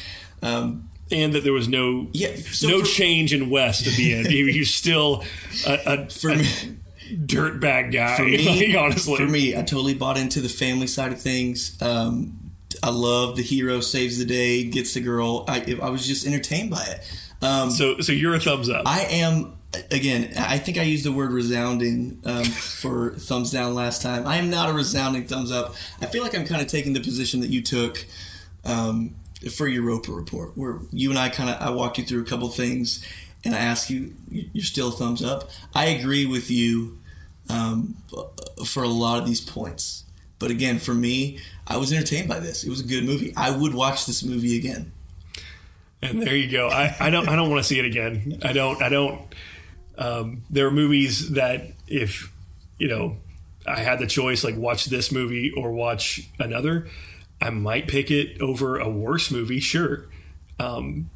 Um, 0.42 0.90
and 1.11 1.34
that 1.34 1.42
there 1.42 1.53
was 1.55 1.68
no 1.68 2.09
yeah, 2.12 2.36
so 2.36 2.68
no 2.68 2.80
for, 2.80 2.86
change 2.86 3.32
in 3.32 3.49
West 3.49 3.86
at 3.86 3.94
the 3.94 4.14
end. 4.14 4.26
he, 4.30 4.59
was 4.59 4.74
still 4.74 5.24
a, 5.66 5.78
a, 5.86 6.11
for 6.11 6.30
a 6.30 6.36
me, 6.36 6.44
dirtbag 7.11 7.92
guy. 7.92 8.16
For 8.16 8.24
me, 8.24 8.66
like, 8.74 8.76
honestly, 8.76 9.16
for 9.16 9.26
me, 9.26 9.57
I 9.57 9.62
totally 9.62 9.94
bought 9.94 10.18
into 10.18 10.40
the 10.40 10.51
family 10.51 10.86
side 10.86 11.12
of 11.12 11.20
things. 11.20 11.80
Um, 11.80 12.53
I 12.82 12.90
love 12.90 13.36
the 13.36 13.42
hero 13.42 13.80
saves 13.80 14.18
the 14.18 14.24
day, 14.24 14.64
gets 14.64 14.94
the 14.94 15.01
girl. 15.01 15.44
I, 15.49 15.78
I 15.82 15.88
was 15.88 16.07
just 16.07 16.26
entertained 16.26 16.70
by 16.70 16.84
it. 16.84 17.11
Um, 17.40 17.70
so, 17.70 18.01
so 18.01 18.12
you're 18.12 18.34
a 18.34 18.40
thumbs 18.40 18.68
up. 18.68 18.82
I 18.86 19.01
am. 19.11 19.57
Again, 19.90 20.32
I 20.38 20.58
think 20.58 20.78
I 20.78 20.82
used 20.82 21.04
the 21.04 21.12
word 21.12 21.30
resounding 21.30 22.20
um, 22.24 22.44
for 22.44 23.10
thumbs 23.10 23.50
down 23.50 23.74
last 23.74 24.00
time. 24.00 24.26
I 24.26 24.36
am 24.36 24.48
not 24.48 24.70
a 24.70 24.72
resounding 24.72 25.26
thumbs 25.26 25.52
up. 25.52 25.74
I 26.00 26.06
feel 26.06 26.22
like 26.22 26.34
I'm 26.34 26.46
kind 26.46 26.62
of 26.62 26.68
taking 26.68 26.94
the 26.94 27.00
position 27.00 27.40
that 27.40 27.50
you 27.50 27.60
took 27.60 28.06
um, 28.64 29.14
for 29.54 29.68
your 29.68 29.84
Europa 29.84 30.10
report, 30.10 30.56
where 30.56 30.80
you 30.90 31.10
and 31.10 31.18
I 31.18 31.28
kind 31.28 31.50
of 31.50 31.60
I 31.60 31.70
walked 31.70 31.98
you 31.98 32.04
through 32.04 32.22
a 32.22 32.24
couple 32.24 32.48
things, 32.48 33.06
and 33.44 33.54
I 33.54 33.58
asked 33.58 33.90
you, 33.90 34.14
you're 34.30 34.64
still 34.64 34.90
thumbs 34.90 35.22
up. 35.22 35.50
I 35.74 35.86
agree 35.86 36.24
with 36.24 36.50
you 36.50 36.98
um, 37.50 37.96
for 38.64 38.82
a 38.82 38.88
lot 38.88 39.18
of 39.18 39.26
these 39.26 39.40
points. 39.40 40.04
But 40.38 40.50
again, 40.50 40.78
for 40.78 40.94
me, 40.94 41.40
I 41.66 41.76
was 41.76 41.92
entertained 41.92 42.28
by 42.28 42.38
this. 42.40 42.64
It 42.64 42.70
was 42.70 42.80
a 42.80 42.86
good 42.86 43.04
movie. 43.04 43.34
I 43.36 43.50
would 43.50 43.74
watch 43.74 44.06
this 44.06 44.22
movie 44.22 44.56
again. 44.56 44.92
And 46.00 46.22
there 46.22 46.36
you 46.36 46.50
go. 46.50 46.68
I, 46.68 46.94
I 47.00 47.10
don't 47.10 47.28
I 47.28 47.34
don't 47.34 47.50
want 47.50 47.60
to 47.62 47.68
see 47.68 47.78
it 47.78 47.84
again. 47.84 48.38
I 48.44 48.52
don't 48.52 48.80
I 48.82 48.88
don't. 48.88 49.20
Um, 49.99 50.44
there 50.49 50.66
are 50.66 50.70
movies 50.70 51.30
that 51.30 51.72
if 51.86 52.32
you 52.78 52.88
know 52.88 53.16
I 53.66 53.80
had 53.80 53.99
the 53.99 54.07
choice, 54.07 54.44
like 54.44 54.57
watch 54.57 54.86
this 54.86 55.12
movie 55.12 55.53
or 55.57 55.72
watch 55.72 56.28
another, 56.38 56.88
I 57.40 57.51
might 57.51 57.88
pick 57.88 58.11
it 58.11 58.40
over 58.40 58.78
a 58.78 58.88
worse 58.88 59.30
movie, 59.30 59.61
sure. 59.61 60.07
Um, 60.59 61.11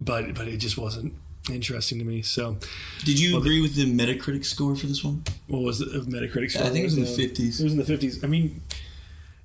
but 0.00 0.34
but 0.34 0.48
it 0.48 0.58
just 0.58 0.78
wasn't 0.78 1.14
interesting 1.50 1.98
to 1.98 2.04
me. 2.04 2.22
So, 2.22 2.58
did 3.04 3.18
you 3.18 3.34
well, 3.34 3.42
agree 3.42 3.60
with 3.60 3.74
the 3.74 3.86
Metacritic 3.86 4.44
score 4.44 4.76
for 4.76 4.86
this 4.86 5.02
one? 5.02 5.24
What 5.48 5.62
was 5.62 5.78
the 5.80 5.86
Metacritic 5.86 6.50
score? 6.50 6.64
I 6.64 6.70
think 6.70 6.80
it 6.80 6.84
was 6.84 6.96
in 6.96 7.04
the 7.04 7.10
fifties. 7.10 7.60
It 7.60 7.64
was 7.64 7.72
in 7.72 7.78
the 7.78 7.84
fifties. 7.84 8.22
I 8.22 8.26
mean, 8.26 8.62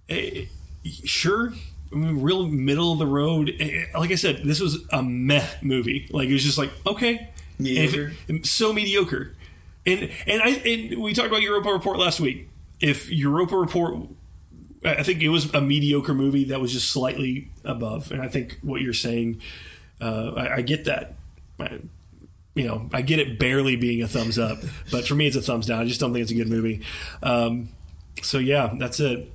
eh, 0.10 0.45
sure. 0.86 1.53
I 1.91 1.95
mean, 1.95 2.22
real 2.22 2.47
middle 2.47 2.93
of 2.93 2.99
the 2.99 3.07
road. 3.07 3.55
Eh, 3.60 3.86
like 3.97 4.12
I 4.12 4.16
said, 4.16 4.43
this 4.43 4.60
was 4.60 4.78
a 4.91 5.01
meh 5.01 5.47
movie. 5.62 6.07
Like 6.12 6.30
it 6.30 6.34
was 6.34 6.43
just 6.43 6.57
like 6.57 6.72
okay, 6.86 7.30
mediocre, 7.60 8.14
it, 8.28 8.45
so 8.45 8.74
mediocre. 8.74 9.36
And 9.86 10.10
and 10.26 10.41
I 10.41 10.49
and 10.49 11.01
we 11.01 11.14
talked 11.14 11.28
about 11.28 11.41
Europa 11.41 11.70
Report 11.70 11.97
last 11.99 12.20
week. 12.20 12.49
If 12.80 13.12
Europa 13.12 13.55
Report 13.55 14.07
I 14.84 15.03
think 15.03 15.22
it 15.22 15.30
was 15.30 15.53
a 15.53 15.62
mediocre 15.62 16.14
movie 16.14 16.45
that 16.45 16.62
was 16.62 16.72
just 16.72 16.89
slightly 16.89 17.49
above. 17.66 18.12
And 18.12 18.22
I 18.22 18.28
think 18.28 18.60
what 18.62 18.82
you're 18.82 18.93
saying, 18.93 19.41
uh, 19.99 20.32
I, 20.38 20.55
I, 20.55 20.62
get 20.62 20.86
that. 20.86 21.16
I, 21.60 21.80
you 22.55 22.66
know, 22.66 22.89
I 22.93 23.01
get 23.01 23.20
it 23.20 23.38
barely 23.39 23.76
being 23.76 24.01
a 24.01 24.07
thumbs 24.07 24.39
up, 24.39 24.60
but 24.91 25.05
for 25.05 25.16
me, 25.16 25.28
it's 25.28 25.36
a 25.36 25.41
thumbs 25.41 25.66
down. 25.66 25.80
I 25.82 25.86
just 25.86 25.99
don't 25.99 26.14
think 26.14 26.24
it's 26.24 26.32
a 26.32 26.36
good 26.36 26.47
movie. 26.47 26.82
Um, 27.22 27.70
so 28.22 28.38
yeah, 28.38 28.74
that's 28.78 28.99
it. 29.01 29.32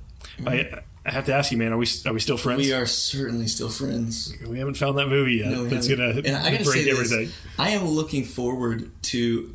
I, 0.46 0.80
I 1.06 1.10
have 1.10 1.26
to 1.26 1.34
ask 1.34 1.52
you, 1.52 1.58
man, 1.58 1.72
are 1.72 1.76
we 1.76 1.86
are 2.06 2.12
we 2.12 2.20
still 2.20 2.38
friends? 2.38 2.58
We 2.60 2.72
are 2.72 2.86
certainly 2.86 3.46
still 3.46 3.68
friends. 3.68 4.32
We 4.46 4.58
haven't 4.58 4.76
found 4.78 4.96
that 4.98 5.08
movie 5.08 5.34
yet. 5.34 5.50
No, 5.50 5.64
that's 5.66 5.86
gonna 5.86 6.10
and 6.24 6.36
I 6.36 6.50
gotta 6.50 6.64
break 6.64 6.84
say 6.84 6.90
everything. 6.90 7.26
This, 7.26 7.34
I 7.58 7.70
am 7.70 7.84
looking 7.86 8.24
forward 8.24 8.90
to 9.04 9.54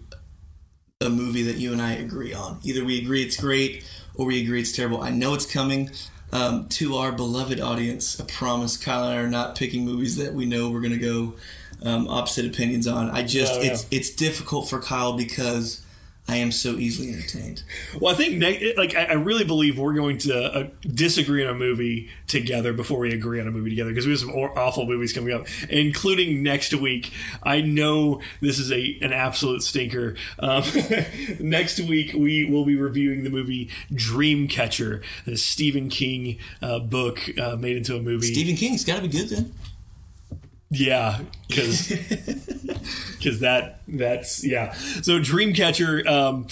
a 1.02 1.10
movie 1.10 1.44
that 1.44 1.56
you 1.56 1.72
and 1.72 1.82
I 1.82 1.94
agree 1.94 2.34
on. 2.34 2.60
Either 2.64 2.84
we 2.86 3.00
agree 3.00 3.24
it's 3.24 3.38
great 3.38 3.84
or 4.16 4.26
we 4.26 4.44
agree 4.44 4.62
it's 4.62 4.72
terrible. 4.74 5.02
I 5.02 5.10
know 5.12 5.34
it's 5.34 5.52
coming. 5.52 5.90
Um, 6.32 6.68
to 6.70 6.96
our 6.98 7.12
beloved 7.12 7.60
audience, 7.60 8.20
I 8.22 8.26
promise 8.26 8.78
Kyle 8.78 9.06
and 9.06 9.14
I 9.14 9.18
are 9.18 9.28
not 9.28 9.56
picking 9.56 9.84
movies 9.84 10.18
that 10.18 10.36
we 10.36 10.46
know 10.46 10.70
we're 10.70 10.82
going 10.82 10.94
to 10.94 11.00
go 11.00 11.34
um, 11.82 12.08
opposite 12.08 12.46
opinions 12.46 12.86
on. 12.86 13.10
I 13.10 13.24
just 13.24 13.54
Oh, 13.56 13.64
yeah. 13.64 13.72
it's 13.72 13.88
it's 13.90 14.10
difficult 14.12 14.70
for 14.70 14.80
Kyle 14.80 15.14
because 15.14 15.84
I 16.30 16.36
am 16.36 16.52
so 16.52 16.74
easily 16.74 17.12
entertained. 17.12 17.64
Well, 18.00 18.14
I 18.14 18.16
think 18.16 18.42
like 18.78 18.96
I 18.96 19.14
really 19.14 19.44
believe 19.44 19.80
we're 19.80 19.94
going 19.94 20.20
to 20.20 20.36
uh, 20.36 20.68
disagree 20.82 21.44
on 21.44 21.56
a 21.56 21.58
movie 21.58 22.10
together 22.28 22.72
before 22.72 23.00
we 23.00 23.12
agree 23.12 23.42
on 23.42 23.48
a 23.48 23.52
movie 23.52 23.72
together 23.72 23.90
because 23.90 24.06
we 24.06 24.12
have 24.12 24.20
some 24.20 24.30
aw- 24.30 24.54
awful 24.56 24.86
movies 24.86 25.12
coming 25.12 25.34
up, 25.34 25.48
including 25.70 26.44
next 26.44 26.72
week. 26.76 27.12
I 27.42 27.62
know 27.62 28.22
this 28.42 28.60
is 28.60 28.72
a 28.72 29.00
an 29.02 29.12
absolute 29.12 29.64
stinker. 29.64 30.16
Um, 30.38 30.64
next 31.40 31.80
week 31.80 32.14
we 32.14 32.46
will 32.46 32.64
be 32.66 32.76
reviewing 32.76 33.24
the 33.24 33.32
movie 33.32 33.70
Dreamcatcher, 33.92 35.04
the 35.26 35.36
Stephen 35.36 35.90
King 35.90 36.38
uh, 36.62 36.78
book 36.78 37.22
uh, 37.40 37.56
made 37.56 37.76
into 37.76 37.96
a 37.96 38.02
movie. 38.02 38.32
Stephen 38.32 38.56
King's 38.56 38.86
got 38.86 38.98
to 38.98 39.02
be 39.02 39.08
good 39.08 39.30
then. 39.30 39.52
Yeah, 40.70 41.22
because 41.48 41.88
because 43.18 43.40
that 43.40 43.82
that's 43.88 44.46
yeah. 44.46 44.74
So 44.74 45.20
Dreamcatcher. 45.20 46.08
Um, 46.08 46.48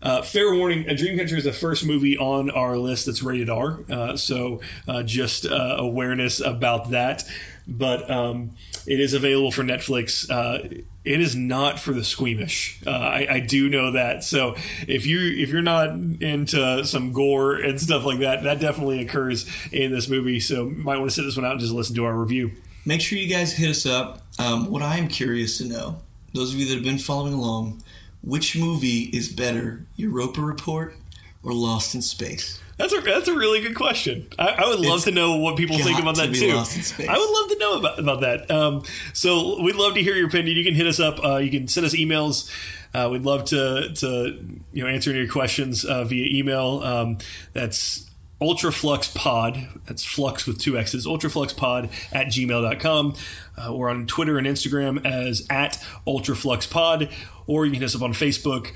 uh, 0.00 0.22
fair 0.22 0.54
warning: 0.54 0.88
A 0.88 0.94
Dreamcatcher 0.94 1.36
is 1.36 1.44
the 1.44 1.52
first 1.52 1.84
movie 1.84 2.16
on 2.16 2.50
our 2.50 2.78
list 2.78 3.06
that's 3.06 3.22
rated 3.22 3.50
R. 3.50 3.80
Uh, 3.90 4.16
so 4.16 4.60
uh, 4.86 5.02
just 5.02 5.44
uh, 5.44 5.76
awareness 5.78 6.40
about 6.40 6.90
that. 6.90 7.24
but 7.66 8.08
um, 8.10 8.52
it 8.86 9.00
is 9.00 9.12
available 9.12 9.50
for 9.50 9.62
Netflix. 9.62 10.30
Uh, 10.30 10.82
it 11.04 11.20
is 11.20 11.36
not 11.36 11.78
for 11.78 11.92
the 11.92 12.04
squeamish. 12.04 12.80
Uh, 12.86 12.90
I, 12.90 13.26
I, 13.30 13.40
do 13.40 13.68
know 13.68 13.92
that. 13.92 14.24
So 14.24 14.54
if 14.86 15.04
you 15.06 15.20
if 15.20 15.50
you're 15.50 15.62
not 15.62 15.90
into 15.90 16.84
some 16.84 17.12
gore 17.12 17.56
and 17.56 17.80
stuff 17.80 18.04
like 18.04 18.20
that, 18.20 18.42
that 18.44 18.60
definitely 18.60 19.00
occurs 19.00 19.46
in 19.70 19.90
this 19.90 20.08
movie. 20.08 20.40
So 20.40 20.70
might 20.70 20.98
want 20.98 21.10
to 21.10 21.14
sit 21.14 21.24
this 21.24 21.36
one 21.36 21.44
out 21.44 21.52
and 21.52 21.60
just 21.60 21.72
listen 21.72 21.94
to 21.96 22.04
our 22.04 22.14
review. 22.14 22.52
Make 22.88 23.02
sure 23.02 23.18
you 23.18 23.28
guys 23.28 23.52
hit 23.52 23.68
us 23.68 23.84
up. 23.84 24.22
Um, 24.38 24.70
what 24.70 24.80
I 24.80 24.96
am 24.96 25.08
curious 25.08 25.58
to 25.58 25.66
know, 25.66 25.98
those 26.32 26.54
of 26.54 26.58
you 26.58 26.66
that 26.68 26.74
have 26.76 26.82
been 26.82 26.96
following 26.96 27.34
along, 27.34 27.82
which 28.22 28.56
movie 28.56 29.10
is 29.12 29.28
better, 29.28 29.84
Europa 29.96 30.40
Report 30.40 30.96
or 31.42 31.52
Lost 31.52 31.94
in 31.94 32.00
Space? 32.00 32.58
That's 32.78 32.94
a 32.94 33.02
that's 33.02 33.28
a 33.28 33.34
really 33.34 33.60
good 33.60 33.74
question. 33.74 34.28
I, 34.38 34.54
I 34.64 34.68
would 34.68 34.80
love 34.80 34.96
it's 34.96 35.04
to 35.04 35.10
know 35.10 35.36
what 35.36 35.58
people 35.58 35.76
think 35.76 36.00
about 36.00 36.16
that 36.16 36.32
too. 36.34 37.04
I 37.06 37.18
would 37.18 37.30
love 37.30 37.50
to 37.50 37.58
know 37.58 37.78
about 37.78 37.98
about 37.98 38.20
that. 38.22 38.50
Um, 38.50 38.82
so 39.12 39.60
we'd 39.62 39.76
love 39.76 39.92
to 39.92 40.02
hear 40.02 40.14
your 40.14 40.28
opinion. 40.28 40.56
You 40.56 40.64
can 40.64 40.74
hit 40.74 40.86
us 40.86 40.98
up. 40.98 41.22
Uh, 41.22 41.36
you 41.36 41.50
can 41.50 41.68
send 41.68 41.84
us 41.84 41.94
emails. 41.94 42.50
Uh, 42.94 43.10
we'd 43.12 43.22
love 43.22 43.44
to 43.46 43.92
to 43.96 44.60
you 44.72 44.82
know 44.82 44.88
answer 44.88 45.10
any 45.10 45.18
of 45.18 45.26
your 45.26 45.32
questions 45.32 45.84
uh, 45.84 46.04
via 46.04 46.26
email. 46.26 46.80
Um, 46.82 47.18
that's 47.52 48.07
ultrafluxxpod 48.40 49.84
that's 49.86 50.04
flux 50.04 50.46
with 50.46 50.60
two 50.60 50.78
x's 50.78 51.06
ultrafluxxpod 51.06 51.90
at 52.12 52.26
gmail.com 52.28 53.14
uh, 53.56 53.74
we're 53.74 53.90
on 53.90 54.06
twitter 54.06 54.38
and 54.38 54.46
instagram 54.46 55.04
as 55.04 55.46
at 55.50 55.84
ultrafluxxpod 56.06 57.12
or 57.46 57.64
you 57.64 57.72
can 57.72 57.80
hit 57.80 57.86
us 57.86 57.96
up 57.96 58.02
on 58.02 58.12
facebook 58.12 58.72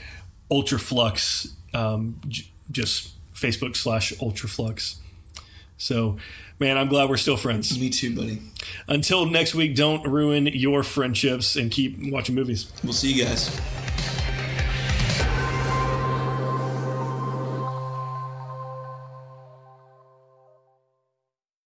ultrafluxx 0.50 1.52
um, 1.74 2.20
j- 2.28 2.50
just 2.70 3.12
Facebook 3.34 3.76
slash 3.76 4.12
Ultrafluxx. 4.14 4.96
So, 5.76 6.16
man, 6.60 6.78
I'm 6.78 6.88
glad 6.88 7.08
we're 7.08 7.16
still 7.16 7.36
friends. 7.36 7.78
Me 7.78 7.90
too, 7.90 8.14
buddy. 8.14 8.40
Until 8.86 9.26
next 9.26 9.54
week, 9.54 9.74
don't 9.74 10.06
ruin 10.06 10.46
your 10.46 10.82
friendships 10.84 11.56
and 11.56 11.70
keep 11.70 11.98
watching 12.12 12.34
movies. 12.34 12.70
We'll 12.84 12.92
see 12.92 13.12
you 13.12 13.24
guys. 13.24 13.81